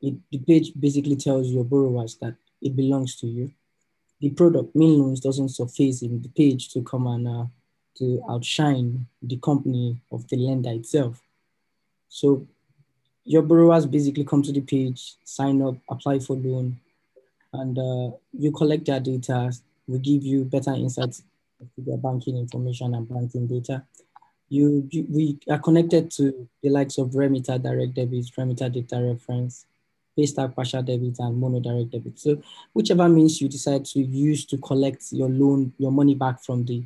[0.01, 0.15] it.
[0.31, 3.51] The page basically tells your borrowers that it belongs to you.
[4.21, 7.45] The product, Mean Loans, doesn't surface in the page to come and uh,
[7.97, 11.21] to outshine the company of the lender itself.
[12.09, 12.47] So
[13.23, 16.79] your borrowers basically come to the page, sign up, apply for loan,
[17.53, 19.51] and uh, you collect their data.
[19.87, 21.23] We give you better insights
[21.59, 23.83] to their banking information and banking data.
[24.49, 29.65] You, you, we are connected to the likes of Remita Direct Debit, Remita Data Reference,
[30.19, 32.19] Paystack Partial Debit, and Mono Direct Debit.
[32.19, 32.41] So
[32.73, 36.83] whichever means you decide to use to collect your loan, your money back from the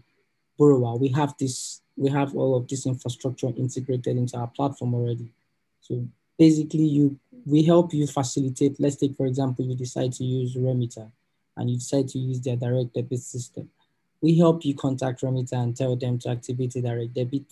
[0.57, 5.31] borrower, we have this, we have all of this infrastructure integrated into our platform already.
[5.81, 6.05] So
[6.37, 11.11] basically you, we help you facilitate, let's take for example, you decide to use Remita
[11.57, 13.69] and you decide to use their direct debit system
[14.23, 17.43] we help you contact Remita and tell them to activate a direct debit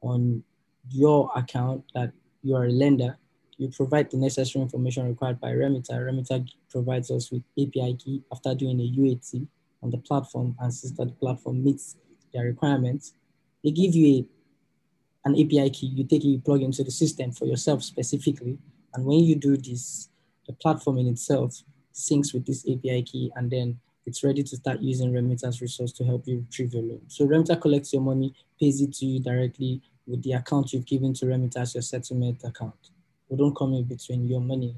[0.00, 0.44] on
[0.90, 2.12] your account that
[2.44, 3.18] you are a lender.
[3.56, 5.92] You provide the necessary information required by Remita.
[5.92, 9.46] Remita provides us with API key after doing a UAT
[9.82, 11.96] on the platform and since that the platform meets
[12.32, 13.14] their requirements.
[13.62, 14.06] They give you
[15.24, 18.58] a, an API key, you take it, you plug into the system for yourself specifically.
[18.94, 20.08] And when you do this,
[20.46, 21.62] the platform in itself
[21.94, 26.04] syncs with this API key and then it's ready to start using Remita's resource to
[26.04, 27.00] help you retrieve your loan.
[27.08, 31.14] So Remita collects your money, pays it to you directly with the account you've given
[31.14, 32.90] to Remita as your settlement account.
[33.34, 34.76] We don't come in between your money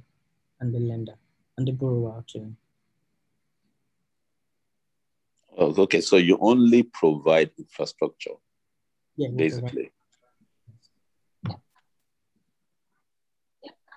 [0.61, 1.13] and the lender
[1.59, 2.57] and the borrower actually.
[5.59, 8.31] Oh, okay, so you only provide infrastructure,
[9.19, 9.91] yeah, basically.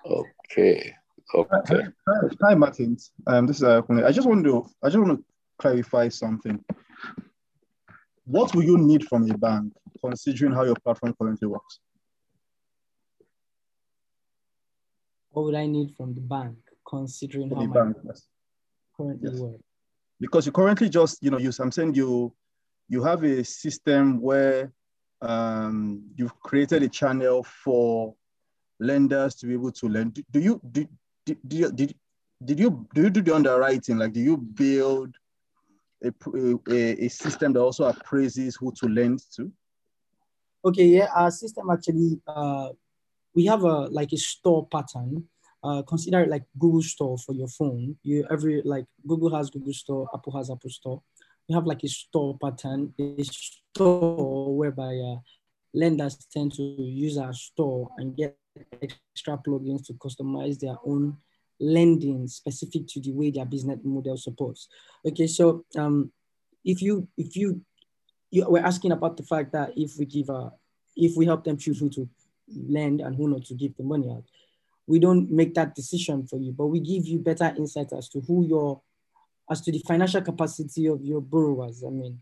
[0.04, 0.94] Okay.
[1.34, 1.82] Okay.
[2.06, 3.12] Hi, hi, Martins.
[3.26, 5.24] Um, this is uh, I just want to I just want to
[5.58, 6.62] clarify something.
[8.26, 9.72] What will you need from a bank,
[10.04, 11.80] considering how your platform currently works?
[15.30, 16.56] What would I need from the bank,
[16.88, 18.26] considering from how my bank, yes.
[18.96, 19.40] currently yes.
[19.40, 19.62] works?
[20.20, 22.34] Because you currently just you know you I'm saying you
[22.88, 24.72] you have a system where
[25.22, 28.14] um, you've created a channel for
[28.80, 30.14] lenders to be able to lend.
[30.14, 30.86] Do, do you do,
[31.24, 31.94] did, did, did,
[32.44, 33.98] did you do you do the underwriting?
[33.98, 35.14] Like, do you build
[36.02, 36.12] a,
[36.68, 39.52] a, a system that also appraises who to lend to?
[40.64, 42.70] Okay, yeah, our system actually, uh,
[43.34, 45.24] we have a like a store pattern.
[45.62, 47.96] Uh, consider it like Google Store for your phone.
[48.02, 51.02] You every like Google has Google Store, Apple has Apple Store.
[51.48, 55.16] You have like a store pattern, a store whereby uh,
[55.74, 58.36] lenders tend to use our store and get
[58.82, 61.16] extra plugins to customize their own
[61.60, 64.68] lending specific to the way their business model supports.
[65.06, 66.10] Okay, so um,
[66.64, 67.60] if you if you
[68.30, 70.52] you were asking about the fact that if we give a
[70.96, 72.08] if we help them choose who to
[72.54, 74.24] lend and who not to give the money out,
[74.86, 78.20] we don't make that decision for you, but we give you better insight as to
[78.20, 78.80] who your
[79.50, 81.82] as to the financial capacity of your borrowers.
[81.84, 82.20] I mean,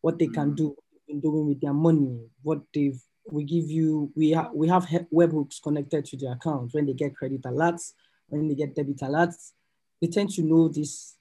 [0.00, 0.56] what they can mm.
[0.56, 3.00] do in doing with their money, what they've
[3.30, 6.72] we give you, we, ha- we have webhooks connected to the account.
[6.72, 7.92] When they get credit alerts,
[8.28, 9.52] when they get debit alerts,
[10.00, 11.16] they tend to know this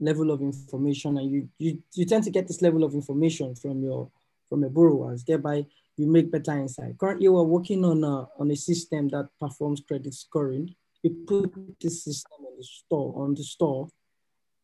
[0.00, 3.82] level of information and you, you, you tend to get this level of information from
[3.82, 4.10] your,
[4.48, 5.64] from your borrowers, thereby
[5.96, 6.98] you make better insight.
[6.98, 10.74] Currently, we're working on a, on a system that performs credit scoring.
[11.02, 13.88] We put this system on the store, on the store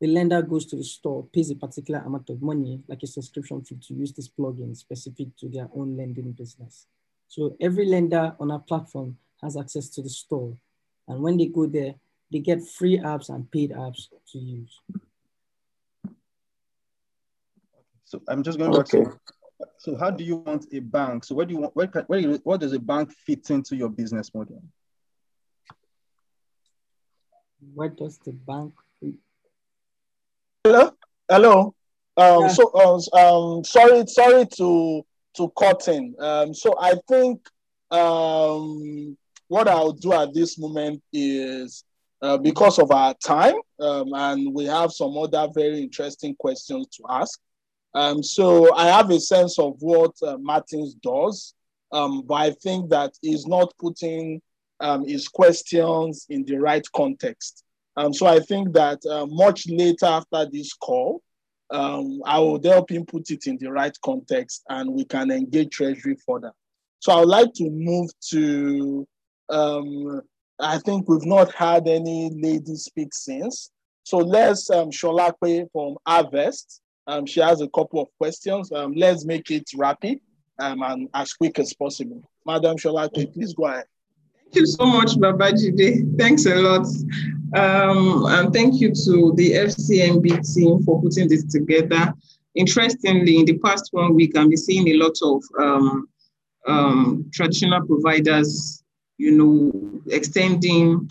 [0.00, 3.62] the lender goes to the store, pays a particular amount of money, like a subscription
[3.62, 6.86] fee to use this plugin specific to their own lending business.
[7.28, 10.56] So every lender on our platform has access to the store.
[11.06, 11.96] And when they go there,
[12.32, 14.80] they get free apps and paid apps to use.
[18.06, 19.04] So I'm just going to okay.
[19.60, 21.24] Back to, so how do you want a bank?
[21.24, 24.34] So where do you want, where, where, what does a bank fit into your business
[24.34, 24.62] model?
[27.74, 28.72] Where does the bank
[30.62, 30.92] Hello,
[31.26, 31.74] hello.
[32.18, 32.48] Um, yeah.
[32.48, 35.02] So, uh, um, sorry, sorry to
[35.36, 36.14] to cut in.
[36.18, 37.40] Um, so I think
[37.90, 39.16] um,
[39.48, 41.82] what I'll do at this moment is
[42.20, 47.04] uh, because of our time, um, and we have some other very interesting questions to
[47.08, 47.40] ask.
[47.94, 51.54] Um, so I have a sense of what uh, Martins does,
[51.92, 54.40] um, but I think that he's not putting
[54.80, 57.64] um, his questions in the right context.
[57.96, 61.22] Um, so I think that uh, much later after this call,
[61.70, 65.70] um, I will help him put it in the right context and we can engage
[65.70, 66.52] Treasury further.
[67.00, 69.06] So I would like to move to,
[69.48, 70.22] um,
[70.58, 73.70] I think we've not had any lady speak since.
[74.04, 76.80] So let's um, Sholakwe from HerVest.
[77.06, 78.70] Um, she has a couple of questions.
[78.72, 80.20] Um, let's make it rapid
[80.60, 82.22] um, and as quick as possible.
[82.46, 83.84] Madam Sholake, please go ahead.
[84.52, 86.18] Thank you so much, Babajide.
[86.18, 86.86] Thanks a lot.
[87.54, 92.12] Um, and thank you to the FCMB team for putting this together.
[92.54, 96.08] Interestingly, in the past one week, I've been seeing a lot of um,
[96.66, 98.82] um, traditional providers,
[99.18, 101.08] you know, extending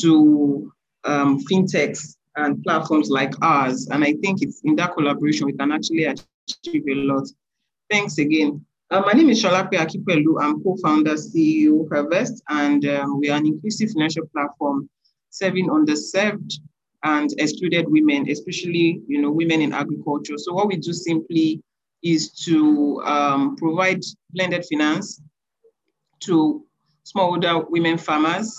[0.00, 0.72] to
[1.06, 3.88] fintechs and platforms like ours.
[3.88, 7.28] And I think it's in that collaboration we can actually achieve a lot.
[7.90, 8.64] Thanks again.
[8.90, 10.42] Uh, my name is Solape Akinpelu.
[10.42, 14.88] I'm co-founder, CEO HerVest, and um, we are an inclusive financial platform
[15.30, 16.54] serving underserved
[17.02, 20.36] and excluded women, especially you know women in agriculture.
[20.36, 21.62] So what we do simply
[22.02, 25.20] is to um, provide blended finance
[26.20, 26.64] to
[27.04, 28.54] smallholder women farmers.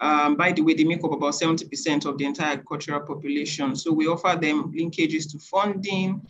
[0.00, 3.74] Um, by the way, they make up about 70% of the entire agricultural population.
[3.74, 6.22] So we offer them linkages to funding,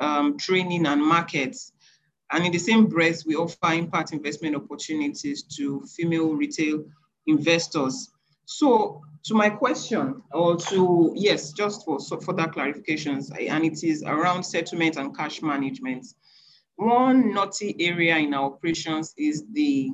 [0.00, 1.72] um, training, and markets.
[2.32, 6.84] And in the same breath, we offer impact investment opportunities to female retail
[7.26, 8.10] investors.
[8.44, 14.02] So to my question, or to, yes, just for so further clarifications, and it is
[14.02, 16.06] around settlement and cash management.
[16.76, 19.92] One naughty area in our operations is the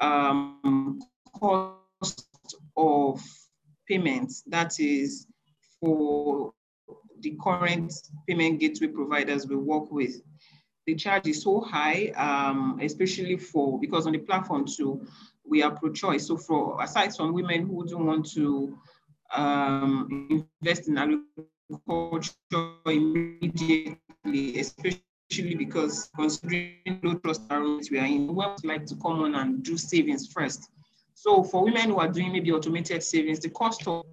[0.00, 1.00] um,
[1.34, 1.78] cost
[2.78, 3.20] of
[3.88, 4.42] payments.
[4.46, 5.26] That is
[5.80, 6.52] for
[7.20, 7.92] the current
[8.26, 10.20] payment gateway providers we work with.
[10.86, 15.06] The charge is so high, um, especially for, because on the platform too,
[15.44, 16.26] we are pro-choice.
[16.26, 18.78] So for aside from women who don't want to
[19.34, 22.32] um, invest in agriculture
[22.86, 29.20] immediately, especially because considering low trust environments we are in, we would like to come
[29.20, 30.70] on and do savings first.
[31.20, 34.06] So for women who are doing maybe automated savings, the cost of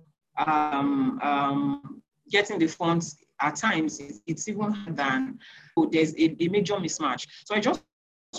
[0.43, 2.01] um, um,
[2.31, 5.37] getting the funds at times it's even than
[5.77, 7.27] so there's a, a major mismatch.
[7.45, 7.83] So I just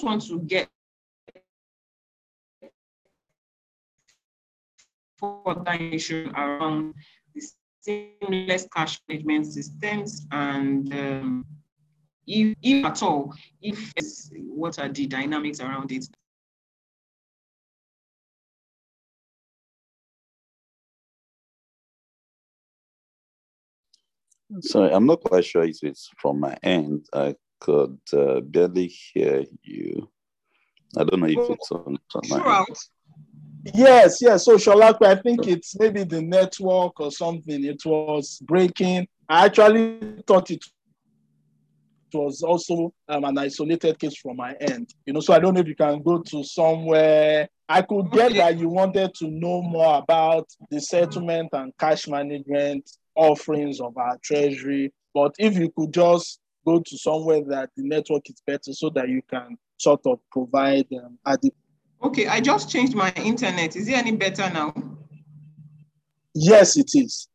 [0.03, 0.69] want to get
[5.21, 6.95] further information around
[7.37, 7.43] the
[7.83, 11.47] seamless cash management systems and um,
[12.27, 13.93] if, if at all, if
[14.49, 16.09] what are the dynamics around it?
[24.61, 27.07] Sorry, I'm not quite sure if it's from my end.
[27.13, 30.09] I could uh, barely hear you.
[30.97, 32.77] I don't know if it's on, on my end.
[33.75, 34.45] Yes, yes.
[34.45, 37.65] So Sholakwe, I think it's maybe the network or something.
[37.65, 39.09] It was breaking.
[39.29, 40.65] I actually thought it
[42.13, 44.95] was also um, an isolated case from my end.
[45.05, 47.49] You know, so I don't know if you can go to somewhere.
[47.69, 52.89] I could get that you wanted to know more about the settlement and cash management
[53.17, 54.93] offerings of our treasury.
[55.15, 59.09] But if you could just go to somewhere that the network is better so that
[59.09, 61.55] you can sort of provide um, adequate
[62.03, 63.75] Okay, I just changed my internet.
[63.77, 64.75] Is it any better now?
[66.35, 67.29] Yes, it is.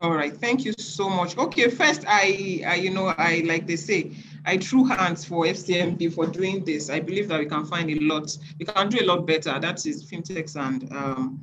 [0.00, 1.38] All right, thank you so much.
[1.38, 4.12] Okay, first, I, I, you know, I like they say,
[4.44, 6.90] I threw hands for FCMB for doing this.
[6.90, 9.56] I believe that we can find a lot, we can do a lot better.
[9.60, 11.40] That is fintechs and um,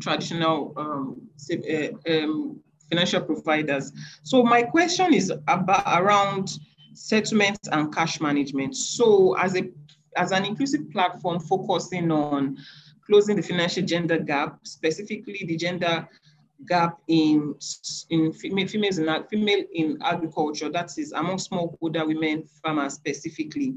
[0.00, 1.20] traditional um,
[1.50, 3.92] uh, um, financial providers.
[4.22, 6.58] So my question is about around
[6.94, 8.76] settlements and cash management.
[8.76, 9.70] So as a
[10.16, 12.58] as an inclusive platform focusing on
[13.06, 16.06] closing the financial gender gap, specifically the gender
[16.68, 17.54] gap in,
[18.10, 23.74] in female, females in, female in agriculture, that is among smallholder women farmers specifically.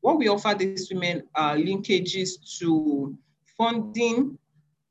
[0.00, 3.16] What we offer these women are linkages to
[3.56, 4.38] funding,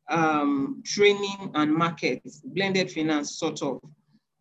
[0.09, 3.79] um, training and markets, blended finance sort of.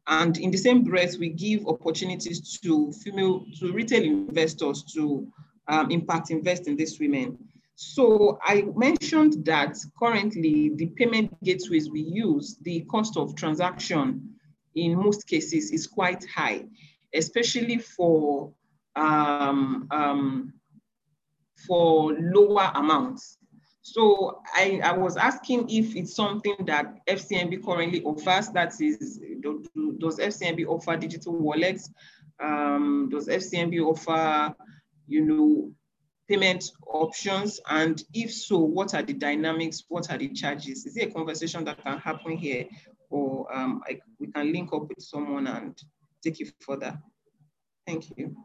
[0.08, 5.26] And in the same breath, we give opportunities to female, to retail investors to
[5.68, 7.38] um, impact invest in these women.
[7.76, 14.36] So I mentioned that currently the payment gateways we use, the cost of transaction
[14.74, 16.64] in most cases is quite high,
[17.14, 18.52] especially for
[18.96, 20.52] um, um,
[21.66, 23.38] for lower amounts.
[23.82, 28.48] So I, I was asking if it's something that FCMB currently offers.
[28.50, 29.20] That is,
[29.98, 31.90] does FCMB offer digital wallets?
[32.40, 34.54] Um, does FCMB offer
[35.08, 35.72] you know,
[36.28, 37.60] payment options?
[37.68, 39.84] And if so, what are the dynamics?
[39.88, 40.86] What are the charges?
[40.86, 42.66] Is it a conversation that can happen here?
[43.10, 45.78] Or um, I, we can link up with someone and
[46.22, 46.98] take it further?
[47.86, 48.36] Thank you.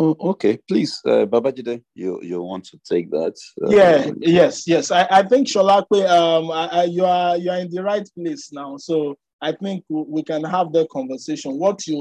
[0.00, 3.34] Oh, okay, please, uh, Babajide, you you want to take that?
[3.60, 4.92] Uh, yeah, yes, yes.
[4.92, 8.52] I, I think Sholakwe, um, I, I, you are you are in the right place
[8.52, 8.76] now.
[8.76, 11.58] So I think we can have the conversation.
[11.58, 12.00] What you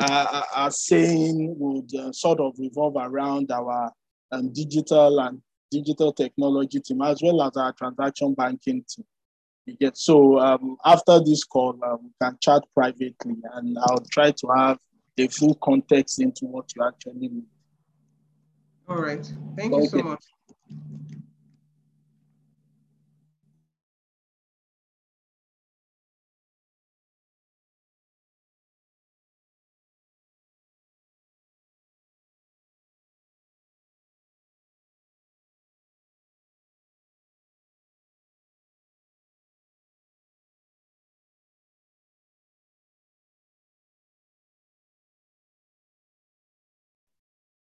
[0.00, 3.92] uh, are saying would uh, sort of revolve around our
[4.32, 9.04] um, digital and digital technology team as well as our transaction banking team.
[9.66, 14.30] You get so um, after this call, um, we can chat privately, and I'll try
[14.30, 14.78] to have
[15.16, 17.44] the full context into what you actually need.
[18.88, 19.24] All right.
[19.56, 19.82] Thank okay.
[19.82, 20.24] you so much.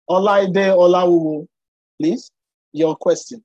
[0.09, 1.47] Olaide Olawuwo,
[1.99, 2.31] please,
[2.73, 3.43] your question.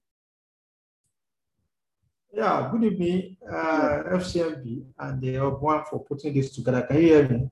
[2.32, 6.82] Yeah, good evening, uh, FCMB and the one for putting this together.
[6.82, 7.50] Can you hear me?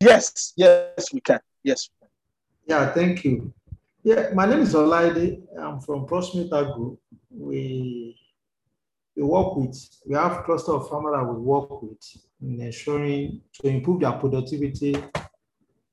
[0.00, 1.40] Yes, yes, we can.
[1.62, 1.90] Yes.
[2.66, 3.52] Yeah, thank you.
[4.02, 5.42] Yeah, my name is Olaide.
[5.56, 6.98] I'm from Prosmita Group.
[7.30, 8.16] We
[9.14, 12.02] we work with, we have cluster of farmers that we work with
[12.40, 14.96] in ensuring to improve their productivity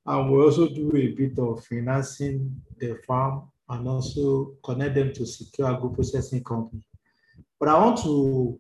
[0.10, 5.24] and we also do a bit of financing the farm and also connect them to
[5.24, 6.82] secure agro processing company.
[7.60, 8.60] But I want to,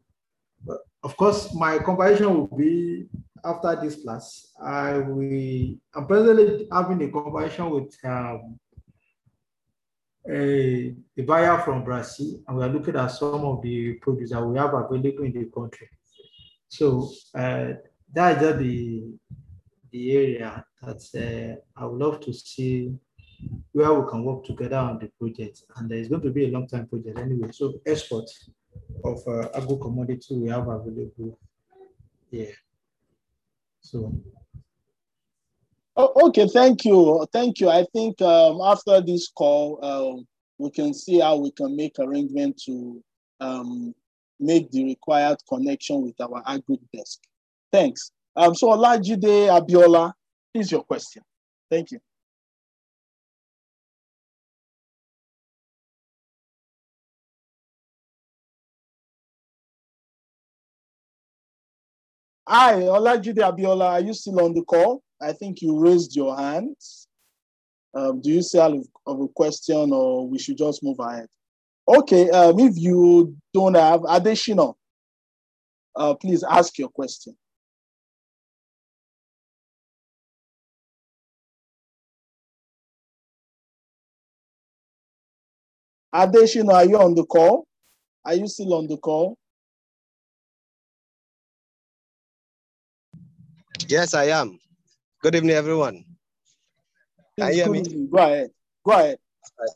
[1.04, 3.08] of course, my conversation will be
[3.44, 4.54] after this class.
[4.62, 8.60] I will, I'm presently having a conversation with um,
[10.30, 14.46] a, a buyer from Brazil, and we are looking at some of the produce that
[14.46, 15.90] we have available in the country.
[16.68, 17.70] So uh,
[18.14, 19.14] that is the
[19.92, 22.94] the area that uh, I would love to see
[23.72, 25.64] where we can work together on the project.
[25.78, 27.52] And it's going to be a long time project anyway.
[27.52, 28.30] So export
[29.04, 31.38] of uh, agro commodity we have available
[32.30, 32.54] here.
[33.82, 34.14] So.
[35.96, 37.26] Oh, okay, thank you.
[37.34, 37.70] Thank you.
[37.70, 42.62] I think um, after this call, um, we can see how we can make arrangement
[42.66, 43.04] to
[43.42, 43.94] um,
[44.40, 47.20] make the required connection with our agri desk.
[47.72, 48.12] Thanks.
[48.36, 50.14] Um, so Olajide Abiola,
[50.54, 51.22] is your question.
[51.70, 52.00] Thank you.
[62.48, 65.04] Hi, Olajide Abiola, are you still on the call?
[65.22, 66.76] I think you raised your hand.
[67.94, 71.28] Um, do you still have a question or we should just move ahead?
[71.88, 74.78] Okay, um, if you don't have additional,
[75.96, 77.36] uh, please ask your question.
[86.14, 87.68] Adeshina, are you on the call?
[88.26, 89.38] Are you still on the call?
[93.88, 94.60] Yes, I am.
[95.22, 96.04] Good evening, everyone.
[97.38, 97.84] Can you hear me?
[98.12, 98.50] Go ahead.
[98.84, 99.18] Go ahead.
[99.58, 99.76] All right.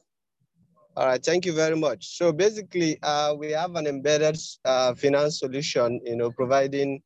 [0.95, 1.23] All right.
[1.23, 2.17] Thank you very much.
[2.17, 7.01] So basically, uh, we have an embedded uh, finance solution, you know, providing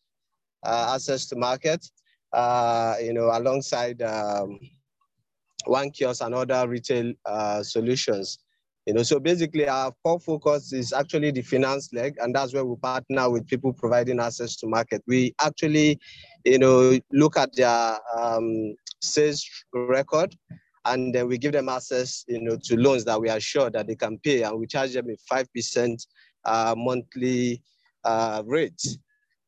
[0.64, 1.86] uh, access to market,
[2.34, 4.60] uh, you know, alongside um,
[5.66, 8.40] one kiosk and other retail uh, solutions.
[8.88, 12.64] You know, so basically our core focus is actually the finance leg, and that's where
[12.64, 15.04] we partner with people providing access to market.
[15.06, 16.00] We actually,
[16.46, 20.34] you know, look at their um, sales record,
[20.86, 23.88] and then we give them access, you know, to loans that we are sure that
[23.88, 26.06] they can pay, and we charge them a five percent
[26.46, 27.62] uh, monthly
[28.06, 28.82] uh, rate.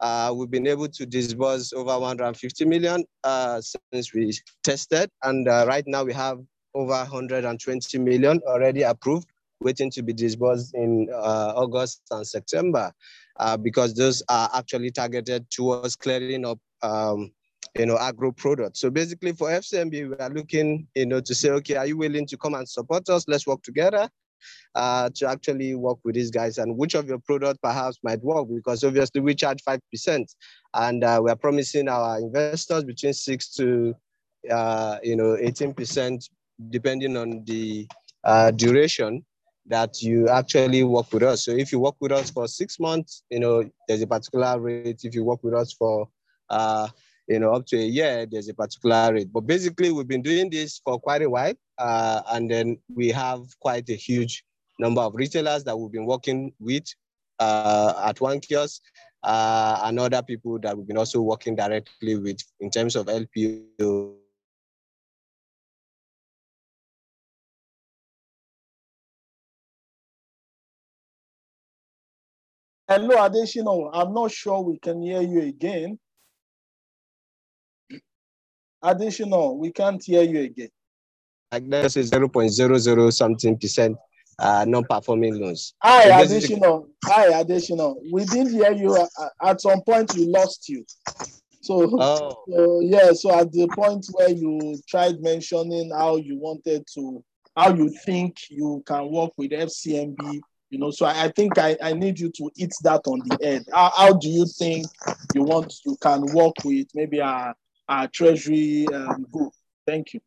[0.02, 4.34] Uh, we've been able to disburse over 150 million uh, since we
[4.66, 6.40] tested, and uh, right now we have
[6.74, 9.28] over 120 million already approved,
[9.62, 12.92] waiting to be disbursed in uh, August and September,
[13.40, 17.32] uh, because those are actually targeted towards clearing up, um,
[17.78, 18.80] you know, agro products.
[18.80, 22.26] So basically for FCMB, we are looking, you know, to say, okay, are you willing
[22.28, 23.26] to come and support us?
[23.28, 24.10] Let's work together.
[24.74, 28.48] Uh, to actually work with these guys and which of your product perhaps might work
[28.48, 30.36] because obviously we charge 5%
[30.76, 33.94] and uh, we are promising our investors between 6 to
[34.50, 36.30] uh, you know 18%
[36.70, 37.88] depending on the
[38.24, 39.24] uh, duration
[39.66, 41.46] that you actually work with us.
[41.46, 45.02] So if you work with us for six months, you know, there's a particular rate.
[45.04, 46.10] If you work with us for,
[46.50, 46.88] uh,
[47.28, 49.32] you know, up to a year, there's a particular rate.
[49.32, 51.54] But basically, we've been doing this for quite a while.
[51.78, 54.44] Uh, and then we have quite a huge
[54.80, 56.86] number of retailers that we've been working with
[57.40, 58.82] uh, at one kiosk
[59.24, 64.19] uh, and other people that we've been also working directly with in terms of LPO
[72.90, 73.92] Hello, Adeshina.
[73.94, 76.00] I'm not sure we can hear you again.
[78.84, 80.70] Adeshina, we can't hear you again.
[81.52, 83.96] Like this is 0.00 something percent
[84.40, 85.76] uh, non-performing loans.
[85.84, 86.86] Hi, so Adeshina.
[87.06, 87.94] Hi, Adeshina.
[88.12, 89.08] We didn't hear you.
[89.44, 90.84] At some point, we lost you.
[91.62, 92.44] So, oh.
[92.50, 93.12] so, yeah.
[93.14, 97.24] So at the point where you tried mentioning how you wanted to,
[97.56, 100.92] how you think you can work with FCMB, you know.
[100.92, 103.66] So I, I think I, I need you to hit that on the head.
[103.74, 104.88] How, how do you think
[105.34, 107.54] you want you can work with maybe a
[107.88, 109.52] our treasury um, group?
[109.86, 110.22] Thank you.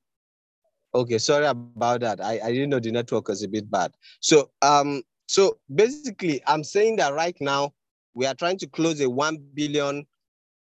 [0.95, 2.21] Okay, sorry about that.
[2.21, 3.93] I, I didn't know the network was a bit bad.
[4.21, 7.73] So um so basically I'm saying that right now
[8.15, 10.07] we are trying to close a one billion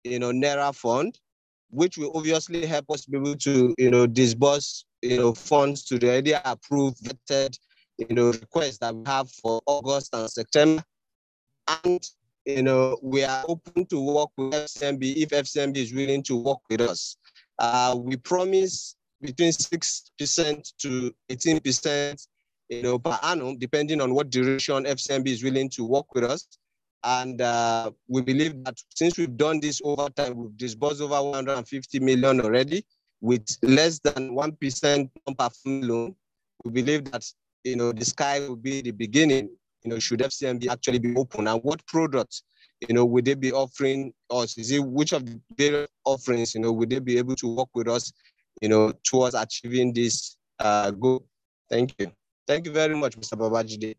[0.03, 1.19] you know Naira fund,
[1.69, 5.99] which will obviously help us be able to you know disburse you know funds to
[5.99, 7.57] the already approved vetted
[7.97, 10.83] you know requests that we have for August and September.
[11.83, 12.03] And
[12.45, 16.59] you know we are open to work with FCMB if FCMB is willing to work
[16.69, 17.17] with us.
[17.59, 22.27] Uh, we promise between 6% to 18%,
[22.69, 26.47] you know, per annum, depending on what duration FCMB is willing to work with us.
[27.03, 31.99] And uh, we believe that since we've done this over time, we've disbursed over 150
[31.99, 32.85] million already
[33.21, 36.15] with less than 1% non-performing loan.
[36.63, 37.23] We believe that,
[37.63, 39.49] you know, the sky will be the beginning,
[39.83, 42.43] you know, should FCMB actually be open and what products,
[42.87, 44.57] you know, would they be offering us?
[44.57, 45.25] Is it which of
[45.57, 48.11] the offerings, you know, would they be able to work with us
[48.61, 51.25] you know, towards achieving this uh, goal.
[51.69, 52.11] Thank you.
[52.47, 53.37] Thank you very much, Mr.
[53.37, 53.95] Babajide.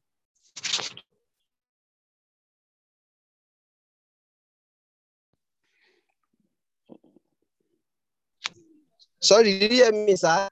[9.21, 10.49] Sorry, did you hear me, sir?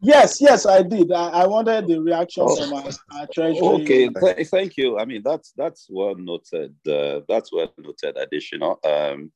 [0.00, 1.10] Yes, yes, I did.
[1.10, 2.54] I, I wanted the reaction oh.
[2.54, 3.66] from our, our treasury.
[3.66, 4.98] Okay, Th- thank you.
[4.98, 6.74] I mean, that's that's well noted.
[6.86, 8.16] Uh, that's well noted.
[8.16, 8.76] Adeshina.
[8.86, 9.32] Um,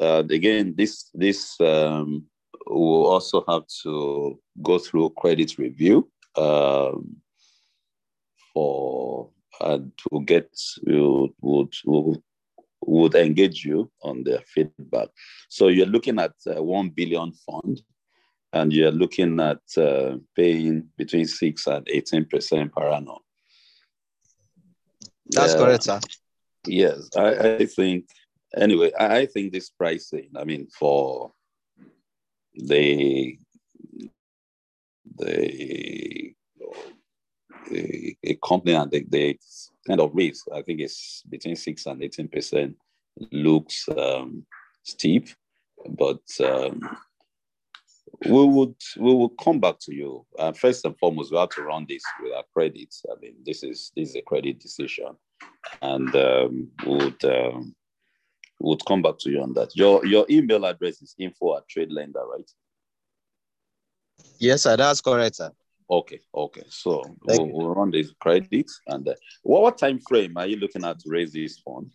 [0.00, 2.24] uh, again, this this um,
[2.66, 7.16] we'll also have to go through credit review um,
[8.52, 9.30] for
[9.60, 10.50] and to get
[10.86, 12.22] would would
[12.82, 15.08] would engage you on their feedback.
[15.48, 17.82] So you're looking at a one billion fund,
[18.52, 23.18] and you're looking at uh, paying between six and eighteen percent per annum.
[25.26, 26.00] That's uh, correct, sir.
[26.66, 28.06] Yes, I, I think.
[28.56, 30.30] Anyway, I, I think this pricing.
[30.36, 31.32] I mean, for
[32.54, 33.38] the
[35.16, 36.34] the
[38.24, 39.38] a company and the, the
[39.86, 42.76] kind of risk, I think it's between six and eighteen percent,
[43.30, 44.44] looks um,
[44.82, 45.28] steep,
[45.88, 46.96] but um,
[48.26, 50.26] we would we will come back to you.
[50.38, 53.04] Uh, first and foremost, we have to run this with our credits.
[53.10, 55.16] I mean, this is this is a credit decision,
[55.80, 57.74] and um, would um,
[58.60, 59.74] would come back to you on that.
[59.74, 62.50] Your your email address is info at TradeLenda, right?
[64.38, 64.76] Yes, sir.
[64.76, 65.50] That's correct, sir.
[65.90, 66.62] Okay, okay.
[66.68, 70.84] So we'll, we'll, run this credit, and uh, what, what time frame are you looking
[70.84, 71.92] at to raise this fund,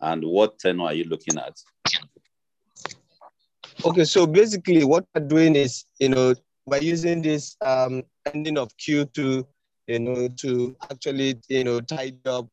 [0.00, 1.54] and what tenor are you looking at?
[3.86, 6.34] Okay, so basically, what we're doing is, you know,
[6.66, 8.02] by using this um,
[8.34, 9.46] ending of Q2,
[9.86, 12.48] you know, to actually, you know, tidy up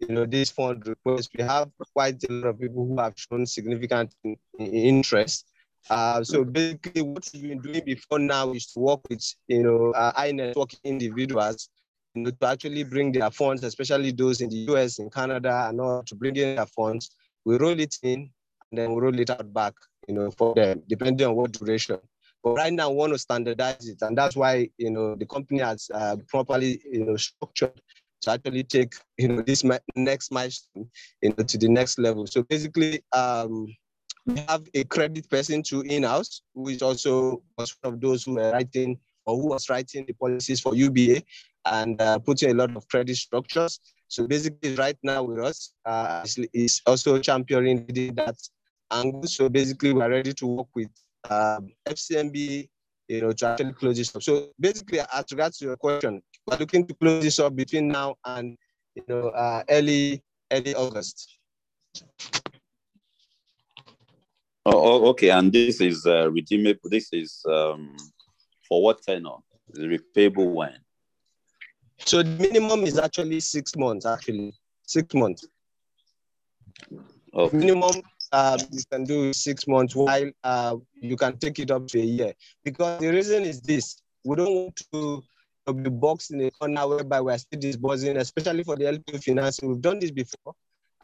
[0.00, 3.44] you know, this fund request, we have quite a lot of people who have shown
[3.44, 4.14] significant
[4.58, 5.46] interest.
[5.90, 9.92] Uh, so basically, what we've been doing before now is to work with, you know,
[9.92, 11.68] uh, high network individuals,
[12.14, 15.80] you know, to actually bring their funds, especially those in the US, in Canada, and
[15.80, 17.10] all, to bring in their funds.
[17.44, 18.30] We roll it in,
[18.70, 19.74] and then we roll it out back,
[20.08, 21.98] you know, for them, depending on what duration.
[22.42, 25.60] But right now, we want to standardize it, and that's why, you know, the company
[25.60, 27.80] has uh, properly, you know, structured
[28.22, 29.64] to actually take you know this
[29.94, 30.88] next milestone
[31.22, 32.26] you know to the next level.
[32.26, 33.66] So basically, um,
[34.26, 38.34] we have a credit person to in-house who is also was one of those who
[38.34, 41.22] were writing or who was writing the policies for UBA
[41.66, 43.80] and uh, putting a lot of credit structures.
[44.08, 47.86] So basically, right now with us uh, is also championing
[48.16, 48.36] that
[48.90, 49.24] angle.
[49.24, 50.90] So basically, we're ready to work with
[51.30, 52.68] um, FCMB,
[53.08, 54.22] you know, to actually close this up.
[54.22, 58.16] So basically, as regards to your question, we're looking to close this up between now
[58.24, 58.56] and
[58.94, 61.38] you know uh, early early August.
[64.66, 65.30] Oh, oh, okay.
[65.30, 66.90] And this is uh, redeemable.
[66.90, 67.96] This is um,
[68.68, 69.36] for what tenor?
[69.74, 70.74] Is repayable when?
[71.98, 74.06] So the minimum is actually six months.
[74.06, 75.46] Actually, six months.
[77.34, 77.56] Okay.
[77.56, 78.02] Minimum
[78.32, 82.04] uh, you can do six months, while uh, you can take it up to a
[82.04, 82.34] year.
[82.64, 85.22] Because the reason is this: we don't want to
[85.74, 89.68] be boxed in a corner whereby we're still disbursing, especially for the LPO financing.
[89.68, 90.54] We've done this before.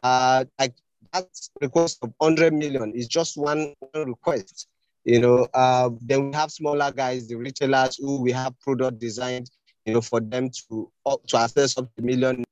[0.03, 0.75] uh, like
[1.13, 1.27] that
[1.61, 4.67] request of 100 million is just one, one request.
[5.05, 9.49] You know, uh, then we have smaller guys, the retailers who we have product designed,
[9.85, 10.91] you know, for them to
[11.27, 12.44] to access up to million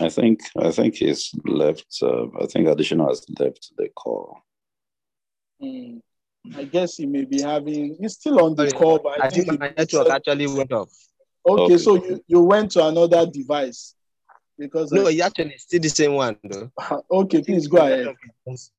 [0.00, 1.86] I think I think he's left.
[2.02, 4.38] Uh, I think Adeshina has left the call.
[5.62, 6.00] Mm.
[6.56, 7.96] I guess he may be having.
[8.00, 10.90] He's still on the Sorry, call, but I, I think my network actually went off.
[11.46, 11.76] Okay, Okay.
[11.78, 13.94] so you, you went to another device
[14.58, 16.70] because No, I- it's actually still the same one though.
[17.10, 18.14] okay, please go ahead.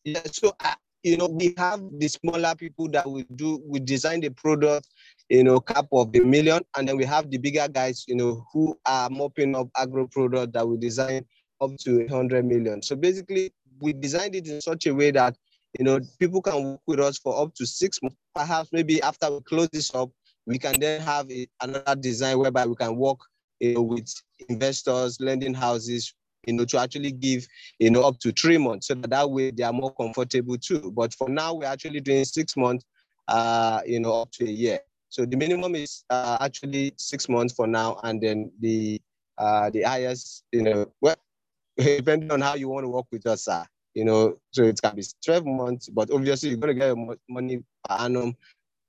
[0.04, 4.20] Yeah, so uh, you know, we have the smaller people that we do, we design
[4.22, 4.88] the product,
[5.30, 8.46] you know, cap of a million, and then we have the bigger guys, you know,
[8.54, 11.26] who are mopping up agro product that we design
[11.62, 12.82] up to hundred million.
[12.82, 15.36] So basically, we designed it in such a way that
[15.78, 18.18] you know people can work with us for up to six months.
[18.36, 20.12] Perhaps maybe after we close this up,
[20.46, 23.20] we can then have a, another design whereby we can work,
[23.60, 24.14] you know, with
[24.48, 26.14] investors, lending houses,
[26.46, 27.48] you know, to actually give,
[27.80, 30.92] you know, up to three months, so that, that way they are more comfortable too.
[30.96, 32.86] But for now, we're actually doing six months,
[33.28, 34.80] uh, you know, up to a year.
[35.16, 39.02] So the minimum is uh, actually six months for now, and then the
[39.38, 41.16] uh, the highest, you know, well,
[41.78, 43.64] depending on how you want to work with us, sir.
[43.94, 47.16] You know, so it can be 12 months, but obviously you're going to get your
[47.30, 48.36] money per annum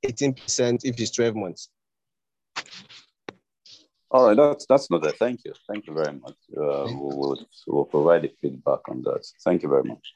[0.04, 1.68] 18% if it's 12 months.
[4.10, 5.16] All right, that's that's not it.
[5.18, 6.34] Thank you, thank you very much.
[6.50, 7.38] Uh, we will
[7.68, 9.24] we'll provide the feedback on that.
[9.44, 10.14] Thank you very much.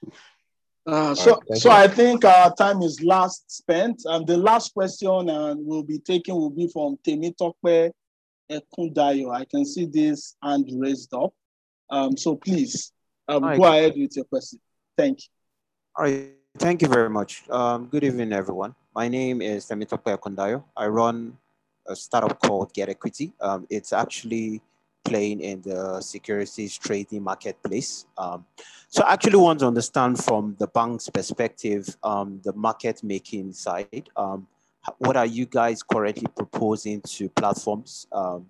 [0.86, 1.76] Uh, so, right, so you.
[1.76, 4.02] I think our time is last spent.
[4.04, 7.92] And the last question uh, will be taken will be from Temitope
[8.50, 9.34] Ekundayo.
[9.34, 11.32] I can see this hand raised up.
[11.90, 12.92] Um, so please
[13.28, 13.56] um, Hi.
[13.56, 14.60] go ahead with your question.
[14.96, 15.28] Thank you.
[15.96, 17.42] All right, thank you very much.
[17.50, 18.74] Um, good evening, everyone.
[18.94, 20.64] My name is Temitope Ekundayo.
[20.76, 21.36] I run
[21.86, 23.32] a startup called GetEquity.
[23.40, 24.62] Um, it's actually
[25.04, 28.06] playing in the securities trading marketplace.
[28.16, 28.44] Um,
[28.88, 34.08] so I actually want to understand from the bank's perspective, um, the market making side.
[34.16, 34.46] Um,
[34.98, 38.06] what are you guys currently proposing to platforms?
[38.12, 38.46] Um,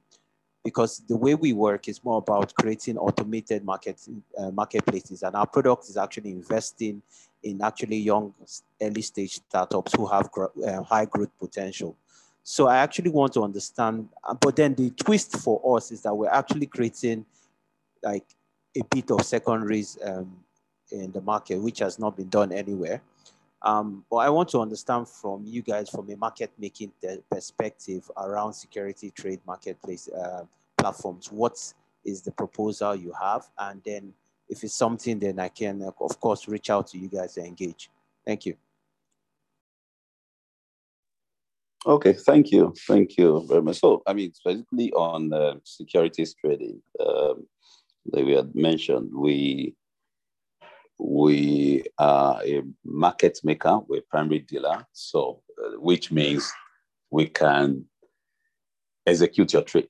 [0.63, 4.01] because the way we work is more about creating automated market
[4.37, 7.03] uh, marketplaces, and our product is actually investing
[7.43, 8.35] in actually young
[8.81, 11.97] early stage startups who have gro- uh, high growth potential.
[12.43, 16.15] So I actually want to understand, uh, but then the twist for us is that
[16.15, 17.27] we're actually creating
[18.03, 18.25] like
[18.77, 20.37] a bit of secondaries um,
[20.91, 23.03] in the market, which has not been done anywhere.
[23.63, 26.93] Um, but I want to understand from you guys from a market making
[27.31, 30.45] perspective around security trade marketplace uh,
[30.79, 31.31] platforms.
[31.31, 31.73] What
[32.05, 33.49] is the proposal you have?
[33.59, 34.15] And then
[34.49, 37.47] if it's something, then I can, uh, of course, reach out to you guys and
[37.47, 37.91] engage.
[38.25, 38.57] Thank you.
[41.87, 43.81] Okay, thank you, thank you very much.
[43.81, 47.47] So, I mean, specifically on uh, securities trading, um,
[48.13, 49.75] like we had mentioned, we
[50.99, 56.53] we are a market maker, we're primary dealer, so uh, which means
[57.11, 57.87] we can
[59.07, 59.89] execute your trade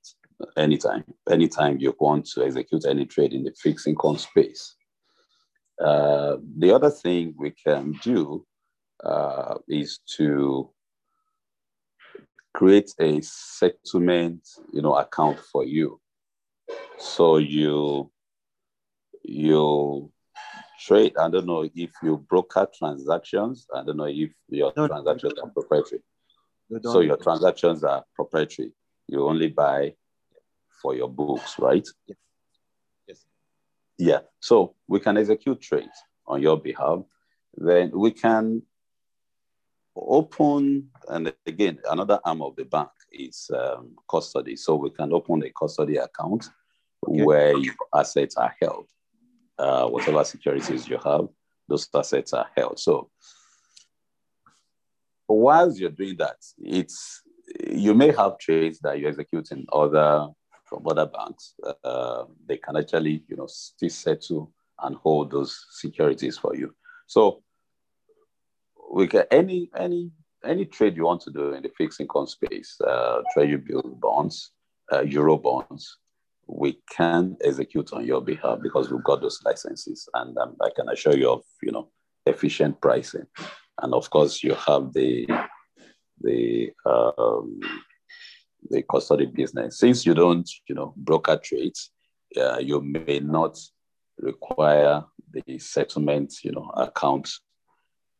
[0.56, 4.76] anytime, anytime you want to execute any trade in the fixed income space.
[5.82, 8.46] Uh, the other thing we can do
[9.02, 10.70] uh, is to
[12.54, 16.00] create a settlement, you know, account for you.
[16.98, 18.10] So you
[19.22, 20.10] you
[20.80, 21.16] trade.
[21.18, 23.66] I don't know if you broker transactions.
[23.74, 26.02] I don't know if your transactions are proprietary.
[26.82, 28.72] So your transactions are proprietary.
[29.08, 29.94] You only buy
[30.80, 31.86] for your books, right?
[33.06, 33.24] Yes.
[33.98, 34.20] Yeah.
[34.38, 37.00] So we can execute trades on your behalf.
[37.56, 38.62] Then we can
[40.08, 44.56] open, and again, another arm of the bank is um, custody.
[44.56, 46.48] So we can open a custody account
[47.00, 48.86] where your assets are held.
[49.58, 51.28] Uh, whatever securities you have,
[51.68, 52.78] those assets are held.
[52.78, 53.10] So
[55.28, 57.22] whilst you're doing that, it's
[57.68, 60.28] you may have trades that you execute in other
[60.64, 61.54] from other banks.
[61.84, 64.52] Uh, they can actually, you know, still settle
[64.82, 66.74] and hold those securities for you.
[67.06, 67.42] So
[68.90, 70.10] we get any any
[70.44, 74.52] any trade you want to do in the fixed income space, uh, treasury bill bonds,
[74.92, 75.98] uh, euro bonds,
[76.46, 80.88] we can execute on your behalf because we've got those licenses, and um, I can
[80.88, 81.90] assure you of you know
[82.26, 83.26] efficient pricing,
[83.80, 85.26] and of course you have the
[86.20, 87.60] the um,
[88.68, 89.78] the custody business.
[89.78, 91.90] Since you don't you know broker trades,
[92.36, 93.58] uh, you may not
[94.18, 97.30] require the settlement you know account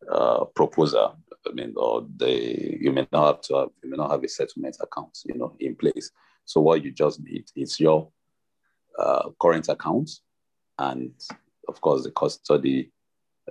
[0.09, 1.17] uh, proposal
[1.47, 4.29] I mean, or they you may not have to have you may not have a
[4.29, 6.11] settlement account, you know, in place.
[6.45, 8.11] So what you just need is your
[8.99, 10.11] uh, current account,
[10.79, 11.13] and
[11.69, 12.93] of course the custody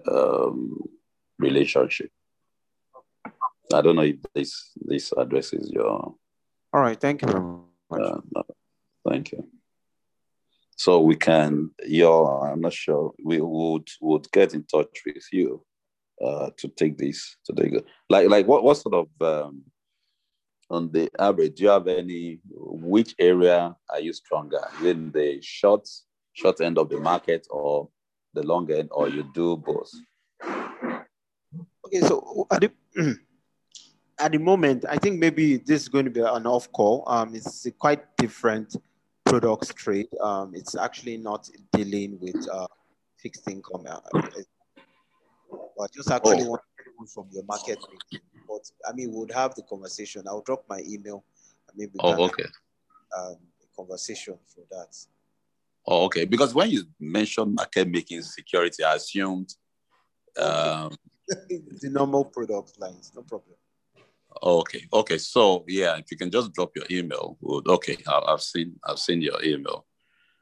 [0.09, 0.83] um,
[1.39, 2.11] relationship.
[3.73, 6.15] I don't know if this this addresses your.
[6.71, 6.99] All right.
[6.99, 7.65] Thank you very much.
[7.91, 8.43] Uh, no,
[9.07, 9.47] thank you.
[10.75, 15.65] So we can, your, I'm not sure, we would would get in touch with you
[16.23, 17.73] uh, to take this to take
[18.09, 19.63] like like what what sort of um,
[20.69, 24.61] on the average do you have any which area are you stronger?
[24.83, 25.87] In the short
[26.33, 27.89] short end of the market or
[28.33, 29.91] the long end or you do both?
[31.85, 32.71] Okay so at the,
[34.19, 37.03] at the moment i think maybe this is going to be an off call.
[37.07, 38.75] Um it's a quite different
[39.25, 40.09] products trade.
[40.21, 42.67] Um it's actually not dealing with uh
[43.17, 43.99] fixed income uh,
[45.79, 46.59] but just actually oh.
[47.13, 47.79] from your market.
[48.47, 50.23] But I mean, we'll have the conversation.
[50.27, 51.23] I'll drop my email.
[51.69, 52.43] I mean, oh, okay.
[53.17, 53.37] Um,
[53.75, 54.93] conversation for that.
[55.87, 56.25] Oh, okay.
[56.25, 59.55] Because when you mentioned market making security, I assumed
[60.37, 60.95] um,
[61.27, 63.55] the normal product lines, no problem.
[64.43, 64.85] Okay.
[64.91, 65.17] Okay.
[65.17, 67.97] So yeah, if you can just drop your email, would okay.
[68.05, 69.85] I, have seen I've seen your email,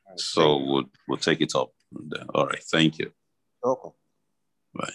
[0.10, 1.72] right, so we'll we'll take it up.
[2.34, 2.64] All right.
[2.72, 3.12] Thank you.
[3.64, 3.92] Welcome.
[4.74, 4.94] Bye.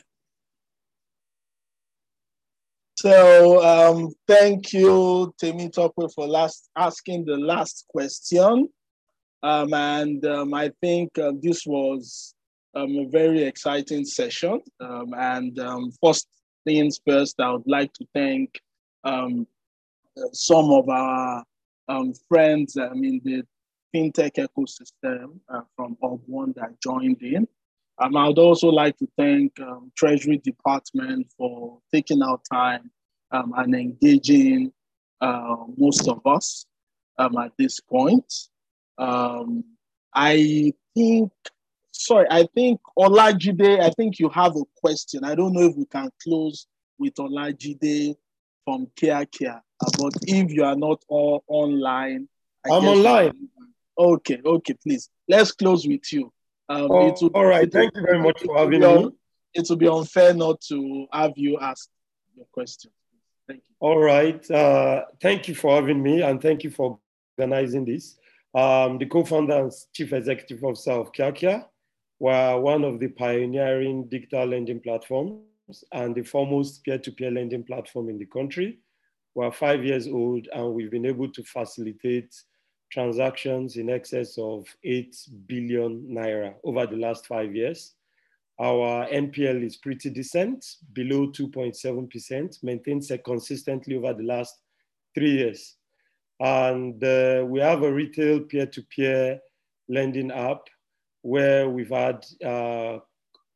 [3.03, 8.69] So um, thank you, Temitope, for last asking the last question.
[9.43, 12.33] Um, and um, I think uh, this was
[12.77, 14.61] um, a very exciting session.
[14.79, 16.29] Um, and um, first
[16.65, 18.61] things first, I would like to thank
[20.33, 21.43] some of our
[22.29, 23.43] friends I mean, the
[23.93, 27.49] fintech ecosystem uh, from One that joined in.
[28.03, 32.91] Um, I would also like to thank um, Treasury Department for taking our time
[33.31, 34.73] um, and engaging
[35.21, 36.67] uh, most of us
[37.19, 38.25] um, at this point.
[38.99, 39.63] Um,
[40.13, 41.31] I think,
[41.93, 45.23] sorry, I think Olajide, I think you have a question.
[45.23, 46.67] I don't know if we can close
[46.99, 48.17] with Olajide
[48.65, 52.29] from KiaKia, uh, but if you are not all online,
[52.67, 53.49] I I'm online.
[53.97, 55.09] Okay, okay, please.
[55.29, 56.33] Let's close with you.
[56.73, 57.71] Um, oh, will, all right.
[57.71, 59.11] Thank you very much for having me.
[59.53, 61.91] it will be unfair not to have you ask
[62.35, 62.91] your question.
[63.47, 63.75] Thank you.
[63.81, 64.51] All right.
[64.51, 66.99] Uh, thank you for having me and thank you for
[67.37, 68.17] organizing this.
[68.55, 71.67] Um, the co-founder and chief executive officer of KiaKia
[72.19, 75.43] were one of the pioneering digital lending platforms
[75.93, 78.79] and the foremost peer-to-peer lending platform in the country.
[79.35, 82.35] We're five years old and we've been able to facilitate
[82.93, 85.17] transactions in excess of 8
[85.47, 87.95] billion naira over the last five years.
[88.61, 94.61] Our NPL is pretty decent, below 2.7%, maintained consistently over the last
[95.15, 95.77] three years.
[96.39, 99.41] And uh, we have a retail peer-to-peer
[99.89, 100.69] lending app
[101.23, 102.99] where we've had uh,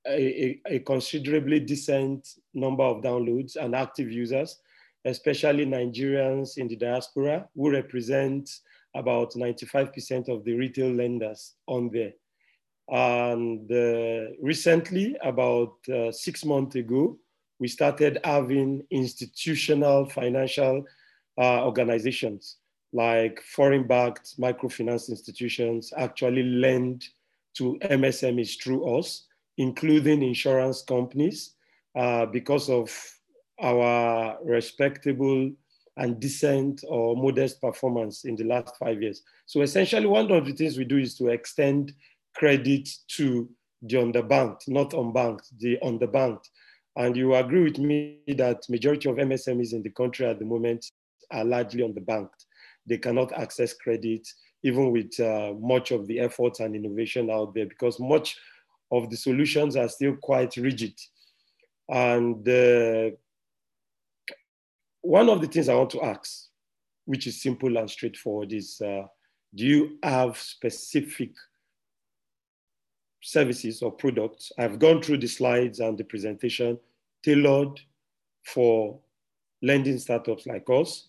[0.08, 4.60] a, a, considerably decent number of downloads and active users,
[5.04, 8.48] especially Nigerians in the diaspora who represent
[8.97, 12.12] about 95% of the retail lenders on there.
[12.89, 17.18] And uh, recently, about uh, six months ago,
[17.59, 20.85] we started having institutional financial
[21.39, 22.59] uh, organizations
[22.93, 27.05] like foreign-backed microfinance institutions actually lend
[27.55, 29.27] to MSMEs through us,
[29.59, 31.55] including insurance companies,
[31.94, 32.90] uh, because of
[33.60, 35.51] our respectable
[35.97, 39.23] and decent or modest performance in the last five years.
[39.47, 41.93] So essentially, one of the things we do is to extend
[42.35, 43.48] credit to
[43.82, 46.44] the underbanked, not unbanked, the underbanked.
[46.97, 50.86] And you agree with me that majority of MSMEs in the country at the moment
[51.31, 52.44] are largely underbanked.
[52.86, 54.27] They cannot access credit,
[54.62, 58.39] even with uh, much of the efforts and innovation out there, because much
[58.90, 60.94] of the solutions are still quite rigid.
[61.89, 63.10] And uh,
[65.06, 66.48] one of the things I want to ask,
[67.04, 69.02] which is simple and straightforward, is uh,
[69.54, 71.30] do you have specific
[73.22, 74.50] services or products?
[74.58, 76.78] I've gone through the slides and the presentation
[77.22, 77.80] tailored
[78.44, 78.98] for
[79.62, 81.08] lending startups like us.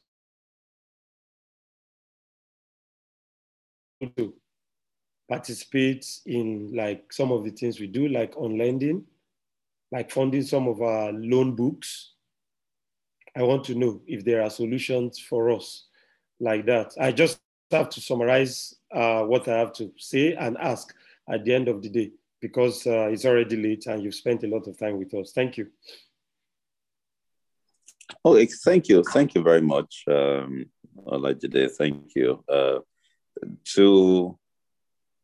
[4.15, 4.35] To
[5.27, 9.05] participate in like some of the things we do, like on lending,
[9.91, 12.13] like funding some of our loan books,
[13.37, 15.85] I want to know if there are solutions for us
[16.39, 16.93] like that.
[16.99, 17.39] I just
[17.69, 20.95] have to summarize uh, what I have to say and ask
[21.29, 22.11] at the end of the day
[22.41, 25.33] because uh, it's already late and you've spent a lot of time with us.
[25.33, 25.67] Thank you.
[28.25, 29.03] Oh, thank you.
[29.03, 30.65] Thank you very much, um,
[31.05, 31.69] Olajide.
[31.77, 32.43] Thank you.
[32.49, 32.79] Uh,
[33.75, 34.35] to,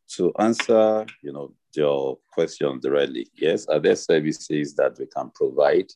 [0.10, 5.90] to answer, you know, your question directly, yes, are there services that we can provide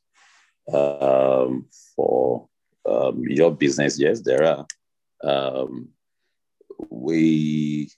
[0.73, 1.67] um,
[1.97, 2.47] for
[2.87, 3.99] um, your business?
[3.99, 4.65] Yes, there are.
[5.21, 5.89] Um,
[6.89, 7.89] we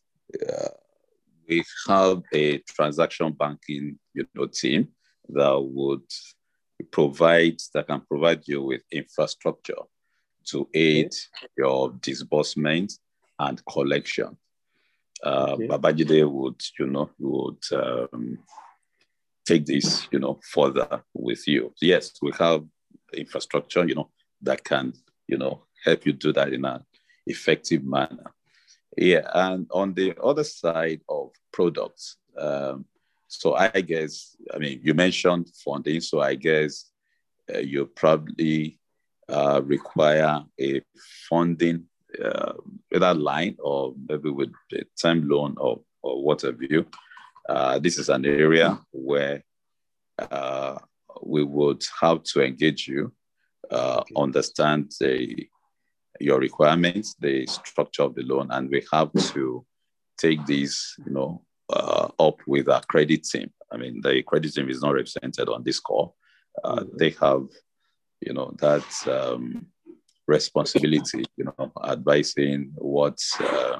[0.49, 0.69] uh,
[1.47, 4.87] we have a transaction banking you know team
[5.27, 6.09] that would
[6.91, 9.83] provide that can provide you with infrastructure
[10.45, 11.11] to aid
[11.57, 12.93] your disbursement
[13.37, 14.37] and collection.
[15.23, 15.67] Uh, okay.
[15.67, 18.39] Babajide would, you know, would um,
[19.45, 21.73] take this, you know, further with you.
[21.81, 22.63] Yes, we have
[23.13, 24.09] infrastructure, you know,
[24.41, 24.93] that can,
[25.27, 26.83] you know, help you do that in an
[27.25, 28.33] effective manner.
[28.97, 32.85] Yeah, and on the other side of products, um,
[33.27, 36.89] so I guess, I mean, you mentioned funding, so I guess
[37.53, 38.79] uh, you probably
[39.29, 40.81] uh, require a
[41.29, 41.85] funding,
[42.23, 42.53] uh,
[42.93, 46.87] either line or maybe with a time loan or, or what have you.
[47.47, 49.43] Uh, this is an area where
[50.17, 50.77] uh,
[51.23, 53.13] we would have to engage you,
[53.71, 54.13] uh, okay.
[54.17, 55.47] understand the,
[56.19, 59.65] your requirements, the structure of the loan, and we have to
[60.17, 63.51] take these, you know, uh, up with our credit team.
[63.71, 66.15] I mean, the credit team is not represented on this call.
[66.63, 66.97] Uh, mm-hmm.
[66.97, 67.47] They have,
[68.21, 69.67] you know, that um,
[70.27, 73.79] responsibility, you know, advising what uh,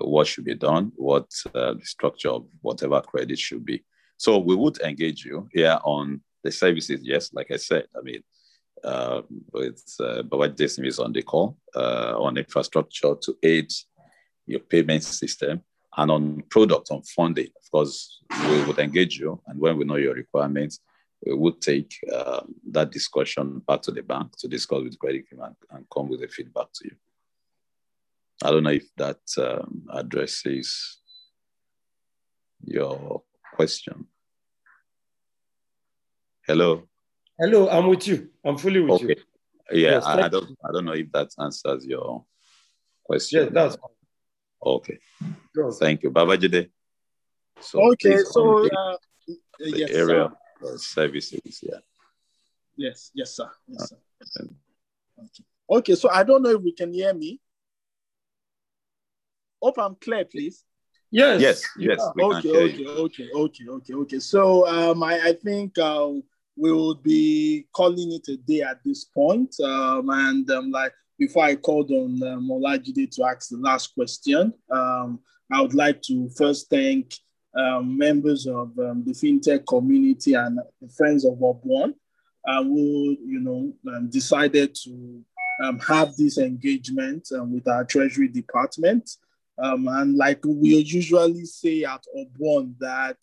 [0.00, 3.84] what should be done, what uh, the structure of whatever credit should be.
[4.18, 7.00] So we would engage you here on the services.
[7.02, 8.22] Yes, like I said, I mean,
[8.84, 9.22] uh,
[9.54, 13.70] it's uh, what this is on the call uh, on infrastructure to aid
[14.46, 15.62] your payment system
[15.96, 19.40] and on product, on funding, of course, we would engage you.
[19.46, 20.80] And when we know your requirements,
[21.24, 25.56] we would take uh, that discussion back to the bank to discuss with credit and,
[25.70, 26.96] and, come with the feedback to you.
[28.44, 30.98] I don't know if that um, addresses
[32.62, 33.22] your
[33.54, 34.06] question.
[36.46, 36.84] Hello.
[37.36, 38.30] Hello, I'm with you.
[38.44, 39.08] I'm fully with okay.
[39.08, 39.80] you.
[39.80, 40.56] Yeah, yes, I, I, don't.
[40.64, 42.24] I don't know if that answers your
[43.04, 43.44] question.
[43.44, 43.76] Yes, that's
[44.64, 44.98] Okay.
[45.52, 45.72] Sure.
[45.72, 46.10] Thank you.
[46.12, 46.70] Babajide.
[47.60, 48.96] So okay, so uh,
[49.58, 50.32] the yes, area
[50.76, 51.78] services, yeah.
[52.76, 53.50] Yes, yes, sir.
[53.66, 54.48] Yes, sir.
[55.18, 55.44] Okay.
[55.68, 57.40] okay, so I don't know if we can hear me.
[59.60, 60.62] Hope I'm clear, please.
[61.10, 61.40] Yes.
[61.40, 61.64] Yes.
[61.76, 62.00] Yes.
[62.20, 62.50] Okay.
[62.50, 62.86] Okay.
[62.86, 63.28] Okay.
[63.34, 63.68] Okay.
[63.68, 63.94] Okay.
[63.94, 64.18] Okay.
[64.20, 66.10] So um, I, I think uh,
[66.56, 69.54] we will be calling it a day at this point.
[69.60, 74.52] Um, and um, like before I called on um, Olajide to ask the last question,
[74.70, 75.20] um,
[75.52, 77.14] I would like to first thank
[77.56, 81.94] um, members of um, the fintech community and the friends of Obwan
[82.46, 85.22] uh, who, you know, um, decided to
[85.86, 89.08] have this engagement with our Treasury Department.
[89.58, 93.18] And like we usually say at Obwan, that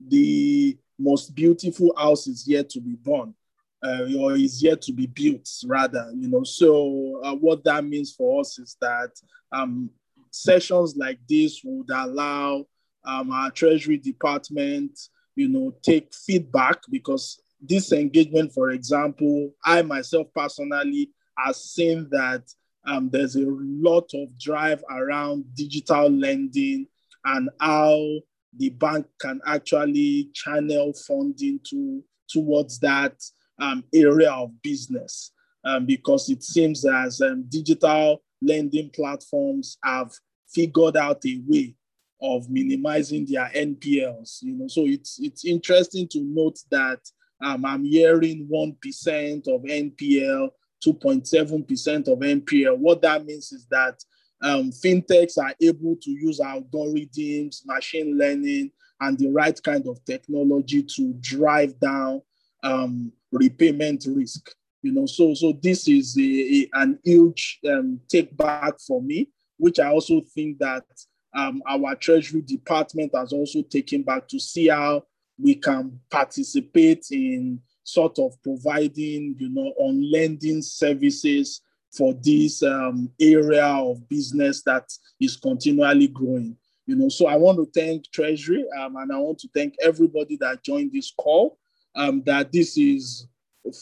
[0.00, 3.34] the most beautiful house is yet to be born
[3.82, 6.10] uh, or is yet to be built, rather.
[6.14, 9.10] You know, so uh, what that means for us is that
[9.52, 9.90] um,
[10.30, 12.64] sessions like this would allow
[13.04, 14.98] um, our Treasury Department,
[15.34, 22.42] you know, take feedback because this engagement, for example, I myself personally have seen that
[22.86, 26.86] um, there's a lot of drive around digital lending
[27.24, 28.00] and how
[28.56, 33.14] the bank can actually channel funding to towards that
[33.60, 35.32] um, area of business
[35.64, 40.12] um, because it seems as um, digital lending platforms have
[40.48, 41.74] figured out a way
[42.22, 44.42] of minimizing their NPLs.
[44.42, 47.00] You know, so it's it's interesting to note that
[47.42, 50.50] um, I'm hearing one percent of NPL,
[50.86, 52.78] two point seven percent of NPL.
[52.78, 53.98] What that means is that
[54.40, 60.82] um, fintechs are able to use algorithms, machine learning, and the right kind of technology
[60.82, 62.22] to drive down
[62.62, 64.54] um, repayment risk.
[64.82, 69.28] You know, so so this is a, a an huge um, take back for me,
[69.56, 70.84] which I also think that
[71.34, 75.02] um, our Treasury Department has also taken back to see how
[75.36, 81.62] we can participate in sort of providing, you know, on lending services
[81.96, 86.56] for this um, area of business that is continually growing.
[86.86, 90.36] You know, so I want to thank Treasury um, and I want to thank everybody
[90.40, 91.58] that joined this call
[91.94, 93.28] um, that this is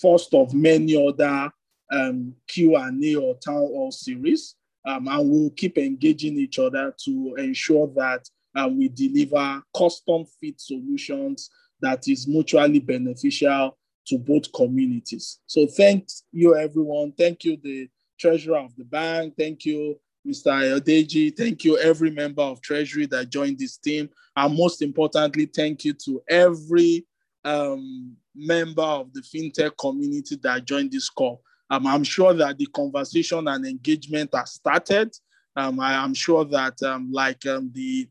[0.02, 1.50] first of many other
[1.90, 4.54] um, Q&A or town hall series.
[4.86, 10.60] Um, and we'll keep engaging each other to ensure that uh, we deliver custom fit
[10.60, 11.48] solutions
[11.80, 15.40] that is mutually beneficial to both communities.
[15.46, 17.12] So thanks you, everyone.
[17.12, 19.34] Thank you, the treasurer of the bank.
[19.38, 20.78] Thank you, Mr.
[20.78, 21.36] Odeji.
[21.36, 24.08] Thank you, every member of Treasury that joined this team.
[24.36, 27.06] And most importantly, thank you to every
[27.44, 31.42] um, member of the fintech community that joined this call.
[31.70, 35.14] Um, I'm sure that the conversation and engagement has started.
[35.56, 38.08] Um, I am sure that, um, like um, the,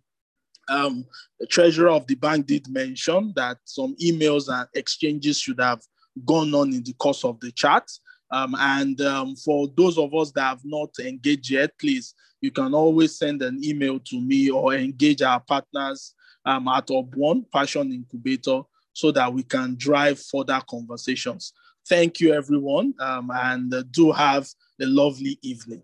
[0.70, 1.06] um,
[1.40, 5.82] the treasurer of the bank did mention, that some emails and exchanges should have
[6.26, 7.88] gone on in the course of the chat.
[8.32, 12.74] Um, and um, for those of us that have not engaged yet, please, you can
[12.74, 16.14] always send an email to me or engage our partners
[16.46, 21.54] um, at OB1 Passion Incubator so that we can drive further conversations.
[21.88, 24.48] Thank you, everyone, um, and uh, do have
[24.82, 25.84] a lovely evening.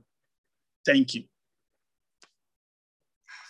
[0.85, 1.28] Thank you.